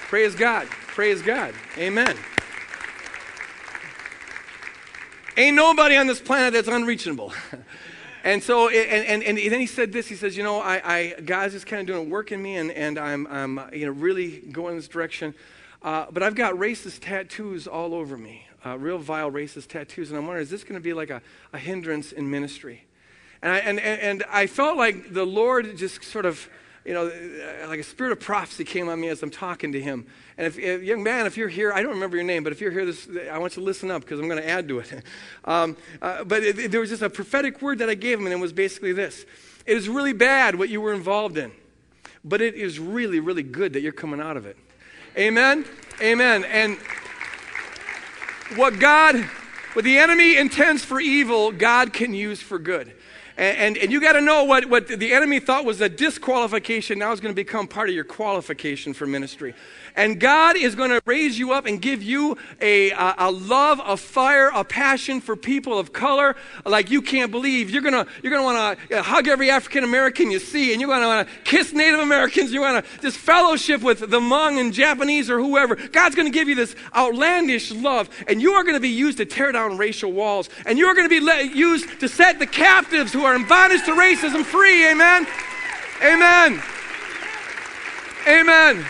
Praise 0.08 0.34
God, 0.34 0.66
praise 0.66 1.20
God, 1.20 1.52
amen. 1.76 2.16
Ain't 5.36 5.54
nobody 5.54 5.96
on 5.96 6.06
this 6.06 6.18
planet 6.18 6.54
that's 6.54 6.68
unreachable. 6.68 7.34
and 8.24 8.42
so, 8.42 8.70
and, 8.70 9.04
and, 9.04 9.22
and 9.22 9.52
then 9.52 9.60
he 9.60 9.66
said 9.66 9.92
this. 9.92 10.06
He 10.06 10.14
says, 10.14 10.34
you 10.34 10.42
know, 10.42 10.60
I, 10.60 10.80
I 10.82 11.20
God's 11.20 11.52
just 11.52 11.66
kind 11.66 11.80
of 11.80 11.86
doing 11.86 12.08
work 12.08 12.32
in 12.32 12.42
me, 12.42 12.56
and, 12.56 12.70
and 12.70 12.98
I'm, 12.98 13.26
I'm, 13.26 13.60
you 13.74 13.84
know, 13.84 13.92
really 13.92 14.38
going 14.38 14.72
in 14.72 14.78
this 14.78 14.88
direction. 14.88 15.34
Uh, 15.82 16.06
but 16.10 16.22
I've 16.22 16.34
got 16.34 16.54
racist 16.54 17.00
tattoos 17.02 17.66
all 17.66 17.92
over 17.92 18.16
me, 18.16 18.45
uh, 18.66 18.76
real 18.76 18.98
vile 18.98 19.30
racist 19.30 19.68
tattoos. 19.68 20.10
And 20.10 20.18
I'm 20.18 20.26
wondering, 20.26 20.42
is 20.42 20.50
this 20.50 20.64
going 20.64 20.74
to 20.74 20.80
be 20.80 20.92
like 20.92 21.10
a, 21.10 21.22
a 21.52 21.58
hindrance 21.58 22.12
in 22.12 22.30
ministry? 22.30 22.84
And 23.42 23.52
I, 23.52 23.58
and, 23.58 23.78
and 23.78 24.24
I 24.30 24.46
felt 24.46 24.76
like 24.76 25.12
the 25.12 25.24
Lord 25.24 25.76
just 25.76 26.02
sort 26.02 26.26
of, 26.26 26.48
you 26.84 26.94
know, 26.94 27.04
like 27.68 27.80
a 27.80 27.84
spirit 27.84 28.12
of 28.12 28.20
prophecy 28.20 28.64
came 28.64 28.88
on 28.88 29.00
me 29.00 29.08
as 29.08 29.22
I'm 29.22 29.30
talking 29.30 29.72
to 29.72 29.80
him. 29.80 30.06
And 30.38 30.46
if, 30.46 30.58
if, 30.58 30.82
young 30.82 31.02
man, 31.02 31.26
if 31.26 31.36
you're 31.36 31.48
here, 31.48 31.72
I 31.72 31.82
don't 31.82 31.92
remember 31.92 32.16
your 32.16 32.24
name, 32.24 32.42
but 32.42 32.52
if 32.52 32.60
you're 32.60 32.70
here, 32.70 32.86
this, 32.86 33.08
I 33.30 33.38
want 33.38 33.56
you 33.56 33.62
to 33.62 33.66
listen 33.66 33.90
up 33.90 34.02
because 34.02 34.18
I'm 34.18 34.28
going 34.28 34.42
to 34.42 34.48
add 34.48 34.68
to 34.68 34.80
it. 34.80 34.92
Um, 35.44 35.76
uh, 36.02 36.24
but 36.24 36.42
it, 36.42 36.58
it, 36.58 36.70
there 36.72 36.80
was 36.80 36.90
just 36.90 37.02
a 37.02 37.10
prophetic 37.10 37.62
word 37.62 37.78
that 37.78 37.88
I 37.88 37.94
gave 37.94 38.18
him, 38.18 38.26
and 38.26 38.32
it 38.32 38.38
was 38.40 38.52
basically 38.52 38.92
this 38.92 39.24
It 39.64 39.76
is 39.76 39.88
really 39.88 40.12
bad 40.12 40.56
what 40.56 40.70
you 40.70 40.80
were 40.80 40.92
involved 40.92 41.38
in, 41.38 41.52
but 42.24 42.40
it 42.40 42.54
is 42.54 42.80
really, 42.80 43.20
really 43.20 43.44
good 43.44 43.74
that 43.74 43.82
you're 43.82 43.92
coming 43.92 44.20
out 44.20 44.36
of 44.36 44.44
it. 44.44 44.56
Amen? 45.16 45.64
Amen. 46.02 46.42
And 46.44 46.78
what 48.54 48.78
God, 48.78 49.16
what 49.72 49.84
the 49.84 49.98
enemy 49.98 50.36
intends 50.36 50.84
for 50.84 51.00
evil, 51.00 51.52
God 51.52 51.92
can 51.92 52.14
use 52.14 52.40
for 52.40 52.58
good. 52.58 52.92
And, 53.36 53.58
and, 53.58 53.76
and, 53.76 53.92
you 53.92 54.00
got 54.00 54.12
to 54.12 54.22
know 54.22 54.44
what, 54.44 54.64
what 54.66 54.88
the 54.88 55.12
enemy 55.12 55.40
thought 55.40 55.66
was 55.66 55.80
a 55.82 55.90
disqualification 55.90 56.98
now 56.98 57.12
is 57.12 57.20
going 57.20 57.34
to 57.34 57.36
become 57.36 57.68
part 57.68 57.90
of 57.90 57.94
your 57.94 58.04
qualification 58.04 58.94
for 58.94 59.06
ministry. 59.06 59.54
And 59.94 60.18
God 60.18 60.56
is 60.56 60.74
going 60.74 60.90
to 60.90 61.02
raise 61.04 61.38
you 61.38 61.52
up 61.52 61.66
and 61.66 61.80
give 61.80 62.02
you 62.02 62.38
a, 62.60 62.90
a, 62.92 63.14
a 63.18 63.30
love, 63.30 63.80
a 63.84 63.96
fire, 63.96 64.50
a 64.54 64.64
passion 64.64 65.20
for 65.20 65.36
people 65.36 65.78
of 65.78 65.92
color 65.92 66.34
like 66.64 66.90
you 66.90 67.02
can't 67.02 67.30
believe. 67.30 67.68
You're 67.70 67.82
going 67.82 67.92
to 67.92 68.06
you're 68.22 68.32
to 68.36 68.42
want 68.42 68.78
to 68.88 69.02
hug 69.02 69.28
every 69.28 69.50
African 69.50 69.84
American 69.84 70.30
you 70.30 70.38
see, 70.38 70.72
and 70.72 70.80
you're 70.80 70.88
going 70.88 71.02
to 71.02 71.06
want 71.06 71.28
to 71.28 71.34
kiss 71.44 71.72
Native 71.72 72.00
Americans. 72.00 72.52
You 72.52 72.62
want 72.62 72.84
to 72.84 73.00
just 73.00 73.18
fellowship 73.18 73.82
with 73.82 74.00
the 74.00 74.20
Hmong 74.20 74.58
and 74.58 74.72
Japanese 74.72 75.30
or 75.30 75.38
whoever. 75.38 75.76
God's 75.76 76.14
going 76.14 76.30
to 76.30 76.36
give 76.36 76.48
you 76.48 76.54
this 76.54 76.74
outlandish 76.94 77.70
love, 77.72 78.08
and 78.28 78.40
you 78.40 78.52
are 78.52 78.62
going 78.62 78.76
to 78.76 78.80
be 78.80 78.88
used 78.88 79.18
to 79.18 79.26
tear 79.26 79.52
down 79.52 79.76
racial 79.76 80.12
walls, 80.12 80.48
and 80.64 80.78
you 80.78 80.86
are 80.86 80.94
going 80.94 81.06
to 81.06 81.10
be 81.10 81.20
let, 81.20 81.54
used 81.54 82.00
to 82.00 82.08
set 82.08 82.38
the 82.38 82.46
captives 82.46 83.12
who 83.12 83.25
in 83.34 83.46
bondage 83.46 83.84
to 83.84 83.92
racism 83.92 84.44
free. 84.44 84.88
Amen. 84.90 85.26
Amen. 86.02 86.62
Amen. 88.26 88.86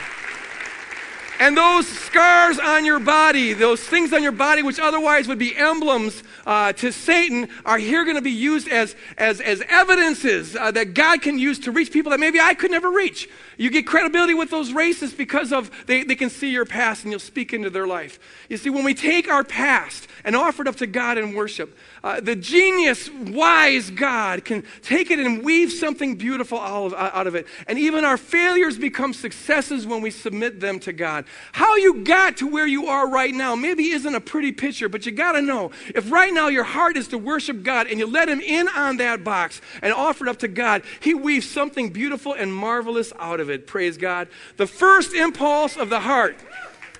And 1.38 1.56
those 1.56 1.86
scars 1.86 2.58
on 2.58 2.86
your 2.86 2.98
body, 2.98 3.52
those 3.52 3.80
things 3.80 4.12
on 4.14 4.22
your 4.22 4.32
body 4.32 4.62
which 4.62 4.78
otherwise 4.78 5.28
would 5.28 5.38
be 5.38 5.54
emblems 5.54 6.22
uh, 6.46 6.72
to 6.74 6.90
Satan, 6.90 7.48
are 7.66 7.76
here 7.76 8.04
going 8.04 8.16
to 8.16 8.22
be 8.22 8.30
used 8.30 8.68
as, 8.68 8.96
as, 9.18 9.42
as 9.42 9.62
evidences 9.68 10.56
uh, 10.56 10.70
that 10.70 10.94
God 10.94 11.20
can 11.20 11.38
use 11.38 11.58
to 11.60 11.72
reach 11.72 11.92
people 11.92 12.10
that 12.10 12.20
maybe 12.20 12.40
I 12.40 12.54
could 12.54 12.70
never 12.70 12.90
reach. 12.90 13.28
You 13.58 13.70
get 13.70 13.86
credibility 13.86 14.32
with 14.32 14.50
those 14.50 14.72
racists 14.72 15.16
because 15.16 15.52
of 15.52 15.70
they, 15.86 16.04
they 16.04 16.14
can 16.14 16.30
see 16.30 16.50
your 16.50 16.64
past 16.64 17.04
and 17.04 17.12
you'll 17.12 17.20
speak 17.20 17.52
into 17.52 17.68
their 17.68 17.86
life. 17.86 18.18
You 18.48 18.56
see, 18.56 18.70
when 18.70 18.84
we 18.84 18.94
take 18.94 19.28
our 19.28 19.44
past 19.44 20.08
and 20.24 20.34
offer 20.34 20.62
it 20.62 20.68
up 20.68 20.76
to 20.76 20.86
God 20.86 21.18
in 21.18 21.34
worship, 21.34 21.76
uh, 22.06 22.20
the 22.20 22.36
genius, 22.36 23.10
wise 23.10 23.90
God 23.90 24.44
can 24.44 24.64
take 24.82 25.10
it 25.10 25.18
and 25.18 25.42
weave 25.42 25.72
something 25.72 26.16
beautiful 26.16 26.60
out 26.60 26.86
of, 26.86 26.94
out 26.94 27.26
of 27.26 27.34
it. 27.34 27.46
And 27.66 27.78
even 27.78 28.04
our 28.04 28.18
failures 28.18 28.76
become 28.76 29.14
successes 29.14 29.86
when 29.86 30.02
we 30.02 30.10
submit 30.10 30.60
them 30.60 30.78
to 30.80 30.92
God. 30.92 31.24
How 31.52 31.76
you 31.76 32.04
got 32.04 32.36
to 32.38 32.46
where 32.46 32.66
you 32.66 32.86
are 32.88 33.08
right 33.08 33.32
now 33.32 33.56
maybe 33.56 33.90
isn't 33.90 34.14
a 34.14 34.20
pretty 34.20 34.52
picture, 34.52 34.90
but 34.90 35.06
you 35.06 35.12
got 35.12 35.32
to 35.32 35.42
know 35.42 35.70
if 35.94 36.10
right 36.12 36.32
now 36.32 36.48
your 36.48 36.64
heart 36.64 36.98
is 36.98 37.08
to 37.08 37.18
worship 37.18 37.62
God 37.62 37.86
and 37.86 37.98
you 37.98 38.06
let 38.06 38.28
Him 38.28 38.40
in 38.40 38.68
on 38.68 38.98
that 38.98 39.24
box 39.24 39.62
and 39.80 39.94
offer 39.94 40.26
it 40.26 40.28
up 40.28 40.38
to 40.40 40.48
God, 40.48 40.82
He 41.00 41.14
weaves 41.14 41.48
something 41.50 41.90
beautiful 41.90 42.34
and 42.34 42.54
marvelous 42.54 43.14
out 43.18 43.40
of 43.40 43.46
of 43.46 43.50
it. 43.50 43.66
Praise 43.66 43.96
God. 43.96 44.28
The 44.56 44.66
first 44.66 45.14
impulse 45.14 45.76
of 45.76 45.88
the 45.88 46.00
heart, 46.00 46.36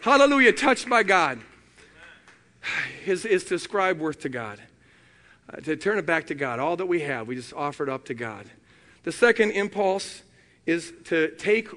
hallelujah, 0.00 0.52
touched 0.52 0.88
by 0.88 1.02
God, 1.02 1.40
is, 3.06 3.24
is 3.24 3.44
to 3.44 3.56
ascribe 3.56 3.98
worth 3.98 4.20
to 4.20 4.28
God, 4.28 4.60
uh, 5.52 5.60
to 5.60 5.76
turn 5.76 5.98
it 5.98 6.06
back 6.06 6.26
to 6.28 6.34
God. 6.34 6.58
All 6.58 6.76
that 6.76 6.86
we 6.86 7.00
have, 7.00 7.26
we 7.28 7.36
just 7.36 7.52
offer 7.52 7.82
it 7.82 7.88
up 7.88 8.04
to 8.06 8.14
God. 8.14 8.46
The 9.04 9.12
second 9.12 9.52
impulse 9.52 10.22
is 10.66 10.92
to 11.04 11.30
take 11.36 11.68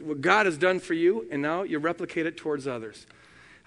what 0.00 0.20
God 0.20 0.46
has 0.46 0.56
done 0.56 0.80
for 0.80 0.94
you 0.94 1.26
and 1.30 1.42
now 1.42 1.62
you 1.62 1.78
replicate 1.78 2.26
it 2.26 2.36
towards 2.36 2.66
others. 2.66 3.06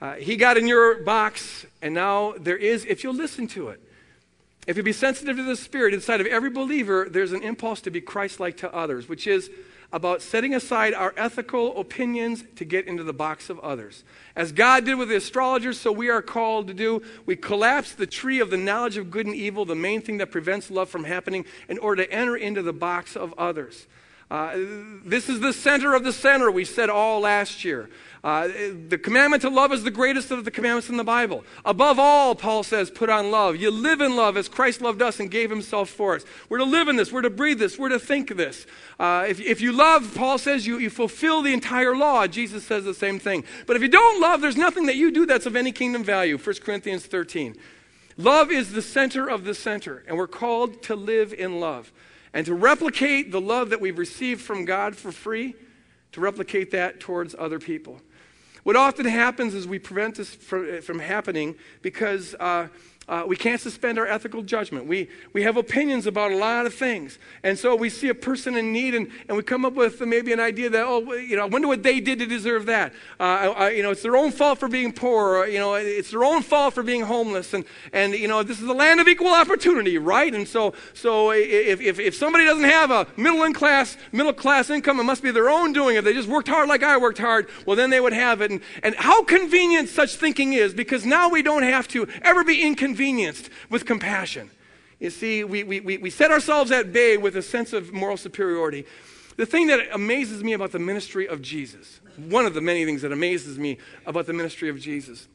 Uh, 0.01 0.15
he 0.15 0.35
got 0.35 0.57
in 0.57 0.67
your 0.67 1.03
box, 1.03 1.65
and 1.81 1.93
now 1.93 2.33
there 2.37 2.57
is, 2.57 2.85
if 2.85 3.03
you'll 3.03 3.13
listen 3.13 3.47
to 3.47 3.69
it, 3.69 3.81
if 4.67 4.77
you 4.77 4.83
be 4.83 4.91
sensitive 4.91 5.37
to 5.37 5.43
the 5.43 5.55
Spirit, 5.55 5.93
inside 5.93 6.19
of 6.19 6.27
every 6.27 6.49
believer, 6.49 7.07
there's 7.09 7.31
an 7.31 7.43
impulse 7.43 7.81
to 7.81 7.91
be 7.91 8.01
Christ 8.01 8.39
like 8.39 8.57
to 8.57 8.73
others, 8.73 9.07
which 9.07 9.27
is 9.27 9.49
about 9.91 10.21
setting 10.21 10.53
aside 10.53 10.93
our 10.93 11.13
ethical 11.15 11.79
opinions 11.79 12.43
to 12.55 12.65
get 12.65 12.87
into 12.87 13.03
the 13.03 13.13
box 13.13 13.49
of 13.49 13.59
others. 13.59 14.03
As 14.35 14.51
God 14.51 14.85
did 14.85 14.95
with 14.95 15.09
the 15.09 15.15
astrologers, 15.15 15.79
so 15.79 15.91
we 15.91 16.09
are 16.09 16.21
called 16.21 16.67
to 16.67 16.73
do. 16.73 17.01
We 17.25 17.35
collapse 17.35 17.93
the 17.93 18.07
tree 18.07 18.39
of 18.39 18.49
the 18.49 18.57
knowledge 18.57 18.97
of 18.97 19.11
good 19.11 19.25
and 19.25 19.35
evil, 19.35 19.65
the 19.65 19.75
main 19.75 20.01
thing 20.01 20.17
that 20.17 20.31
prevents 20.31 20.69
love 20.69 20.89
from 20.89 21.03
happening, 21.03 21.45
in 21.69 21.77
order 21.77 22.05
to 22.05 22.11
enter 22.11 22.35
into 22.35 22.61
the 22.61 22.73
box 22.73 23.15
of 23.15 23.33
others. 23.37 23.87
Uh, 24.29 24.57
this 25.05 25.29
is 25.29 25.39
the 25.39 25.53
center 25.53 25.93
of 25.93 26.03
the 26.03 26.11
center, 26.13 26.49
we 26.49 26.65
said 26.65 26.89
all 26.89 27.19
last 27.19 27.63
year. 27.63 27.89
Uh, 28.25 28.47
the 28.89 28.97
commandment 28.97 29.43
to 29.43 29.49
love 29.51 29.71
is 29.71 29.83
the 29.83 29.91
greatest 29.91 30.31
of 30.31 30.45
the 30.45 30.49
commandments 30.49 30.89
in 30.89 30.97
the 30.97 31.03
Bible. 31.03 31.43
Above 31.63 31.99
all, 31.99 32.33
Paul 32.33 32.63
says, 32.63 32.89
put 32.89 33.07
on 33.07 33.29
love. 33.29 33.55
You 33.55 33.69
live 33.69 34.01
in 34.01 34.15
love 34.15 34.35
as 34.35 34.49
Christ 34.49 34.81
loved 34.81 35.03
us 35.03 35.19
and 35.19 35.29
gave 35.29 35.51
himself 35.51 35.91
for 35.91 36.15
us. 36.15 36.25
We're 36.49 36.57
to 36.57 36.65
live 36.65 36.87
in 36.87 36.95
this. 36.95 37.11
We're 37.11 37.21
to 37.21 37.29
breathe 37.29 37.59
this. 37.59 37.77
We're 37.77 37.89
to 37.89 37.99
think 37.99 38.35
this. 38.35 38.65
Uh, 38.99 39.27
if, 39.29 39.39
if 39.39 39.61
you 39.61 39.71
love, 39.71 40.11
Paul 40.15 40.39
says, 40.39 40.65
you, 40.65 40.79
you 40.79 40.89
fulfill 40.89 41.43
the 41.43 41.53
entire 41.53 41.95
law. 41.95 42.25
Jesus 42.25 42.65
says 42.65 42.83
the 42.83 42.95
same 42.95 43.19
thing. 43.19 43.43
But 43.67 43.75
if 43.75 43.83
you 43.83 43.89
don't 43.89 44.19
love, 44.19 44.41
there's 44.41 44.57
nothing 44.57 44.87
that 44.87 44.95
you 44.95 45.11
do 45.11 45.27
that's 45.27 45.45
of 45.45 45.55
any 45.55 45.71
kingdom 45.71 46.03
value. 46.03 46.39
1 46.39 46.55
Corinthians 46.63 47.05
13. 47.05 47.55
Love 48.17 48.49
is 48.49 48.71
the 48.71 48.81
center 48.81 49.29
of 49.29 49.43
the 49.43 49.53
center, 49.53 50.03
and 50.07 50.17
we're 50.17 50.25
called 50.25 50.81
to 50.81 50.95
live 50.95 51.31
in 51.31 51.59
love 51.59 51.91
and 52.33 52.43
to 52.47 52.55
replicate 52.55 53.31
the 53.31 53.39
love 53.39 53.69
that 53.69 53.79
we've 53.79 53.99
received 53.99 54.41
from 54.41 54.65
God 54.65 54.95
for 54.95 55.11
free, 55.11 55.53
to 56.15 56.21
replicate 56.21 56.71
that 56.71 57.01
towards 57.01 57.35
other 57.37 57.59
people. 57.59 57.99
What 58.63 58.77
often 58.77 59.05
happens 59.05 59.53
is 59.53 59.67
we 59.67 59.79
prevent 59.79 60.15
this 60.15 60.33
from, 60.33 60.99
happening 60.99 61.55
because 61.81 62.33
uh, 62.39 62.69
uh, 63.07 63.23
we 63.27 63.35
can't 63.35 63.61
suspend 63.61 63.99
our 63.99 64.07
ethical 64.07 64.41
judgment. 64.41 64.87
We, 64.87 65.09
we 65.31 65.43
have 65.43 65.57
opinions 65.57 66.07
about 66.07 66.31
a 66.31 66.37
lot 66.37 66.65
of 66.65 66.73
things. 66.73 67.19
And 67.43 67.57
so 67.57 67.75
we 67.75 67.89
see 67.89 68.09
a 68.09 68.15
person 68.15 68.57
in 68.57 68.71
need 68.71 68.95
and, 68.95 69.09
and 69.27 69.37
we 69.37 69.43
come 69.43 69.63
up 69.63 69.73
with 69.73 70.01
maybe 70.01 70.33
an 70.33 70.39
idea 70.39 70.71
that, 70.71 70.83
oh, 70.87 71.13
you 71.13 71.35
know, 71.35 71.43
I 71.43 71.45
wonder 71.45 71.67
what 71.67 71.83
they 71.83 71.99
did 71.99 72.17
to 72.17 72.25
deserve 72.25 72.65
that. 72.65 72.93
Uh, 73.19 73.23
I, 73.23 73.69
you 73.71 73.83
know, 73.83 73.91
it's 73.91 74.01
their 74.01 74.15
own 74.15 74.31
fault 74.31 74.59
for 74.59 74.67
being 74.67 74.91
poor. 74.91 75.35
Or, 75.35 75.47
you 75.47 75.59
know, 75.59 75.75
it's 75.75 76.09
their 76.09 76.23
own 76.23 76.41
fault 76.41 76.73
for 76.73 76.81
being 76.81 77.03
homeless. 77.03 77.53
And, 77.53 77.65
and 77.93 78.13
you 78.13 78.27
know, 78.27 78.41
this 78.41 78.59
is 78.59 78.65
the 78.65 78.73
land 78.73 78.99
of 78.99 79.07
equal 79.07 79.33
opportunity, 79.33 79.99
right? 79.99 80.33
And 80.33 80.47
so, 80.47 80.73
so 80.95 81.29
if, 81.29 81.79
if, 81.81 81.99
if 81.99 82.15
somebody 82.15 82.45
doesn't 82.45 82.63
have 82.63 82.89
a 82.89 83.05
middle 83.17 83.45
class, 83.53 83.97
middle 84.13 84.33
class 84.33 84.71
income, 84.71 84.99
it 84.99 85.03
must 85.03 85.21
be 85.21 85.29
their 85.29 85.49
own 85.49 85.73
doing. 85.73 85.95
If 85.95 86.05
they 86.05 86.13
just 86.13 86.27
worked 86.27 86.47
hard 86.47 86.69
like 86.69 86.81
I 86.81 86.97
worked 86.97 87.19
hard, 87.19 87.49
well, 87.67 87.75
then 87.75 87.91
they 87.91 88.01
would 88.01 88.13
have 88.13 88.41
it. 88.41 88.49
And, 88.49 88.61
and 88.81 88.95
how 88.95 89.23
convenient 89.23 89.89
such 89.89 90.15
thinking 90.15 90.53
is 90.53 90.73
because 90.73 91.05
now 91.05 91.29
we 91.29 91.43
don't 91.43 91.61
have 91.61 91.87
to 91.89 92.07
ever 92.23 92.43
be 92.43 92.63
inconvenienced 92.63 92.94
inconvenienced 92.95 93.49
with 93.69 93.85
compassion. 93.85 94.49
You 94.99 95.09
see, 95.09 95.43
we, 95.43 95.63
we, 95.63 95.79
we 95.79 96.09
set 96.09 96.31
ourselves 96.31 96.71
at 96.71 96.93
bay 96.93 97.17
with 97.17 97.35
a 97.35 97.41
sense 97.41 97.73
of 97.73 97.91
moral 97.91 98.17
superiority. 98.17 98.85
The 99.35 99.45
thing 99.45 99.67
that 99.67 99.93
amazes 99.93 100.43
me 100.43 100.53
about 100.53 100.71
the 100.71 100.79
ministry 100.79 101.27
of 101.27 101.41
Jesus, 101.41 101.99
one 102.15 102.45
of 102.45 102.53
the 102.53 102.61
many 102.61 102.85
things 102.85 103.01
that 103.01 103.11
amazes 103.11 103.59
me 103.59 103.77
about 104.05 104.25
the 104.25 104.33
ministry 104.33 104.69
of 104.69 104.79
Jesus, 104.79 105.27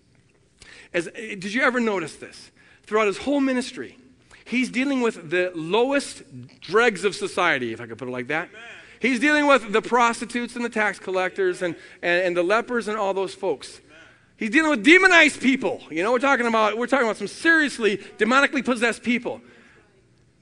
is 0.94 1.11
did 1.14 1.53
you 1.53 1.62
ever 1.62 1.79
notice 1.79 2.16
this? 2.16 2.51
Throughout 2.85 3.07
his 3.07 3.18
whole 3.18 3.40
ministry, 3.40 3.99
he's 4.44 4.70
dealing 4.70 5.03
with 5.03 5.31
the 5.31 5.53
lowest 5.55 6.23
dregs 6.61 7.05
of 7.05 7.14
society, 7.14 7.73
if 7.73 7.81
I 7.81 7.87
could 7.87 7.99
put 7.99 8.09
it 8.09 8.12
like 8.12 8.29
that. 8.29 8.49
He's 8.99 9.20
dealing 9.20 9.46
with 9.46 9.73
the 9.73 9.83
prostitutes 9.83 10.57
and 10.57 10.64
the 10.64 10.70
tax 10.70 10.99
collectors 10.99 11.62
and, 11.62 11.77
and, 12.03 12.27
and 12.27 12.37
the 12.37 12.42
lepers 12.42 12.88
and 12.88 12.99
all 12.99 13.14
those 13.14 13.35
folks. 13.35 13.81
He's 14.40 14.48
dealing 14.48 14.70
with 14.70 14.83
demonized 14.83 15.38
people. 15.38 15.83
You 15.90 16.03
know, 16.03 16.12
we're 16.12 16.18
talking 16.18 16.46
about 16.46 16.79
we're 16.79 16.87
talking 16.87 17.05
about 17.05 17.18
some 17.18 17.29
seriously 17.29 17.98
demonically 18.16 18.64
possessed 18.64 19.03
people. 19.03 19.42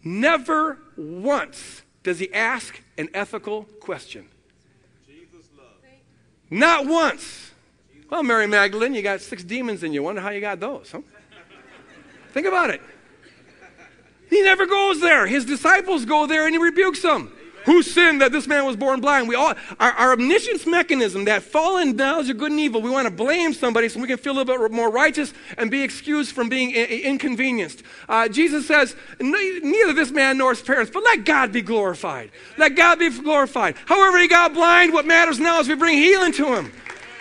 Never 0.04 0.78
once 0.96 1.82
does 2.04 2.20
he 2.20 2.32
ask 2.32 2.80
an 2.96 3.08
ethical 3.12 3.64
question. 3.80 4.28
Not 6.48 6.86
once. 6.86 7.50
Well, 8.08 8.22
Mary 8.22 8.46
Magdalene, 8.46 8.94
you 8.94 9.02
got 9.02 9.20
six 9.20 9.42
demons 9.42 9.82
in 9.82 9.92
you. 9.92 10.04
Wonder 10.04 10.20
how 10.20 10.30
you 10.30 10.40
got 10.40 10.60
those, 10.60 10.92
huh? 10.92 11.00
Think 12.32 12.46
about 12.46 12.70
it. 12.70 12.80
He 14.30 14.42
never 14.42 14.64
goes 14.64 15.00
there. 15.00 15.26
His 15.26 15.44
disciples 15.44 16.04
go 16.04 16.26
there 16.26 16.46
and 16.46 16.54
he 16.54 16.62
rebukes 16.62 17.02
them. 17.02 17.32
Who 17.64 17.82
sinned 17.82 18.20
that 18.22 18.32
this 18.32 18.46
man 18.46 18.64
was 18.64 18.76
born 18.76 19.00
blind? 19.00 19.28
We 19.28 19.34
all, 19.34 19.54
our, 19.78 19.92
our 19.92 20.12
omniscience 20.12 20.66
mechanism, 20.66 21.26
that 21.26 21.42
fallen 21.42 21.96
knowledge 21.96 22.30
of 22.30 22.38
good 22.38 22.50
and 22.50 22.60
evil, 22.60 22.80
we 22.80 22.90
want 22.90 23.06
to 23.06 23.12
blame 23.12 23.52
somebody 23.52 23.88
so 23.88 24.00
we 24.00 24.06
can 24.06 24.16
feel 24.16 24.32
a 24.32 24.38
little 24.38 24.68
bit 24.68 24.72
more 24.74 24.90
righteous 24.90 25.34
and 25.56 25.70
be 25.70 25.82
excused 25.82 26.32
from 26.34 26.48
being 26.48 26.70
inconvenienced. 26.70 27.82
Uh, 28.08 28.28
Jesus 28.28 28.66
says, 28.66 28.96
neither 29.20 29.92
this 29.92 30.10
man 30.10 30.38
nor 30.38 30.50
his 30.50 30.62
parents, 30.62 30.90
but 30.92 31.02
let 31.04 31.24
God 31.24 31.52
be 31.52 31.62
glorified. 31.62 32.30
Let 32.56 32.74
God 32.74 32.98
be 32.98 33.10
glorified. 33.10 33.76
However, 33.86 34.18
he 34.18 34.28
got 34.28 34.54
blind, 34.54 34.92
what 34.92 35.06
matters 35.06 35.38
now 35.38 35.60
is 35.60 35.68
we 35.68 35.74
bring 35.74 35.98
healing 35.98 36.32
to 36.32 36.54
him. 36.54 36.72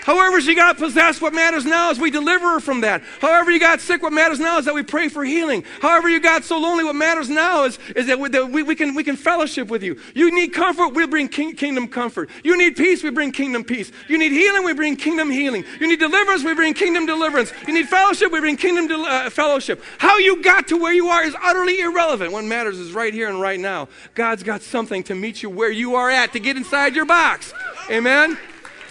However, 0.07 0.39
she 0.39 0.55
got 0.55 0.77
possessed, 0.77 1.21
what 1.21 1.33
matters 1.33 1.65
now 1.65 1.91
is 1.91 1.99
we 1.99 2.09
deliver 2.09 2.51
her 2.51 2.59
from 2.61 2.79
that. 2.79 3.03
However, 3.19 3.51
you 3.51 3.59
got 3.59 3.81
sick, 3.81 4.01
what 4.01 4.13
matters 4.13 4.39
now 4.39 4.57
is 4.57 4.63
that 4.63 4.73
we 4.73 4.81
pray 4.81 5.09
for 5.09 5.25
healing. 5.25 5.65
However, 5.81 6.07
you 6.07 6.21
got 6.21 6.45
so 6.45 6.57
lonely, 6.57 6.85
what 6.85 6.95
matters 6.95 7.29
now 7.29 7.65
is, 7.65 7.77
is 7.93 8.07
that, 8.07 8.17
we, 8.17 8.29
that 8.29 8.49
we, 8.49 8.63
we, 8.63 8.73
can, 8.73 8.95
we 8.95 9.03
can 9.03 9.17
fellowship 9.17 9.67
with 9.67 9.83
you. 9.83 9.99
You 10.15 10.33
need 10.33 10.53
comfort, 10.53 10.93
we 10.93 11.05
bring 11.07 11.27
king, 11.27 11.57
kingdom 11.57 11.89
comfort. 11.89 12.29
You 12.41 12.57
need 12.57 12.77
peace, 12.77 13.03
we 13.03 13.09
bring 13.09 13.33
kingdom 13.33 13.65
peace. 13.65 13.91
You 14.07 14.17
need 14.17 14.31
healing, 14.31 14.63
we 14.63 14.71
bring 14.71 14.95
kingdom 14.95 15.29
healing. 15.29 15.65
You 15.77 15.89
need 15.89 15.99
deliverance, 15.99 16.41
we 16.41 16.53
bring 16.53 16.73
kingdom 16.73 17.05
deliverance. 17.05 17.51
You 17.67 17.73
need 17.73 17.89
fellowship, 17.89 18.31
we 18.31 18.39
bring 18.39 18.55
kingdom 18.55 18.89
uh, 18.89 19.29
fellowship. 19.29 19.83
How 19.97 20.19
you 20.19 20.41
got 20.41 20.69
to 20.69 20.77
where 20.77 20.93
you 20.93 21.09
are 21.09 21.23
is 21.25 21.35
utterly 21.43 21.81
irrelevant. 21.81 22.31
What 22.31 22.45
matters 22.45 22.79
is 22.79 22.93
right 22.93 23.13
here 23.13 23.27
and 23.27 23.41
right 23.41 23.59
now. 23.59 23.89
God's 24.15 24.43
got 24.43 24.61
something 24.61 25.03
to 25.03 25.15
meet 25.15 25.43
you 25.43 25.49
where 25.49 25.69
you 25.69 25.95
are 25.95 26.09
at 26.09 26.31
to 26.31 26.39
get 26.39 26.55
inside 26.55 26.95
your 26.95 27.05
box. 27.05 27.53
Amen. 27.91 28.37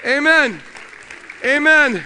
Amen. 0.04 0.60
Amen. 1.44 2.02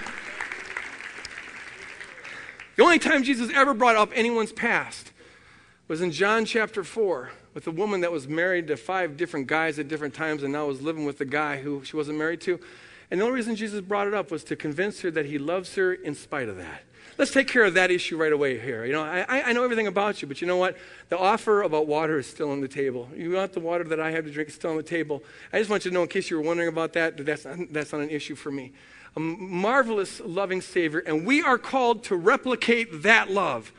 The 2.77 2.83
only 2.83 2.99
time 2.99 3.23
Jesus 3.23 3.51
ever 3.55 3.75
brought 3.75 3.97
up 3.97 4.11
anyone's 4.15 4.53
past 4.53 5.13
was 5.87 6.01
in 6.01 6.11
John 6.11 6.45
chapter 6.45 6.83
4 6.83 7.31
with 7.55 7.67
a 7.67 7.71
woman 7.71 8.01
that 8.01 8.11
was 8.11 8.27
married 8.27 8.67
to 8.69 8.77
five 8.77 9.17
different 9.17 9.47
guys 9.47 9.79
at 9.79 9.87
different 9.87 10.15
times 10.15 10.43
and 10.43 10.53
now 10.53 10.67
was 10.67 10.83
living 10.83 11.05
with 11.05 11.19
the 11.19 11.25
guy 11.25 11.59
who 11.59 11.85
she 11.85 11.97
wasn't 11.97 12.19
married 12.19 12.41
to. 12.43 12.59
And 13.11 13.21
the 13.21 13.25
only 13.25 13.37
reason 13.37 13.55
Jesus 13.55 13.81
brought 13.81 14.09
it 14.09 14.15
up 14.15 14.33
was 14.33 14.43
to 14.45 14.57
convince 14.57 15.01
her 15.03 15.11
that 15.13 15.27
he 15.27 15.39
loves 15.39 15.75
her 15.77 15.93
in 15.93 16.15
spite 16.15 16.49
of 16.49 16.57
that. 16.57 16.83
Let's 17.17 17.33
take 17.33 17.49
care 17.49 17.65
of 17.65 17.75
that 17.75 17.91
issue 17.91 18.17
right 18.17 18.33
away 18.33 18.59
here. 18.59 18.85
You 18.85 18.93
know, 18.93 19.03
I, 19.03 19.25
I 19.29 19.53
know 19.53 19.63
everything 19.63 19.87
about 19.87 20.23
you, 20.23 20.29
but 20.29 20.41
you 20.41 20.47
know 20.47 20.57
what? 20.57 20.77
The 21.09 21.19
offer 21.19 21.63
about 21.63 21.87
water 21.87 22.19
is 22.19 22.27
still 22.27 22.51
on 22.51 22.61
the 22.61 22.69
table. 22.69 23.09
You 23.15 23.33
want 23.33 23.53
the 23.53 23.61
water 23.61 23.85
that 23.85 24.01
I 24.01 24.11
have 24.11 24.25
to 24.25 24.31
drink 24.31 24.49
is 24.49 24.55
still 24.55 24.71
on 24.71 24.77
the 24.77 24.83
table. 24.83 25.23
I 25.53 25.59
just 25.59 25.71
want 25.71 25.85
you 25.85 25.91
to 25.91 25.95
know, 25.95 26.03
in 26.03 26.09
case 26.09 26.31
you 26.31 26.37
were 26.37 26.43
wondering 26.43 26.69
about 26.69 26.95
that, 26.95 27.17
that 27.17 27.27
that's 27.27 27.45
not, 27.45 27.59
that's 27.73 27.93
not 27.93 28.01
an 28.01 28.11
issue 28.11 28.35
for 28.35 28.51
me 28.51 28.73
a 29.17 29.21
marvelous, 29.21 30.21
loving 30.21 30.61
Savior, 30.61 31.01
and 31.01 31.27
we 31.27 31.43
are 31.43 31.59
called 31.59 32.05
to 32.05 32.17
replicate 32.17 33.03
that 33.03 33.31
love 33.31 33.73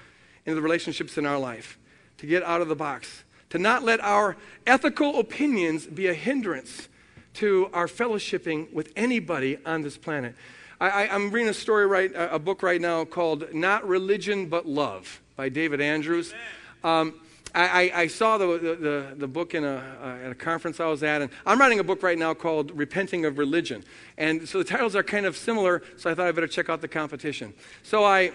in 0.45 0.55
the 0.55 0.61
relationships 0.61 1.17
in 1.17 1.25
our 1.25 1.37
life, 1.37 1.77
to 2.17 2.25
get 2.25 2.43
out 2.43 2.61
of 2.61 2.67
the 2.67 2.75
box, 2.75 3.23
to 3.49 3.57
not 3.57 3.83
let 3.83 3.99
our 4.01 4.35
ethical 4.65 5.19
opinions 5.19 5.85
be 5.85 6.07
a 6.07 6.13
hindrance 6.13 6.89
to 7.33 7.69
our 7.73 7.87
fellowshipping 7.87 8.71
with 8.73 8.91
anybody 8.95 9.57
on 9.65 9.81
this 9.81 9.97
planet. 9.97 10.35
I, 10.79 11.15
am 11.15 11.29
reading 11.29 11.49
a 11.49 11.53
story 11.53 11.85
right, 11.85 12.11
a 12.15 12.39
book 12.39 12.63
right 12.63 12.81
now 12.81 13.05
called 13.05 13.53
"Not 13.53 13.87
Religion 13.87 14.47
but 14.47 14.65
Love" 14.65 15.21
by 15.35 15.47
David 15.47 15.79
Andrews. 15.79 16.33
Um, 16.83 17.13
I, 17.53 17.91
I, 17.93 18.07
saw 18.07 18.37
the, 18.37 18.45
the, 18.57 19.15
the, 19.17 19.27
book 19.27 19.53
in 19.53 19.65
a, 19.65 19.83
uh, 20.01 20.25
at 20.25 20.31
a 20.31 20.35
conference 20.35 20.79
I 20.79 20.85
was 20.85 21.03
at, 21.03 21.21
and 21.21 21.31
I'm 21.45 21.59
writing 21.59 21.79
a 21.79 21.83
book 21.83 22.01
right 22.01 22.17
now 22.17 22.33
called 22.33 22.71
Repenting 22.71 23.25
of 23.25 23.37
Religion. 23.37 23.83
And 24.17 24.47
so 24.47 24.59
the 24.59 24.63
titles 24.63 24.95
are 24.95 25.03
kind 25.03 25.25
of 25.25 25.35
similar, 25.35 25.83
so 25.97 26.09
I 26.09 26.15
thought 26.15 26.27
I 26.27 26.31
better 26.31 26.47
check 26.47 26.69
out 26.69 26.79
the 26.79 26.87
competition. 26.87 27.53
So 27.83 28.05
I, 28.05 28.31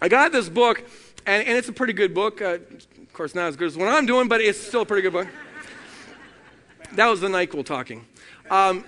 I 0.00 0.08
got 0.08 0.30
this 0.30 0.48
book, 0.48 0.84
and, 1.26 1.46
and 1.46 1.58
it's 1.58 1.68
a 1.68 1.72
pretty 1.72 1.92
good 1.92 2.14
book. 2.14 2.40
Uh, 2.40 2.58
of 3.10 3.12
course, 3.12 3.34
not 3.34 3.48
as 3.48 3.56
good 3.56 3.66
as 3.66 3.76
what 3.76 3.88
I'm 3.88 4.06
doing, 4.06 4.28
but 4.28 4.40
it's 4.40 4.60
still 4.60 4.82
a 4.82 4.86
pretty 4.86 5.02
good 5.02 5.12
book. 5.12 5.28
That 6.92 7.06
was 7.06 7.20
the 7.20 7.28
NyQuil 7.28 7.64
talking. 7.64 8.06
Um, 8.50 8.84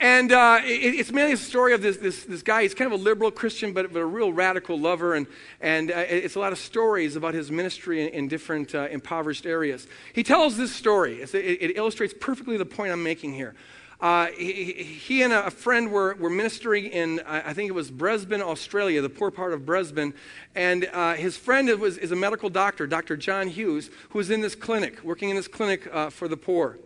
and 0.00 0.32
uh, 0.32 0.60
it, 0.64 0.94
it's 0.94 1.12
mainly 1.12 1.32
a 1.32 1.36
story 1.36 1.72
of 1.72 1.82
this, 1.82 1.96
this, 1.96 2.24
this 2.24 2.42
guy. 2.42 2.62
He's 2.62 2.74
kind 2.74 2.92
of 2.92 3.00
a 3.00 3.02
liberal 3.02 3.30
Christian, 3.30 3.72
but, 3.72 3.92
but 3.92 4.00
a 4.00 4.06
real 4.06 4.32
radical 4.32 4.78
lover. 4.78 5.14
And, 5.14 5.26
and 5.60 5.90
uh, 5.90 6.04
it's 6.08 6.34
a 6.34 6.40
lot 6.40 6.52
of 6.52 6.58
stories 6.58 7.16
about 7.16 7.34
his 7.34 7.50
ministry 7.50 8.02
in, 8.02 8.08
in 8.08 8.28
different 8.28 8.74
uh, 8.74 8.88
impoverished 8.90 9.46
areas. 9.46 9.86
He 10.12 10.22
tells 10.22 10.56
this 10.56 10.74
story. 10.74 11.22
It, 11.22 11.34
it, 11.34 11.76
illustrates 11.76 12.14
perfectly 12.18 12.56
the 12.56 12.66
point 12.66 12.92
I'm 12.92 13.02
making 13.02 13.34
here. 13.34 13.54
Uh, 14.00 14.26
he, 14.36 14.72
he, 14.72 15.22
and 15.22 15.32
a 15.32 15.50
friend 15.50 15.90
were, 15.90 16.14
were 16.16 16.28
ministering 16.28 16.86
in, 16.86 17.20
I 17.26 17.54
think 17.54 17.68
it 17.68 17.72
was 17.72 17.90
Brisbane, 17.90 18.42
Australia, 18.42 19.00
the 19.00 19.08
poor 19.08 19.30
part 19.30 19.54
of 19.54 19.64
Brisbane. 19.64 20.12
And 20.54 20.88
uh, 20.92 21.14
his 21.14 21.36
friend 21.36 21.68
was, 21.80 21.96
is 21.96 22.12
a 22.12 22.16
medical 22.16 22.50
doctor, 22.50 22.86
Dr. 22.86 23.16
John 23.16 23.48
Hughes, 23.48 23.90
who 24.10 24.18
was 24.18 24.30
in 24.30 24.42
this 24.42 24.54
clinic, 24.54 25.02
working 25.02 25.30
in 25.30 25.36
this 25.36 25.48
clinic 25.48 25.88
uh, 25.90 26.10
for 26.10 26.28
the 26.28 26.36
poor. 26.36 26.78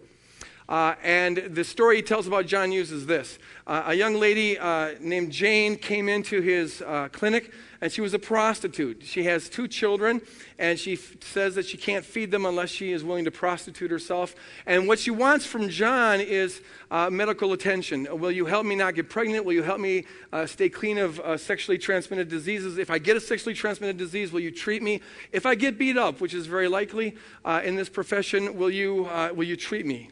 Uh, 0.70 0.94
and 1.02 1.36
the 1.36 1.64
story 1.64 1.96
he 1.96 2.02
tells 2.02 2.28
about 2.28 2.46
John 2.46 2.70
Hughes 2.70 2.92
is 2.92 3.04
this 3.04 3.40
uh, 3.66 3.82
A 3.86 3.94
young 3.94 4.14
lady 4.14 4.56
uh, 4.56 4.94
named 5.00 5.32
Jane 5.32 5.74
came 5.74 6.08
into 6.08 6.40
his 6.40 6.80
uh, 6.80 7.08
clinic, 7.10 7.52
and 7.80 7.90
she 7.90 8.00
was 8.00 8.14
a 8.14 8.20
prostitute. 8.20 9.02
She 9.04 9.24
has 9.24 9.48
two 9.48 9.66
children, 9.66 10.22
and 10.60 10.78
she 10.78 10.92
f- 10.92 11.16
says 11.22 11.56
that 11.56 11.66
she 11.66 11.76
can't 11.76 12.04
feed 12.04 12.30
them 12.30 12.46
unless 12.46 12.70
she 12.70 12.92
is 12.92 13.02
willing 13.02 13.24
to 13.24 13.32
prostitute 13.32 13.90
herself. 13.90 14.36
And 14.64 14.86
what 14.86 15.00
she 15.00 15.10
wants 15.10 15.44
from 15.44 15.68
John 15.70 16.20
is 16.20 16.62
uh, 16.92 17.10
medical 17.10 17.52
attention. 17.52 18.06
Will 18.20 18.30
you 18.30 18.46
help 18.46 18.64
me 18.64 18.76
not 18.76 18.94
get 18.94 19.10
pregnant? 19.10 19.44
Will 19.44 19.54
you 19.54 19.64
help 19.64 19.80
me 19.80 20.04
uh, 20.32 20.46
stay 20.46 20.68
clean 20.68 20.98
of 20.98 21.20
sexually 21.40 21.78
transmitted 21.78 22.28
diseases? 22.28 22.78
If 22.78 22.90
I 22.90 22.98
get 22.98 23.16
a 23.16 23.20
sexually 23.20 23.54
transmitted 23.54 23.96
disease, 23.96 24.30
will 24.30 24.38
you 24.38 24.52
treat 24.52 24.84
me? 24.84 25.00
If 25.32 25.46
I 25.46 25.56
get 25.56 25.78
beat 25.78 25.96
up, 25.96 26.20
which 26.20 26.32
is 26.32 26.46
very 26.46 26.68
likely 26.68 27.16
in 27.64 27.74
this 27.74 27.88
profession, 27.88 28.56
will 28.56 28.70
you, 28.70 29.08
will 29.34 29.42
you 29.42 29.56
treat 29.56 29.84
me? 29.84 30.10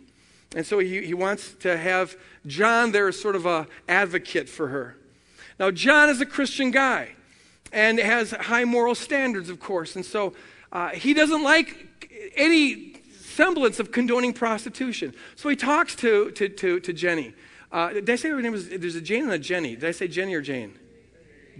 And 0.55 0.64
so 0.64 0.78
he, 0.78 1.05
he 1.05 1.14
wants 1.14 1.53
to 1.61 1.76
have 1.76 2.16
John 2.46 2.92
there 2.92 3.09
as 3.09 3.20
sort 3.20 3.36
of 3.36 3.46
a 3.46 3.66
advocate 3.88 4.49
for 4.49 4.68
her. 4.68 4.96
Now, 5.59 5.70
John 5.70 6.09
is 6.09 6.20
a 6.20 6.26
Christian 6.26 6.70
guy 6.70 7.11
and 7.72 7.99
has 7.99 8.30
high 8.30 8.64
moral 8.64 8.94
standards, 8.94 9.51
of 9.51 9.61
course. 9.61 9.96
And 9.96 10.05
so 10.05 10.34
uh, 10.72 10.90
he 10.90 11.12
doesn't 11.14 11.42
like 11.42 11.88
any 12.36 12.96
semblance 13.20 13.78
of 13.78 13.92
condoning 13.92 14.32
prostitution. 14.32 15.14
So 15.36 15.49
he 15.49 15.57
talks 15.57 15.94
to, 15.96 16.30
to, 16.32 16.49
to, 16.49 16.80
to 16.80 16.92
Jenny. 16.92 17.34
Uh, 17.70 17.90
did 17.90 18.09
I 18.09 18.16
say 18.16 18.30
her 18.30 18.40
name 18.40 18.53
was, 18.53 18.68
there's 18.68 18.96
a 18.96 19.01
Jane 19.01 19.24
and 19.24 19.32
a 19.32 19.38
Jenny. 19.38 19.74
Did 19.74 19.84
I 19.84 19.90
say 19.90 20.09
Jenny 20.09 20.34
or 20.34 20.40
Jane? 20.40 20.74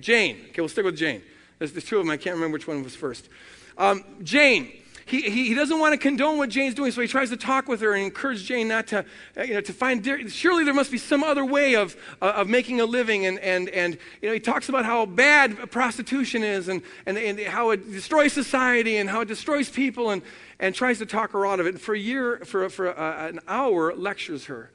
Jane. 0.01 0.39
Okay, 0.49 0.63
we'll 0.63 0.69
stick 0.69 0.85
with 0.85 0.97
Jane. 0.97 1.23
There's, 1.59 1.73
there's 1.73 1.85
two 1.85 1.99
of 1.99 2.05
them. 2.05 2.11
I 2.11 2.17
can't 2.17 2.35
remember 2.35 2.55
which 2.55 2.67
one 2.67 2.83
was 2.83 2.97
first. 2.97 3.29
Um, 3.77 4.05
Jane 4.23 4.73
he, 5.09 5.31
he, 5.31 5.55
doesn't 5.55 5.79
want 5.79 5.93
to 5.93 5.99
condone 5.99 6.39
what 6.39 6.51
Jane's 6.51 6.75
doing, 6.75 6.93
so 6.93 7.01
he 7.01 7.09
tries 7.09 7.31
to 7.31 7.37
talk 7.37 7.67
with 7.67 7.81
her 7.81 7.95
and 7.95 8.05
encourage 8.05 8.45
Jane 8.45 8.69
not 8.69 8.87
to, 8.89 9.05
uh, 9.37 9.43
you 9.43 9.55
know, 9.55 9.61
to 9.61 9.73
find, 9.73 10.05
surely 10.31 10.65
there 10.65 10.75
must 10.75 10.91
be 10.91 10.99
some 10.99 11.25
other 11.25 11.45
way 11.45 11.77
of, 11.77 11.97
uh, 12.21 12.33
of 12.37 12.49
making 12.49 12.81
a 12.81 12.85
living. 12.85 13.27
And, 13.27 13.39
and, 13.39 13.69
and, 13.71 13.99
you 14.21 14.29
know, 14.29 14.35
he 14.35 14.41
talks 14.41 14.69
about 14.69 14.85
how 14.85 15.07
bad 15.07 15.71
prostitution 15.71 16.43
is 16.43 16.69
and, 16.69 16.83
and, 17.07 17.17
and 17.17 17.41
how 17.41 17.71
it 17.71 17.91
destroys 17.91 18.33
society 18.33 18.99
and 18.99 19.09
how 19.09 19.23
it 19.23 19.29
destroys 19.29 19.71
people 19.71 20.11
and, 20.11 20.23
and 20.59 20.75
tries 20.75 20.99
to 20.99 21.07
talk 21.07 21.33
her 21.33 21.47
out 21.47 21.61
of 21.61 21.67
it. 21.67 21.71
And 21.71 21.81
for 21.81 21.95
a 21.95 21.99
year, 21.99 22.39
for, 22.45 22.69
for 22.69 22.89
a, 22.89 23.29
an 23.29 23.41
hour, 23.49 23.95
lectures 23.95 24.45
her. 24.47 24.71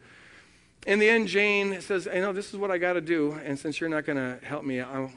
In 0.85 0.99
the 0.99 1.09
end, 1.09 1.27
Jane 1.27 1.79
says, 1.81 2.07
I 2.07 2.19
know 2.19 2.33
this 2.33 2.53
is 2.53 2.57
what 2.57 2.71
I 2.71 2.77
got 2.77 2.93
to 2.93 3.01
do, 3.01 3.39
and 3.45 3.57
since 3.57 3.79
you're 3.79 3.89
not 3.89 4.05
going 4.05 4.17
to 4.17 4.45
help 4.45 4.65
me, 4.65 4.81
I'll, 4.81 5.11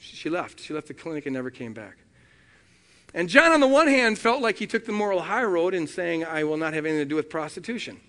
she 0.00 0.30
left. 0.30 0.60
She 0.60 0.72
left 0.72 0.88
the 0.88 0.94
clinic 0.94 1.26
and 1.26 1.34
never 1.34 1.50
came 1.50 1.74
back. 1.74 1.98
And 3.12 3.28
John, 3.28 3.52
on 3.52 3.60
the 3.60 3.66
one 3.66 3.88
hand, 3.88 4.18
felt 4.18 4.40
like 4.40 4.58
he 4.58 4.66
took 4.66 4.84
the 4.84 4.92
moral 4.92 5.22
high 5.22 5.42
road 5.42 5.74
in 5.74 5.86
saying, 5.86 6.24
I 6.24 6.44
will 6.44 6.56
not 6.56 6.74
have 6.74 6.86
anything 6.86 7.02
to 7.02 7.08
do 7.08 7.16
with 7.16 7.28
prostitution. 7.28 8.00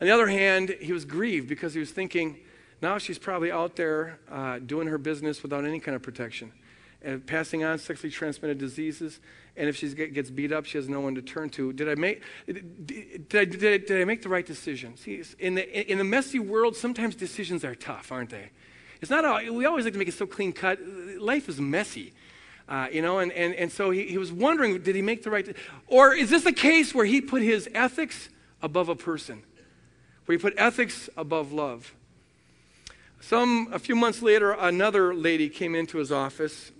On 0.00 0.06
the 0.06 0.10
other 0.10 0.28
hand, 0.28 0.76
he 0.80 0.92
was 0.92 1.04
grieved 1.04 1.48
because 1.48 1.74
he 1.74 1.80
was 1.80 1.90
thinking, 1.90 2.38
now 2.82 2.98
she's 2.98 3.18
probably 3.18 3.50
out 3.50 3.76
there 3.76 4.18
uh, 4.30 4.58
doing 4.58 4.88
her 4.88 4.98
business 4.98 5.42
without 5.42 5.64
any 5.64 5.80
kind 5.80 5.96
of 5.96 6.02
protection 6.02 6.52
and 7.02 7.24
passing 7.26 7.62
on 7.64 7.78
sexually 7.78 8.10
transmitted 8.10 8.58
diseases. 8.58 9.20
And 9.56 9.68
if 9.68 9.76
she 9.76 9.88
gets 9.94 10.30
beat 10.30 10.52
up, 10.52 10.64
she 10.64 10.78
has 10.78 10.88
no 10.88 11.00
one 11.00 11.14
to 11.14 11.22
turn 11.22 11.50
to. 11.50 11.72
Did 11.72 11.88
I 11.88 11.94
make, 11.94 12.22
did 12.46 13.28
did 13.28 13.58
did 13.58 14.00
I 14.00 14.04
make 14.04 14.22
the 14.22 14.28
right 14.28 14.44
decision? 14.44 14.96
See, 14.96 15.22
in 15.38 15.54
the, 15.54 15.90
in 15.90 15.98
the 15.98 16.04
messy 16.04 16.38
world, 16.38 16.76
sometimes 16.76 17.14
decisions 17.14 17.64
are 17.64 17.74
tough, 17.74 18.10
aren't 18.10 18.30
they? 18.30 18.50
It's 19.00 19.10
not, 19.10 19.44
we 19.52 19.66
always 19.66 19.84
like 19.84 19.92
to 19.92 19.98
make 19.98 20.08
it 20.08 20.14
so 20.14 20.26
clean 20.26 20.52
cut. 20.52 20.80
Life 21.18 21.48
is 21.48 21.60
messy. 21.60 22.14
Uh, 22.68 22.88
you 22.90 23.02
know, 23.02 23.18
and, 23.18 23.30
and, 23.32 23.54
and 23.54 23.70
so 23.70 23.90
he, 23.90 24.04
he 24.04 24.16
was 24.16 24.32
wondering, 24.32 24.80
did 24.80 24.96
he 24.96 25.02
make 25.02 25.22
the 25.22 25.30
right, 25.30 25.54
or 25.86 26.14
is 26.14 26.30
this 26.30 26.46
a 26.46 26.52
case 26.52 26.94
where 26.94 27.04
he 27.04 27.20
put 27.20 27.42
his 27.42 27.68
ethics 27.74 28.30
above 28.62 28.88
a 28.88 28.96
person? 28.96 29.42
Where 30.24 30.38
he 30.38 30.40
put 30.40 30.54
ethics 30.56 31.10
above 31.16 31.52
love? 31.52 31.94
Some, 33.20 33.68
a 33.72 33.78
few 33.78 33.96
months 33.96 34.22
later, 34.22 34.52
another 34.52 35.14
lady 35.14 35.48
came 35.48 35.74
into 35.74 35.98
his 35.98 36.10
office. 36.10 36.72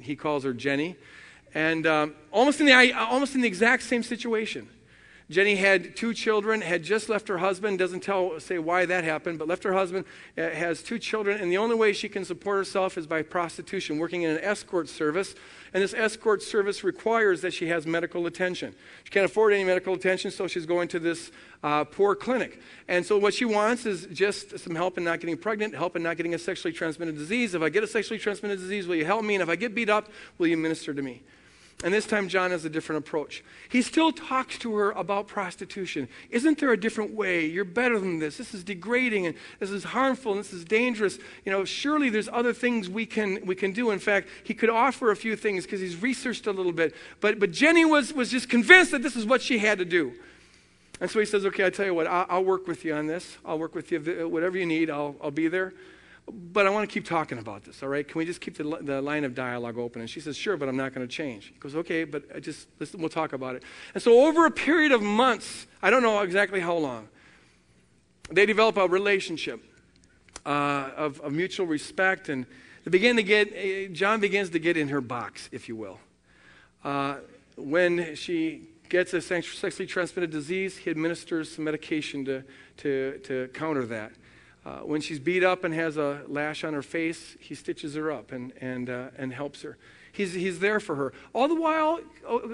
He 0.00 0.16
calls 0.16 0.44
her 0.44 0.52
Jenny. 0.52 0.96
And 1.54 1.86
um, 1.86 2.14
almost, 2.30 2.60
in 2.60 2.66
the, 2.66 2.92
almost 2.92 3.34
in 3.34 3.40
the 3.40 3.48
exact 3.48 3.82
same 3.82 4.02
situation. 4.02 4.68
Jenny 5.28 5.56
had 5.56 5.96
two 5.96 6.14
children, 6.14 6.60
had 6.60 6.84
just 6.84 7.08
left 7.08 7.26
her 7.26 7.38
husband, 7.38 7.80
doesn't 7.80 8.00
tell, 8.00 8.38
say 8.38 8.60
why 8.60 8.86
that 8.86 9.02
happened, 9.02 9.40
but 9.40 9.48
left 9.48 9.64
her 9.64 9.72
husband, 9.72 10.04
uh, 10.38 10.50
has 10.50 10.84
two 10.84 11.00
children, 11.00 11.40
and 11.40 11.50
the 11.50 11.58
only 11.58 11.74
way 11.74 11.92
she 11.92 12.08
can 12.08 12.24
support 12.24 12.58
herself 12.58 12.96
is 12.96 13.08
by 13.08 13.22
prostitution, 13.22 13.98
working 13.98 14.22
in 14.22 14.30
an 14.30 14.38
escort 14.38 14.88
service. 14.88 15.34
And 15.74 15.82
this 15.82 15.94
escort 15.94 16.44
service 16.44 16.84
requires 16.84 17.40
that 17.40 17.52
she 17.52 17.66
has 17.66 17.88
medical 17.88 18.26
attention. 18.26 18.72
She 19.02 19.10
can't 19.10 19.26
afford 19.26 19.52
any 19.52 19.64
medical 19.64 19.94
attention, 19.94 20.30
so 20.30 20.46
she's 20.46 20.64
going 20.64 20.86
to 20.88 21.00
this 21.00 21.32
uh, 21.64 21.82
poor 21.82 22.14
clinic. 22.14 22.60
And 22.86 23.04
so 23.04 23.18
what 23.18 23.34
she 23.34 23.44
wants 23.44 23.84
is 23.84 24.06
just 24.12 24.56
some 24.60 24.76
help 24.76 24.96
in 24.96 25.02
not 25.02 25.18
getting 25.18 25.36
pregnant, 25.36 25.74
help 25.74 25.96
in 25.96 26.04
not 26.04 26.16
getting 26.16 26.34
a 26.34 26.38
sexually 26.38 26.72
transmitted 26.72 27.16
disease. 27.16 27.52
If 27.52 27.62
I 27.62 27.68
get 27.68 27.82
a 27.82 27.88
sexually 27.88 28.20
transmitted 28.20 28.60
disease, 28.60 28.86
will 28.86 28.94
you 28.94 29.04
help 29.04 29.24
me? 29.24 29.34
And 29.34 29.42
if 29.42 29.48
I 29.48 29.56
get 29.56 29.74
beat 29.74 29.90
up, 29.90 30.08
will 30.38 30.46
you 30.46 30.56
minister 30.56 30.94
to 30.94 31.02
me? 31.02 31.24
And 31.84 31.92
this 31.92 32.06
time, 32.06 32.28
John 32.28 32.52
has 32.52 32.64
a 32.64 32.70
different 32.70 33.06
approach. 33.06 33.44
He 33.68 33.82
still 33.82 34.10
talks 34.10 34.56
to 34.60 34.74
her 34.76 34.92
about 34.92 35.28
prostitution. 35.28 36.08
Isn't 36.30 36.58
there 36.58 36.72
a 36.72 36.76
different 36.76 37.12
way? 37.12 37.44
You're 37.44 37.66
better 37.66 37.98
than 37.98 38.18
this. 38.18 38.38
This 38.38 38.54
is 38.54 38.64
degrading 38.64 39.26
and 39.26 39.36
this 39.60 39.70
is 39.70 39.84
harmful 39.84 40.32
and 40.32 40.40
this 40.40 40.54
is 40.54 40.64
dangerous. 40.64 41.18
You 41.44 41.52
know, 41.52 41.66
surely 41.66 42.08
there's 42.08 42.30
other 42.32 42.54
things 42.54 42.88
we 42.88 43.04
can, 43.04 43.44
we 43.44 43.54
can 43.54 43.72
do. 43.72 43.90
In 43.90 43.98
fact, 43.98 44.28
he 44.42 44.54
could 44.54 44.70
offer 44.70 45.10
a 45.10 45.16
few 45.16 45.36
things 45.36 45.64
because 45.64 45.80
he's 45.80 46.00
researched 46.00 46.46
a 46.46 46.52
little 46.52 46.72
bit. 46.72 46.94
But, 47.20 47.38
but 47.38 47.50
Jenny 47.50 47.84
was, 47.84 48.10
was 48.14 48.30
just 48.30 48.48
convinced 48.48 48.92
that 48.92 49.02
this 49.02 49.14
is 49.14 49.26
what 49.26 49.42
she 49.42 49.58
had 49.58 49.76
to 49.78 49.84
do. 49.84 50.14
And 50.98 51.10
so 51.10 51.20
he 51.20 51.26
says, 51.26 51.44
Okay, 51.44 51.62
I'll 51.62 51.70
tell 51.70 51.84
you 51.84 51.94
what, 51.94 52.06
I'll, 52.06 52.26
I'll 52.30 52.44
work 52.44 52.66
with 52.66 52.86
you 52.86 52.94
on 52.94 53.06
this. 53.06 53.36
I'll 53.44 53.58
work 53.58 53.74
with 53.74 53.92
you. 53.92 54.26
Whatever 54.26 54.56
you 54.56 54.64
need, 54.64 54.88
I'll, 54.88 55.14
I'll 55.22 55.30
be 55.30 55.48
there. 55.48 55.74
But 56.32 56.66
I 56.66 56.70
want 56.70 56.88
to 56.88 56.92
keep 56.92 57.06
talking 57.06 57.38
about 57.38 57.62
this, 57.62 57.82
all 57.82 57.88
right? 57.88 58.06
Can 58.06 58.18
we 58.18 58.24
just 58.24 58.40
keep 58.40 58.56
the, 58.56 58.64
the 58.82 59.00
line 59.00 59.24
of 59.24 59.34
dialogue 59.34 59.78
open? 59.78 60.00
And 60.00 60.10
she 60.10 60.18
says, 60.18 60.36
Sure, 60.36 60.56
but 60.56 60.68
I'm 60.68 60.76
not 60.76 60.92
going 60.92 61.06
to 61.06 61.12
change. 61.12 61.52
He 61.52 61.58
goes, 61.60 61.76
Okay, 61.76 62.04
but 62.04 62.24
I 62.34 62.40
just, 62.40 62.66
listen, 62.80 62.98
we'll 63.00 63.08
talk 63.08 63.32
about 63.32 63.54
it. 63.54 63.62
And 63.94 64.02
so, 64.02 64.26
over 64.26 64.44
a 64.44 64.50
period 64.50 64.90
of 64.90 65.02
months, 65.02 65.66
I 65.82 65.90
don't 65.90 66.02
know 66.02 66.20
exactly 66.20 66.60
how 66.60 66.76
long, 66.76 67.08
they 68.30 68.44
develop 68.44 68.76
a 68.76 68.88
relationship 68.88 69.62
uh, 70.44 70.90
of, 70.96 71.20
of, 71.20 71.32
mutual 71.32 71.66
respect. 71.66 72.28
And 72.28 72.44
they 72.84 72.90
begin 72.90 73.16
to 73.16 73.22
get, 73.22 73.52
eh, 73.54 73.88
John 73.92 74.20
begins 74.20 74.50
to 74.50 74.58
get 74.58 74.76
in 74.76 74.88
her 74.88 75.00
box, 75.00 75.48
if 75.52 75.68
you 75.68 75.76
will. 75.76 76.00
Uh, 76.82 77.16
when 77.56 78.14
she 78.16 78.68
gets 78.88 79.14
a 79.14 79.20
sexually 79.20 79.86
transmitted 79.86 80.30
disease, 80.30 80.76
he 80.76 80.90
administers 80.90 81.54
some 81.54 81.64
medication 81.64 82.24
to, 82.24 82.44
to, 82.78 83.18
to 83.24 83.48
counter 83.54 83.86
that. 83.86 84.12
Uh, 84.66 84.78
when 84.78 85.00
she's 85.00 85.20
beat 85.20 85.44
up 85.44 85.62
and 85.62 85.72
has 85.72 85.96
a 85.96 86.22
lash 86.26 86.64
on 86.64 86.74
her 86.74 86.82
face, 86.82 87.36
he 87.38 87.54
stitches 87.54 87.94
her 87.94 88.10
up 88.10 88.32
and, 88.32 88.52
and, 88.60 88.90
uh, 88.90 89.10
and 89.16 89.32
helps 89.32 89.62
her. 89.62 89.78
He's, 90.10 90.32
he's 90.32 90.58
there 90.58 90.80
for 90.80 90.96
her. 90.96 91.12
All 91.32 91.46
the 91.46 91.54
while, 91.54 92.00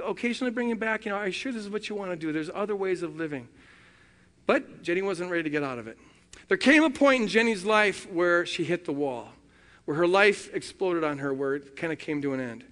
occasionally 0.05 0.51
bringing 0.51 0.77
back, 0.77 1.07
you 1.07 1.11
know, 1.11 1.17
are 1.17 1.27
you 1.27 1.33
sure 1.33 1.53
this 1.53 1.63
is 1.63 1.71
what 1.71 1.89
you 1.89 1.97
want 1.97 2.11
to 2.11 2.17
do? 2.17 2.31
There's 2.31 2.51
other 2.53 2.77
ways 2.77 3.03
of 3.03 3.17
living. 3.17 3.49
But 4.45 4.83
Jenny 4.83 5.01
wasn't 5.01 5.31
ready 5.31 5.45
to 5.45 5.49
get 5.49 5.63
out 5.63 5.79
of 5.79 5.87
it. 5.89 5.97
There 6.49 6.59
came 6.59 6.85
a 6.85 6.91
point 6.91 7.23
in 7.23 7.29
Jenny's 7.29 7.65
life 7.65 8.11
where 8.13 8.45
she 8.45 8.65
hit 8.65 8.85
the 8.85 8.93
wall, 8.93 9.31
where 9.87 9.97
her 9.97 10.07
life 10.07 10.53
exploded 10.55 11.05
on 11.05 11.17
her, 11.17 11.33
where 11.33 11.55
it 11.55 11.77
kind 11.77 11.95
of 11.95 11.99
came 11.99 12.21
to 12.21 12.35
an 12.35 12.41
end. 12.41 12.65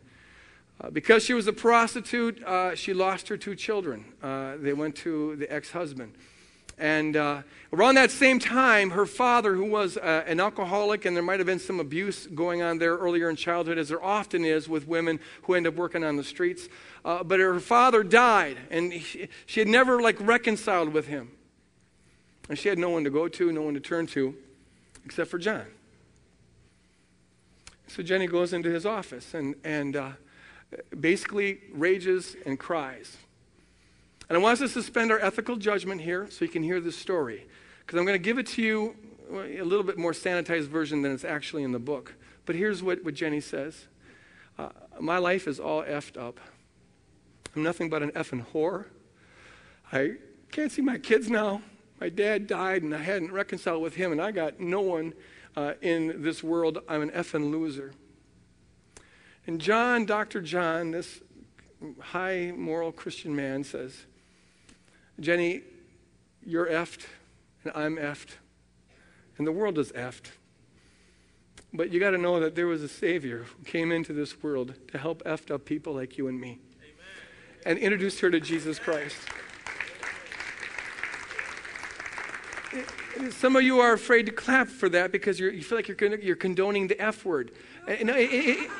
Uh, 0.82 0.90
because 0.90 1.24
she 1.24 1.32
was 1.32 1.46
a 1.46 1.52
prostitute, 1.52 2.42
uh, 2.44 2.74
she 2.74 2.92
lost 2.92 3.28
her 3.28 3.38
two 3.38 3.54
children. 3.54 4.04
Uh, 4.22 4.56
they 4.58 4.74
went 4.74 4.96
to 4.96 5.36
the 5.36 5.50
ex 5.50 5.70
husband. 5.70 6.12
And 6.80 7.14
uh, 7.14 7.42
around 7.74 7.96
that 7.96 8.10
same 8.10 8.38
time, 8.38 8.90
her 8.90 9.04
father, 9.04 9.54
who 9.54 9.66
was 9.66 9.98
uh, 9.98 10.24
an 10.26 10.40
alcoholic, 10.40 11.04
and 11.04 11.14
there 11.14 11.22
might 11.22 11.38
have 11.38 11.46
been 11.46 11.58
some 11.58 11.78
abuse 11.78 12.26
going 12.26 12.62
on 12.62 12.78
there 12.78 12.96
earlier 12.96 13.28
in 13.28 13.36
childhood, 13.36 13.76
as 13.76 13.90
there 13.90 14.02
often 14.02 14.46
is 14.46 14.66
with 14.66 14.88
women 14.88 15.20
who 15.42 15.52
end 15.52 15.66
up 15.66 15.74
working 15.74 16.02
on 16.02 16.16
the 16.16 16.24
streets. 16.24 16.68
Uh, 17.04 17.22
but 17.22 17.38
her 17.38 17.60
father 17.60 18.02
died, 18.02 18.56
and 18.70 18.94
she, 18.94 19.28
she 19.44 19.60
had 19.60 19.68
never 19.68 20.00
like 20.00 20.16
reconciled 20.20 20.94
with 20.94 21.06
him. 21.06 21.32
And 22.48 22.58
she 22.58 22.70
had 22.70 22.78
no 22.78 22.88
one 22.88 23.04
to 23.04 23.10
go 23.10 23.28
to, 23.28 23.52
no 23.52 23.60
one 23.62 23.74
to 23.74 23.80
turn 23.80 24.06
to, 24.08 24.34
except 25.04 25.30
for 25.30 25.38
John. 25.38 25.66
So 27.88 28.02
Jenny 28.02 28.26
goes 28.26 28.54
into 28.54 28.70
his 28.70 28.86
office 28.86 29.34
and, 29.34 29.54
and 29.64 29.96
uh, 29.96 30.12
basically 30.98 31.60
rages 31.72 32.36
and 32.46 32.58
cries. 32.58 33.18
And 34.30 34.36
I 34.36 34.40
want 34.40 34.52
us 34.52 34.58
to 34.60 34.68
suspend 34.68 35.10
our 35.10 35.18
ethical 35.18 35.56
judgment 35.56 36.02
here 36.02 36.28
so 36.30 36.44
you 36.44 36.50
can 36.52 36.62
hear 36.62 36.80
this 36.80 36.96
story. 36.96 37.48
Because 37.80 37.98
I'm 37.98 38.06
going 38.06 38.14
to 38.14 38.22
give 38.22 38.38
it 38.38 38.46
to 38.46 38.62
you 38.62 38.94
a 39.28 39.64
little 39.64 39.82
bit 39.82 39.98
more 39.98 40.12
sanitized 40.12 40.68
version 40.68 41.02
than 41.02 41.10
it's 41.10 41.24
actually 41.24 41.64
in 41.64 41.72
the 41.72 41.80
book. 41.80 42.14
But 42.46 42.54
here's 42.54 42.80
what, 42.80 43.04
what 43.04 43.14
Jenny 43.14 43.40
says 43.40 43.88
uh, 44.56 44.68
My 45.00 45.18
life 45.18 45.48
is 45.48 45.58
all 45.58 45.82
effed 45.82 46.16
up. 46.16 46.38
I'm 47.56 47.64
nothing 47.64 47.90
but 47.90 48.04
an 48.04 48.12
effing 48.12 48.46
whore. 48.52 48.84
I 49.92 50.12
can't 50.52 50.70
see 50.70 50.82
my 50.82 50.98
kids 50.98 51.28
now. 51.28 51.62
My 52.00 52.08
dad 52.08 52.46
died 52.46 52.84
and 52.84 52.94
I 52.94 53.02
hadn't 53.02 53.32
reconciled 53.32 53.82
with 53.82 53.96
him, 53.96 54.12
and 54.12 54.22
I 54.22 54.30
got 54.30 54.60
no 54.60 54.80
one 54.80 55.12
uh, 55.56 55.72
in 55.82 56.22
this 56.22 56.40
world. 56.40 56.78
I'm 56.88 57.02
an 57.02 57.10
effing 57.10 57.50
loser. 57.50 57.94
And 59.48 59.60
John, 59.60 60.06
Dr. 60.06 60.40
John, 60.40 60.92
this 60.92 61.20
high 61.98 62.52
moral 62.56 62.92
Christian 62.92 63.34
man, 63.34 63.64
says, 63.64 64.06
Jenny, 65.20 65.60
you're 66.44 66.66
effed, 66.66 67.06
and 67.62 67.72
I'm 67.76 67.96
effed, 67.96 68.36
and 69.36 69.46
the 69.46 69.52
world 69.52 69.78
is 69.78 69.92
effed. 69.92 70.30
But 71.72 71.92
you 71.92 72.00
got 72.00 72.10
to 72.10 72.18
know 72.18 72.40
that 72.40 72.56
there 72.56 72.66
was 72.66 72.82
a 72.82 72.88
Savior 72.88 73.44
who 73.44 73.64
came 73.64 73.92
into 73.92 74.12
this 74.12 74.42
world 74.42 74.74
to 74.90 74.98
help 74.98 75.22
effed 75.24 75.50
up 75.50 75.64
people 75.64 75.94
like 75.94 76.18
you 76.18 76.26
and 76.26 76.40
me 76.40 76.58
Amen. 76.78 76.94
and 77.66 77.78
introduced 77.78 78.20
her 78.20 78.30
to 78.30 78.40
Jesus 78.40 78.78
Christ. 78.78 79.16
Some 83.30 83.56
of 83.56 83.62
you 83.62 83.80
are 83.80 83.92
afraid 83.92 84.26
to 84.26 84.32
clap 84.32 84.68
for 84.68 84.88
that 84.88 85.12
because 85.12 85.38
you 85.38 85.62
feel 85.62 85.76
like 85.76 85.88
you're, 85.88 86.14
you're 86.16 86.36
condoning 86.36 86.88
the 86.88 87.00
F 87.00 87.24
word. 87.24 87.52
it, 87.86 88.08
it, 88.08 88.70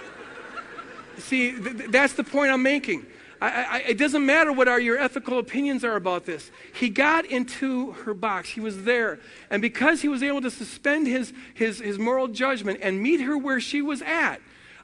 see, 1.19 1.53
th- 1.53 1.91
that's 1.91 2.15
the 2.15 2.25
point 2.25 2.51
I'm 2.51 2.63
making. 2.63 3.07
I, 3.41 3.49
I, 3.49 3.79
it 3.89 3.99
doesn't 3.99 4.25
matter 4.25 4.53
what 4.53 4.69
our, 4.69 4.79
your 4.79 4.99
ethical 4.99 5.39
opinions 5.39 5.83
are 5.85 5.97
about 5.97 6.27
this. 6.27 6.51
He 6.75 6.91
got 6.91 7.25
into 7.25 7.93
her 7.93 8.13
box. 8.13 8.51
He 8.51 8.61
was 8.61 8.85
there. 8.85 9.19
And 9.49 9.63
because 9.63 10.03
he 10.03 10.09
was 10.09 10.23
able 10.23 10.43
to 10.43 10.51
suspend 10.51 11.07
his, 11.07 11.33
his, 11.55 11.79
his 11.79 11.99
moral 11.99 12.29
judgment 12.29 12.81
and 12.83 13.03
meet 13.03 13.21
her 13.23 13.39
where 13.39 13.61
she 13.61 13.81
was 13.81 14.03
at, 14.03 14.41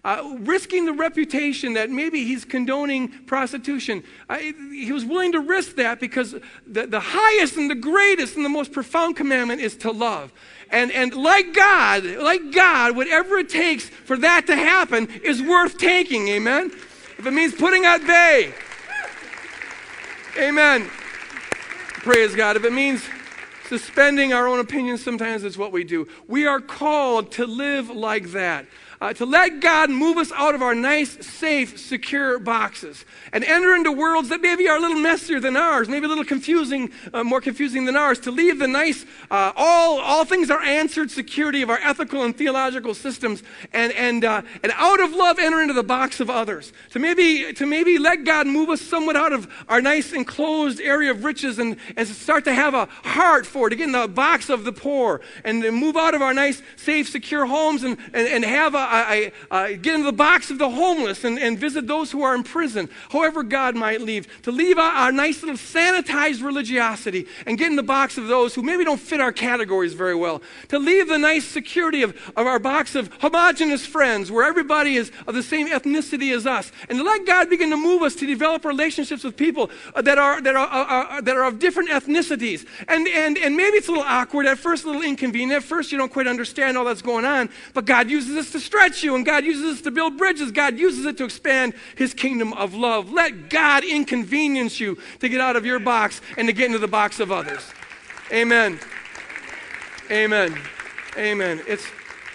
uh, 0.07 0.37
risking 0.39 0.85
the 0.87 0.93
reputation 0.93 1.73
that 1.73 1.91
maybe 1.91 2.25
he's 2.25 2.45
condoning 2.45 3.09
prostitution. 3.27 4.05
Uh, 4.29 4.39
he 4.39 4.93
was 4.93 5.05
willing 5.05 5.33
to 5.33 5.41
risk 5.41 5.75
that 5.75 5.99
because 5.99 6.37
the, 6.65 6.87
the 6.87 7.01
highest 7.01 7.57
and 7.57 7.69
the 7.69 7.75
greatest 7.75 8.37
and 8.37 8.45
the 8.45 8.49
most 8.49 8.71
profound 8.71 9.17
commandment 9.17 9.61
is 9.61 9.77
to 9.77 9.91
love. 9.91 10.33
And, 10.71 10.93
and 10.93 11.13
like 11.13 11.53
God, 11.53 12.05
like 12.05 12.53
God, 12.53 12.97
whatever 12.97 13.37
it 13.39 13.49
takes 13.49 13.89
for 13.89 14.17
that 14.19 14.47
to 14.47 14.55
happen 14.55 15.09
is 15.25 15.43
worth 15.43 15.77
taking. 15.77 16.29
Amen? 16.29 16.71
If 17.19 17.27
it 17.27 17.31
means 17.33 17.55
putting 17.55 17.85
at 17.85 18.07
bay. 18.07 18.53
Amen. 20.39 20.89
Praise 22.03 22.35
God. 22.35 22.57
If 22.57 22.65
it 22.65 22.73
means 22.73 23.03
suspending 23.69 24.33
our 24.33 24.47
own 24.47 24.61
opinions, 24.61 25.03
sometimes 25.03 25.45
it's 25.45 25.57
what 25.57 25.73
we 25.73 25.83
do. 25.83 26.07
We 26.29 26.47
are 26.47 26.61
called 26.61 27.33
to 27.33 27.47
live 27.47 27.91
like 27.91 28.33
that 28.33 28.67
uh, 29.01 29.13
to 29.15 29.27
let 29.27 29.61
God 29.61 29.91
move 29.91 30.17
us 30.17 30.33
out 30.33 30.55
of 30.55 30.63
our 30.63 30.75
nice, 30.75 31.25
safe, 31.27 31.79
secure 31.79 32.39
boxes 32.39 33.05
and 33.33 33.45
enter 33.45 33.75
into 33.75 33.93
worlds 33.93 34.29
that 34.31 34.41
maybe 34.41 34.69
are 34.69 34.77
a 34.77 34.81
little 34.81 34.99
messier 34.99 35.41
than 35.41 35.57
ours, 35.57 35.89
maybe 35.89 36.07
a 36.07 36.09
little 36.09 36.25
confusing, 36.25 36.91
uh, 37.13 37.23
more 37.23 37.41
confusing 37.41 37.85
than 37.85 37.97
ours, 37.97 38.19
to 38.21 38.31
leave 38.31 38.59
the 38.59 38.69
nice, 38.69 39.05
uh, 39.31 39.53
all, 39.57 39.99
all 40.01 40.25
things 40.25 40.51
are 40.51 40.61
answered 40.61 41.11
security 41.11 41.63
of 41.63 41.71
our 41.71 41.79
ethical 41.83 42.23
and 42.23 42.37
theological 42.37 42.95
systems 42.95 43.43
and, 43.73 43.93
and, 43.93 44.25
uh, 44.25 44.43
and 44.63 44.73
out 44.77 45.01
of 45.01 45.13
love 45.13 45.39
enter 45.39 45.61
into 45.61 45.75
the 45.75 45.83
box 45.83 46.21
of 46.21 46.31
others. 46.31 46.73
To 46.91 46.99
maybe, 46.99 47.53
to 47.55 47.67
maybe 47.67 47.99
let 47.99 48.25
God 48.25 48.47
move 48.47 48.71
us 48.71 48.81
somewhat 48.81 49.17
out 49.17 49.33
of 49.33 49.49
our 49.69 49.81
nice 49.81 50.13
enclosed 50.13 50.81
area 50.81 51.11
of 51.11 51.25
riches 51.25 51.59
and, 51.59 51.77
and 51.97 52.09
start 52.09 52.45
to 52.45 52.55
have 52.55 52.75
a 52.75 52.87
heart 52.87 53.47
for, 53.47 53.67
it, 53.67 53.71
to 53.71 53.77
get 53.77 53.85
in 53.85 53.93
the 53.93 54.09
box 54.09 54.49
of 54.49 54.65
the 54.65 54.73
poor 54.73 55.21
and 55.45 55.61
move 55.73 55.97
out 55.97 56.15
of 56.15 56.23
our 56.23 56.33
nice, 56.33 56.63
safe, 56.77 57.09
secure 57.09 57.47
homes 57.47 57.83
and, 57.83 57.99
and, 58.13 58.29
and 58.29 58.45
have 58.45 58.75
a, 58.75 58.86
I, 58.91 59.33
I, 59.51 59.75
get 59.75 59.95
into 59.95 60.07
the 60.07 60.13
box 60.13 60.51
of 60.51 60.59
the 60.59 60.71
homeless 60.71 61.25
and, 61.25 61.39
and 61.39 61.59
visit 61.59 61.87
those 61.87 62.11
who 62.11 62.23
are 62.23 62.35
in 62.35 62.43
prison, 62.43 62.89
however 63.11 63.43
God 63.43 63.75
might 63.75 64.01
leave, 64.01 64.43
to 64.43 64.51
leave 64.51 64.79
our, 64.79 64.93
our 64.93 65.13
nice 65.13 65.43
little 65.43 65.57
sanitized 65.57 66.43
religiosity 66.43 67.27
and 67.47 67.59
get 67.59 67.69
in 67.71 67.77
the 67.77 67.83
box 67.83 68.19
of 68.19 68.29
those 68.29 68.55
who 68.55 68.63
maybe 68.63 68.85
don't 68.85 69.01
fit 69.01 69.21
our 69.21 69.33
categories 69.33 69.95
very 69.95 70.15
well, 70.15 70.43
to 70.69 70.79
leave 70.79 71.09
the 71.09 71.19
nice 71.19 71.45
security 71.45 72.03
of, 72.03 72.17
of 72.37 72.47
our 72.47 72.59
box 72.59 72.95
of 72.95 73.13
homogenous 73.21 73.87
friends 73.87 74.31
where 74.31 74.45
everybody 74.45 74.97
is 74.97 75.11
of 75.27 75.35
the 75.35 75.43
same 75.43 75.69
ethnicity 75.69 76.35
as 76.35 76.47
us, 76.47 76.73
and 76.89 76.99
to 76.99 77.05
let 77.05 77.27
God 77.27 77.51
begin 77.51 77.71
to 77.71 77.77
move 77.77 78.03
us 78.03 78.15
to 78.17 78.27
develop 78.27 78.65
relationships 78.65 79.25
with 79.25 79.37
people 79.37 79.71
uh, 79.95 80.03
that 80.03 80.19
are, 80.19 80.41
that 80.41 80.57
are, 80.57 80.67
are, 80.67 81.23
that 81.23 81.37
are 81.37 81.45
of 81.45 81.59
different 81.59 81.91
ethnicities. 81.91 82.67
And, 82.89 83.07
and, 83.09 83.39
and 83.39 83.57
maybe 83.57 83.79
it's 83.79 83.89
a 83.89 83.93
little 83.93 84.07
awkward 84.07 84.47
at 84.47 84.59
first, 84.59 84.85
a 84.85 84.87
little 84.89 85.03
inconvenient. 85.03 85.53
At 85.53 85.63
first, 85.63 85.93
you 85.93 85.99
don't 85.99 86.13
quite 86.13 86.27
understand 86.27 86.77
all 86.77 86.85
that's 86.85 87.03
going 87.03 87.25
on, 87.25 87.49
but 87.75 87.85
God 87.85 88.11
uses 88.11 88.35
this 88.35 88.53
to 88.53 88.61
stretch 88.77 89.03
you, 89.03 89.15
and 89.15 89.25
God 89.25 89.45
uses 89.45 89.81
it 89.81 89.85
to 89.85 89.91
build 89.91 90.19
bridges. 90.19 90.53
God 90.53 90.79
uses 90.79 91.07
it 91.07 91.17
to 91.17 91.25
expand 91.25 91.73
His 91.97 92.13
kingdom 92.13 92.53
of 92.53 92.75
love. 92.75 93.11
Let 93.11 93.49
God 93.49 93.85
inconvenience 93.85 94.79
you 94.81 94.99
to 95.21 95.29
get 95.31 95.41
out 95.41 95.57
of 95.57 95.65
your 95.65 95.79
box 95.79 96.21
and 96.37 96.47
to 96.47 96.53
get 96.53 96.67
into 96.67 96.79
the 96.79 96.87
box 96.87 97.19
of 97.19 97.33
others. 97.33 97.73
Amen. 98.31 98.79
Amen. 100.11 100.59
Amen. 101.17 101.63
It's, 101.67 101.87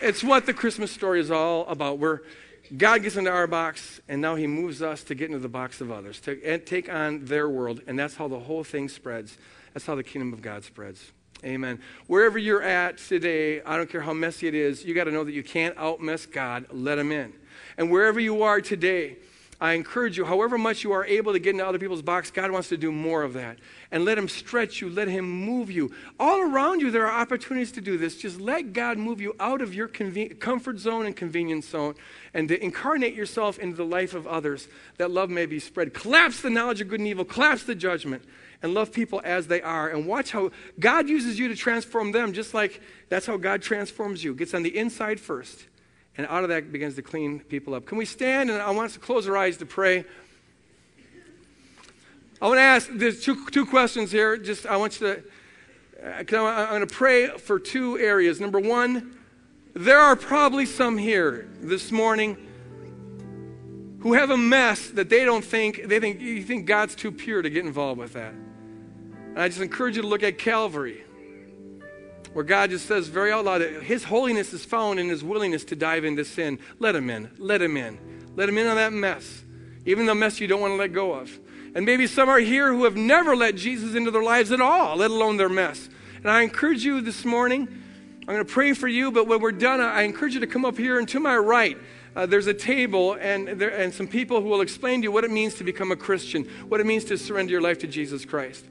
it's 0.02 0.24
what 0.24 0.48
the 0.48 0.54
Christmas 0.54 0.92
story 0.92 1.20
is 1.20 1.30
all 1.30 1.68
about. 1.68 2.00
Where 2.00 2.24
God 2.76 3.04
gets 3.04 3.18
into 3.18 3.30
our 3.30 3.46
box, 3.46 4.02
and 4.08 4.20
now 4.20 4.34
He 4.34 4.48
moves 4.48 4.82
us 4.82 5.04
to 5.04 5.16
get 5.16 5.28
into 5.28 5.40
the 5.40 5.48
box 5.48 5.80
of 5.80 5.92
others, 5.92 6.20
to 6.22 6.58
take 6.58 6.92
on 6.92 7.26
their 7.26 7.48
world, 7.48 7.82
and 7.86 8.00
that's 8.00 8.16
how 8.16 8.28
the 8.28 8.40
whole 8.40 8.64
thing 8.64 8.90
spreads. 8.90 9.38
That's 9.76 9.86
how 9.86 9.94
the 9.94 10.04
kingdom 10.04 10.34
of 10.34 10.42
God 10.42 10.64
spreads. 10.64 11.12
Amen. 11.44 11.80
Wherever 12.08 12.38
you're 12.38 12.62
at 12.62 12.98
today, 12.98 13.62
I 13.62 13.76
don't 13.76 13.90
care 13.90 14.02
how 14.02 14.14
messy 14.14 14.48
it 14.48 14.54
is, 14.54 14.86
you 14.86 14.94
got 14.94 15.06
to 15.06 15.12
know 15.12 15.24
that 15.24 15.32
you 15.32 15.44
can't 15.44 15.76
outmess 15.76 16.30
God. 16.30 16.66
Let 16.72 17.00
Him 17.00 17.12
in. 17.12 17.34
And 17.78 17.90
wherever 17.90 18.20
you 18.20 18.44
are 18.44 18.62
today, 18.62 19.18
I 19.62 19.74
encourage 19.74 20.18
you, 20.18 20.26
however 20.26 20.58
much 20.58 20.84
you 20.84 20.92
are 20.92 21.06
able 21.06 21.34
to 21.34 21.40
get 21.40 21.52
into 21.52 21.66
other 21.66 21.78
people's 21.78 22.02
box, 22.02 22.32
God 22.32 22.50
wants 22.50 22.70
to 22.70 22.78
do 22.78 22.92
more 22.92 23.22
of 23.22 23.34
that. 23.34 23.60
And 23.92 24.06
let 24.06 24.18
Him 24.18 24.28
stretch 24.28 24.82
you, 24.82 24.90
let 24.90 25.08
Him 25.08 25.30
move 25.30 25.70
you. 25.70 25.92
All 26.20 26.42
around 26.42 26.80
you, 26.80 26.90
there 26.90 27.06
are 27.06 27.22
opportunities 27.22 27.72
to 27.74 27.82
do 27.82 27.96
this. 27.96 28.18
Just 28.18 28.42
let 28.42 28.74
God 28.74 28.98
move 28.98 29.22
you 29.22 29.36
out 29.40 29.62
of 29.62 29.76
your 29.76 29.88
conven- 29.88 30.40
comfort 30.40 30.80
zone 30.80 31.06
and 31.06 31.16
convenience 31.16 31.70
zone 31.70 31.94
and 32.34 32.48
to 32.48 32.64
incarnate 32.64 33.14
yourself 33.14 33.60
into 33.60 33.78
the 33.78 33.86
life 33.86 34.16
of 34.16 34.26
others 34.26 34.68
that 34.98 35.12
love 35.12 35.30
may 35.30 35.46
be 35.46 35.60
spread. 35.60 35.94
Collapse 35.94 36.42
the 36.42 36.50
knowledge 36.50 36.82
of 36.82 36.88
good 36.88 37.00
and 37.00 37.08
evil, 37.08 37.24
collapse 37.24 37.62
the 37.62 37.76
judgment, 37.76 38.24
and 38.64 38.74
love 38.74 38.92
people 38.92 39.22
as 39.24 39.48
they 39.48 39.62
are. 39.62 39.90
And 39.90 40.06
watch 40.06 40.32
how 40.32 40.52
God 40.80 41.10
uses 41.10 41.40
you 41.40 41.48
to 41.48 41.56
transform 41.56 42.12
them, 42.12 42.34
just 42.34 42.54
like 42.54 42.82
that's 43.10 43.26
how 43.26 43.38
God 43.38 43.62
transforms 43.62 44.24
you. 44.24 44.34
Gets 44.34 44.54
on 44.54 44.64
the 44.64 44.78
inside 44.78 45.20
first 45.20 45.66
and 46.18 46.28
out 46.28 46.44
of 46.44 46.50
that 46.50 46.72
begins 46.72 46.96
to 46.96 47.02
clean 47.02 47.40
people 47.40 47.74
up. 47.74 47.86
Can 47.86 47.98
we 47.98 48.06
stand? 48.06 48.50
And 48.50 48.62
I 48.62 48.72
want 48.72 48.88
us 48.88 48.94
to 48.94 49.00
close 49.00 49.28
our 49.28 49.38
eyes 49.38 49.58
to 49.58 49.66
pray. 49.66 50.06
I 52.42 52.48
want 52.48 52.58
to 52.58 52.64
ask, 52.64 52.90
there's 52.92 53.24
two, 53.24 53.48
two 53.50 53.66
questions 53.66 54.12
here. 54.12 54.36
Just, 54.38 54.66
I 54.66 54.78
want 54.78 55.00
you 55.00 55.08
to, 55.08 55.24
uh, 56.04 56.18
I'm 56.20 56.70
going 56.70 56.82
to 56.82 56.88
pray 56.88 57.28
for 57.28 57.60
two 57.60 57.98
areas. 57.98 58.42
Number 58.42 58.60
one, 58.60 59.18
there 59.74 60.00
are 60.00 60.16
probably 60.16 60.66
some 60.66 60.98
here 60.98 61.48
this 61.62 61.92
morning 61.92 62.36
who 64.00 64.14
have 64.14 64.32
a 64.32 64.38
mess 64.38 64.90
that 64.90 65.10
they 65.10 65.24
don't 65.24 65.46
think, 65.46 65.84
they 65.86 66.00
think, 66.00 66.20
you 66.20 66.44
think 66.44 66.66
God's 66.66 66.96
too 66.96 67.12
pure 67.12 67.42
to 67.42 67.50
get 67.50 67.64
involved 67.66 68.00
with 68.00 68.14
that. 68.14 68.34
And 69.32 69.40
I 69.40 69.48
just 69.48 69.62
encourage 69.62 69.96
you 69.96 70.02
to 70.02 70.08
look 70.08 70.24
at 70.24 70.38
Calvary 70.38 71.04
where 72.34 72.46
God 72.46 72.70
just 72.70 72.86
says 72.86 73.08
very 73.08 73.32
out 73.32 73.46
loud 73.46 73.62
that 73.62 73.84
His 73.84 74.06
holiness 74.06 74.54
is 74.54 74.64
found 74.64 75.00
in 75.00 75.10
His 75.10 75.24
willingness 75.24 75.66
to 75.66 75.76
dive 75.76 76.06
into 76.06 76.24
sin. 76.24 76.60
Let 76.80 76.96
Him 76.96 77.10
in. 77.10 77.30
Let 77.38 77.62
Him 77.62 77.78
in. 77.78 78.00
Let 78.36 78.50
Him 78.50 78.58
in 78.58 78.68
on 78.68 78.76
that 78.78 78.94
mess, 78.94 79.44
even 79.86 80.06
the 80.06 80.16
mess 80.16 80.40
you 80.40 80.48
don't 80.48 80.62
want 80.62 80.72
to 80.72 80.78
let 80.78 80.94
go 80.94 81.14
of. 81.14 81.38
And 81.76 81.86
maybe 81.86 82.08
some 82.08 82.30
are 82.30 82.40
here 82.40 82.74
who 82.74 82.84
have 82.86 82.96
never 82.96 83.36
let 83.36 83.56
Jesus 83.56 83.96
into 83.96 84.12
their 84.12 84.24
lives 84.24 84.52
at 84.52 84.62
all, 84.62 84.98
let 84.98 85.12
alone 85.12 85.38
their 85.38 85.50
mess. 85.50 85.90
And 86.18 86.30
I 86.30 86.42
encourage 86.42 86.84
you 86.84 87.02
this 87.02 87.26
morning, 87.26 87.68
I'm 88.22 88.36
going 88.36 88.46
to 88.46 88.46
pray 88.46 88.74
for 88.74 88.88
you, 88.88 89.12
but 89.12 89.28
when 89.28 89.42
we're 89.42 89.52
done, 89.52 89.82
I 89.82 90.04
encourage 90.04 90.34
you 90.34 90.42
to 90.42 90.48
come 90.48 90.66
up 90.66 90.78
here 90.78 91.00
and 91.00 91.08
to 91.10 91.20
my 91.20 91.36
right. 91.36 91.78
Uh, 92.16 92.26
there's 92.26 92.48
a 92.48 92.54
table 92.54 93.14
and, 93.14 93.48
there, 93.48 93.70
and 93.70 93.94
some 93.94 94.08
people 94.08 94.42
who 94.42 94.50
will 94.50 94.62
explain 94.62 95.02
to 95.02 95.04
you 95.06 95.12
what 95.12 95.24
it 95.24 95.32
means 95.32 95.56
to 95.56 95.64
become 95.64 95.92
a 95.92 95.96
Christian, 95.96 96.44
what 96.68 96.82
it 96.82 96.86
means 96.86 97.06
to 97.06 97.18
surrender 97.18 97.52
your 97.52 97.62
life 97.62 97.80
to 97.80 97.88
Jesus 97.88 98.26
Christ. 98.26 98.66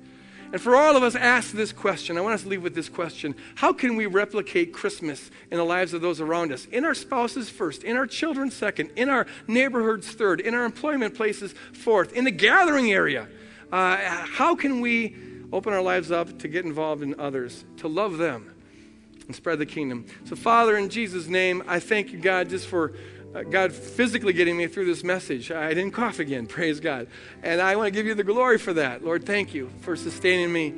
And 0.52 0.60
for 0.60 0.74
all 0.74 0.96
of 0.96 1.04
us, 1.04 1.14
ask 1.14 1.52
this 1.52 1.72
question. 1.72 2.18
I 2.18 2.22
want 2.22 2.34
us 2.34 2.42
to 2.42 2.48
leave 2.48 2.62
with 2.62 2.74
this 2.74 2.88
question 2.88 3.36
How 3.54 3.72
can 3.72 3.96
we 3.96 4.06
replicate 4.06 4.72
Christmas 4.72 5.30
in 5.50 5.58
the 5.58 5.64
lives 5.64 5.94
of 5.94 6.00
those 6.00 6.20
around 6.20 6.52
us? 6.52 6.66
In 6.66 6.84
our 6.84 6.94
spouses 6.94 7.48
first, 7.48 7.84
in 7.84 7.96
our 7.96 8.06
children 8.06 8.50
second, 8.50 8.90
in 8.96 9.08
our 9.08 9.26
neighborhoods 9.46 10.10
third, 10.10 10.40
in 10.40 10.54
our 10.54 10.64
employment 10.64 11.14
places 11.14 11.54
fourth, 11.72 12.12
in 12.12 12.24
the 12.24 12.30
gathering 12.30 12.92
area. 12.92 13.28
Uh, 13.72 13.96
how 13.96 14.56
can 14.56 14.80
we 14.80 15.16
open 15.52 15.72
our 15.72 15.82
lives 15.82 16.10
up 16.10 16.40
to 16.40 16.48
get 16.48 16.64
involved 16.64 17.02
in 17.02 17.18
others, 17.20 17.64
to 17.76 17.86
love 17.86 18.18
them, 18.18 18.52
and 19.26 19.36
spread 19.36 19.60
the 19.60 19.66
kingdom? 19.66 20.04
So, 20.24 20.34
Father, 20.34 20.76
in 20.76 20.88
Jesus' 20.88 21.28
name, 21.28 21.62
I 21.68 21.78
thank 21.78 22.10
you, 22.10 22.18
God, 22.18 22.48
just 22.48 22.66
for 22.66 22.92
God 23.50 23.72
physically 23.72 24.32
getting 24.32 24.56
me 24.56 24.66
through 24.66 24.86
this 24.86 25.04
message. 25.04 25.50
I 25.52 25.68
didn't 25.68 25.92
cough 25.92 26.18
again, 26.18 26.46
praise 26.48 26.80
God. 26.80 27.06
And 27.42 27.60
I 27.60 27.76
want 27.76 27.86
to 27.86 27.90
give 27.90 28.06
you 28.06 28.14
the 28.14 28.24
glory 28.24 28.58
for 28.58 28.72
that. 28.74 29.04
Lord, 29.04 29.24
thank 29.24 29.54
you 29.54 29.70
for 29.80 29.96
sustaining 29.96 30.52
me. 30.52 30.74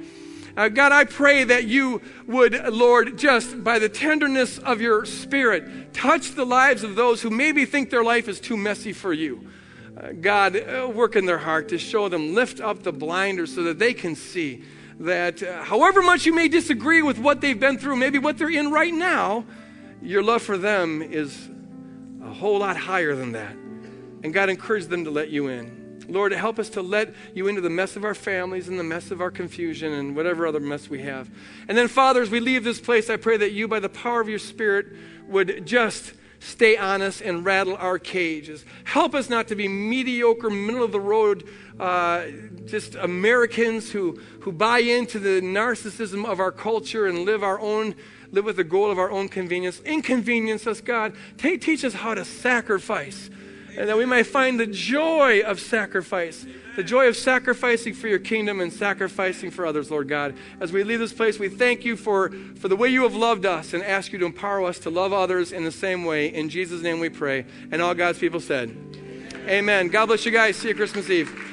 Uh, 0.54 0.68
God, 0.68 0.92
I 0.92 1.04
pray 1.04 1.44
that 1.44 1.64
you 1.64 2.02
would, 2.26 2.52
Lord, 2.68 3.16
just 3.16 3.64
by 3.64 3.78
the 3.78 3.88
tenderness 3.88 4.58
of 4.58 4.82
your 4.82 5.06
spirit, 5.06 5.94
touch 5.94 6.32
the 6.32 6.44
lives 6.44 6.84
of 6.84 6.94
those 6.94 7.22
who 7.22 7.30
maybe 7.30 7.64
think 7.64 7.88
their 7.88 8.04
life 8.04 8.28
is 8.28 8.38
too 8.38 8.58
messy 8.58 8.92
for 8.92 9.14
you. 9.14 9.48
Uh, 9.96 10.12
God, 10.12 10.56
uh, 10.56 10.90
work 10.92 11.16
in 11.16 11.24
their 11.24 11.38
heart 11.38 11.70
to 11.70 11.78
show 11.78 12.10
them, 12.10 12.34
lift 12.34 12.60
up 12.60 12.82
the 12.82 12.92
blinders 12.92 13.54
so 13.54 13.62
that 13.62 13.78
they 13.78 13.94
can 13.94 14.14
see 14.14 14.62
that 15.00 15.42
uh, 15.42 15.62
however 15.62 16.02
much 16.02 16.26
you 16.26 16.34
may 16.34 16.48
disagree 16.48 17.00
with 17.00 17.18
what 17.18 17.40
they've 17.40 17.58
been 17.58 17.78
through, 17.78 17.96
maybe 17.96 18.18
what 18.18 18.36
they're 18.36 18.50
in 18.50 18.70
right 18.70 18.92
now, 18.92 19.44
your 20.02 20.22
love 20.22 20.42
for 20.42 20.58
them 20.58 21.00
is 21.00 21.48
whole 22.32 22.58
lot 22.58 22.76
higher 22.76 23.14
than 23.14 23.32
that. 23.32 23.52
And 24.22 24.32
God 24.32 24.48
encouraged 24.48 24.88
them 24.88 25.04
to 25.04 25.10
let 25.10 25.30
you 25.30 25.48
in. 25.48 25.82
Lord, 26.08 26.32
help 26.32 26.58
us 26.58 26.68
to 26.70 26.82
let 26.82 27.14
you 27.34 27.48
into 27.48 27.60
the 27.60 27.70
mess 27.70 27.96
of 27.96 28.04
our 28.04 28.14
families 28.14 28.68
and 28.68 28.78
the 28.78 28.84
mess 28.84 29.10
of 29.10 29.20
our 29.20 29.30
confusion 29.30 29.92
and 29.92 30.16
whatever 30.16 30.46
other 30.46 30.60
mess 30.60 30.88
we 30.88 31.02
have. 31.02 31.30
And 31.68 31.78
then, 31.78 31.88
Father, 31.88 32.22
as 32.22 32.30
we 32.30 32.40
leave 32.40 32.64
this 32.64 32.80
place, 32.80 33.08
I 33.08 33.16
pray 33.16 33.36
that 33.38 33.52
you, 33.52 33.68
by 33.68 33.80
the 33.80 33.88
power 33.88 34.20
of 34.20 34.28
your 34.28 34.38
Spirit, 34.38 34.86
would 35.28 35.66
just 35.66 36.12
stay 36.40 36.76
on 36.76 37.02
us 37.02 37.20
and 37.20 37.44
rattle 37.44 37.76
our 37.76 37.98
cages. 37.98 38.64
Help 38.84 39.14
us 39.14 39.30
not 39.30 39.48
to 39.48 39.54
be 39.54 39.68
mediocre, 39.68 40.50
middle 40.50 40.82
of 40.82 40.92
the 40.92 41.00
road, 41.00 41.48
uh, 41.78 42.24
just 42.66 42.96
Americans 42.96 43.92
who, 43.92 44.20
who 44.40 44.50
buy 44.50 44.80
into 44.80 45.18
the 45.18 45.40
narcissism 45.40 46.24
of 46.26 46.40
our 46.40 46.52
culture 46.52 47.06
and 47.06 47.20
live 47.20 47.42
our 47.44 47.60
own 47.60 47.94
live 48.32 48.44
with 48.46 48.56
the 48.56 48.64
goal 48.64 48.90
of 48.90 48.98
our 48.98 49.10
own 49.10 49.28
convenience. 49.28 49.80
Inconvenience 49.80 50.66
us, 50.66 50.80
God. 50.80 51.14
Teach 51.38 51.84
us 51.84 51.94
how 51.94 52.14
to 52.14 52.24
sacrifice, 52.24 53.30
and 53.76 53.88
that 53.88 53.96
we 53.96 54.06
might 54.06 54.26
find 54.26 54.58
the 54.58 54.66
joy 54.66 55.40
of 55.42 55.60
sacrifice, 55.60 56.44
the 56.74 56.82
joy 56.82 57.06
of 57.06 57.16
sacrificing 57.16 57.94
for 57.94 58.08
your 58.08 58.18
kingdom 58.18 58.60
and 58.60 58.72
sacrificing 58.72 59.50
for 59.50 59.66
others, 59.66 59.90
Lord 59.90 60.08
God. 60.08 60.34
As 60.60 60.72
we 60.72 60.82
leave 60.82 60.98
this 60.98 61.12
place, 61.12 61.38
we 61.38 61.48
thank 61.48 61.84
you 61.84 61.96
for, 61.96 62.30
for 62.56 62.68
the 62.68 62.76
way 62.76 62.88
you 62.88 63.02
have 63.02 63.14
loved 63.14 63.46
us 63.46 63.74
and 63.74 63.82
ask 63.82 64.12
you 64.12 64.18
to 64.18 64.26
empower 64.26 64.64
us 64.64 64.78
to 64.80 64.90
love 64.90 65.12
others 65.12 65.52
in 65.52 65.64
the 65.64 65.72
same 65.72 66.04
way. 66.04 66.26
In 66.32 66.48
Jesus' 66.48 66.82
name 66.82 66.98
we 66.98 67.10
pray. 67.10 67.44
And 67.70 67.82
all 67.82 67.94
God's 67.94 68.18
people 68.18 68.40
said, 68.40 68.74
Amen. 69.46 69.88
God 69.88 70.06
bless 70.06 70.24
you 70.24 70.32
guys. 70.32 70.56
See 70.56 70.68
you 70.68 70.74
Christmas 70.74 71.10
Eve. 71.10 71.51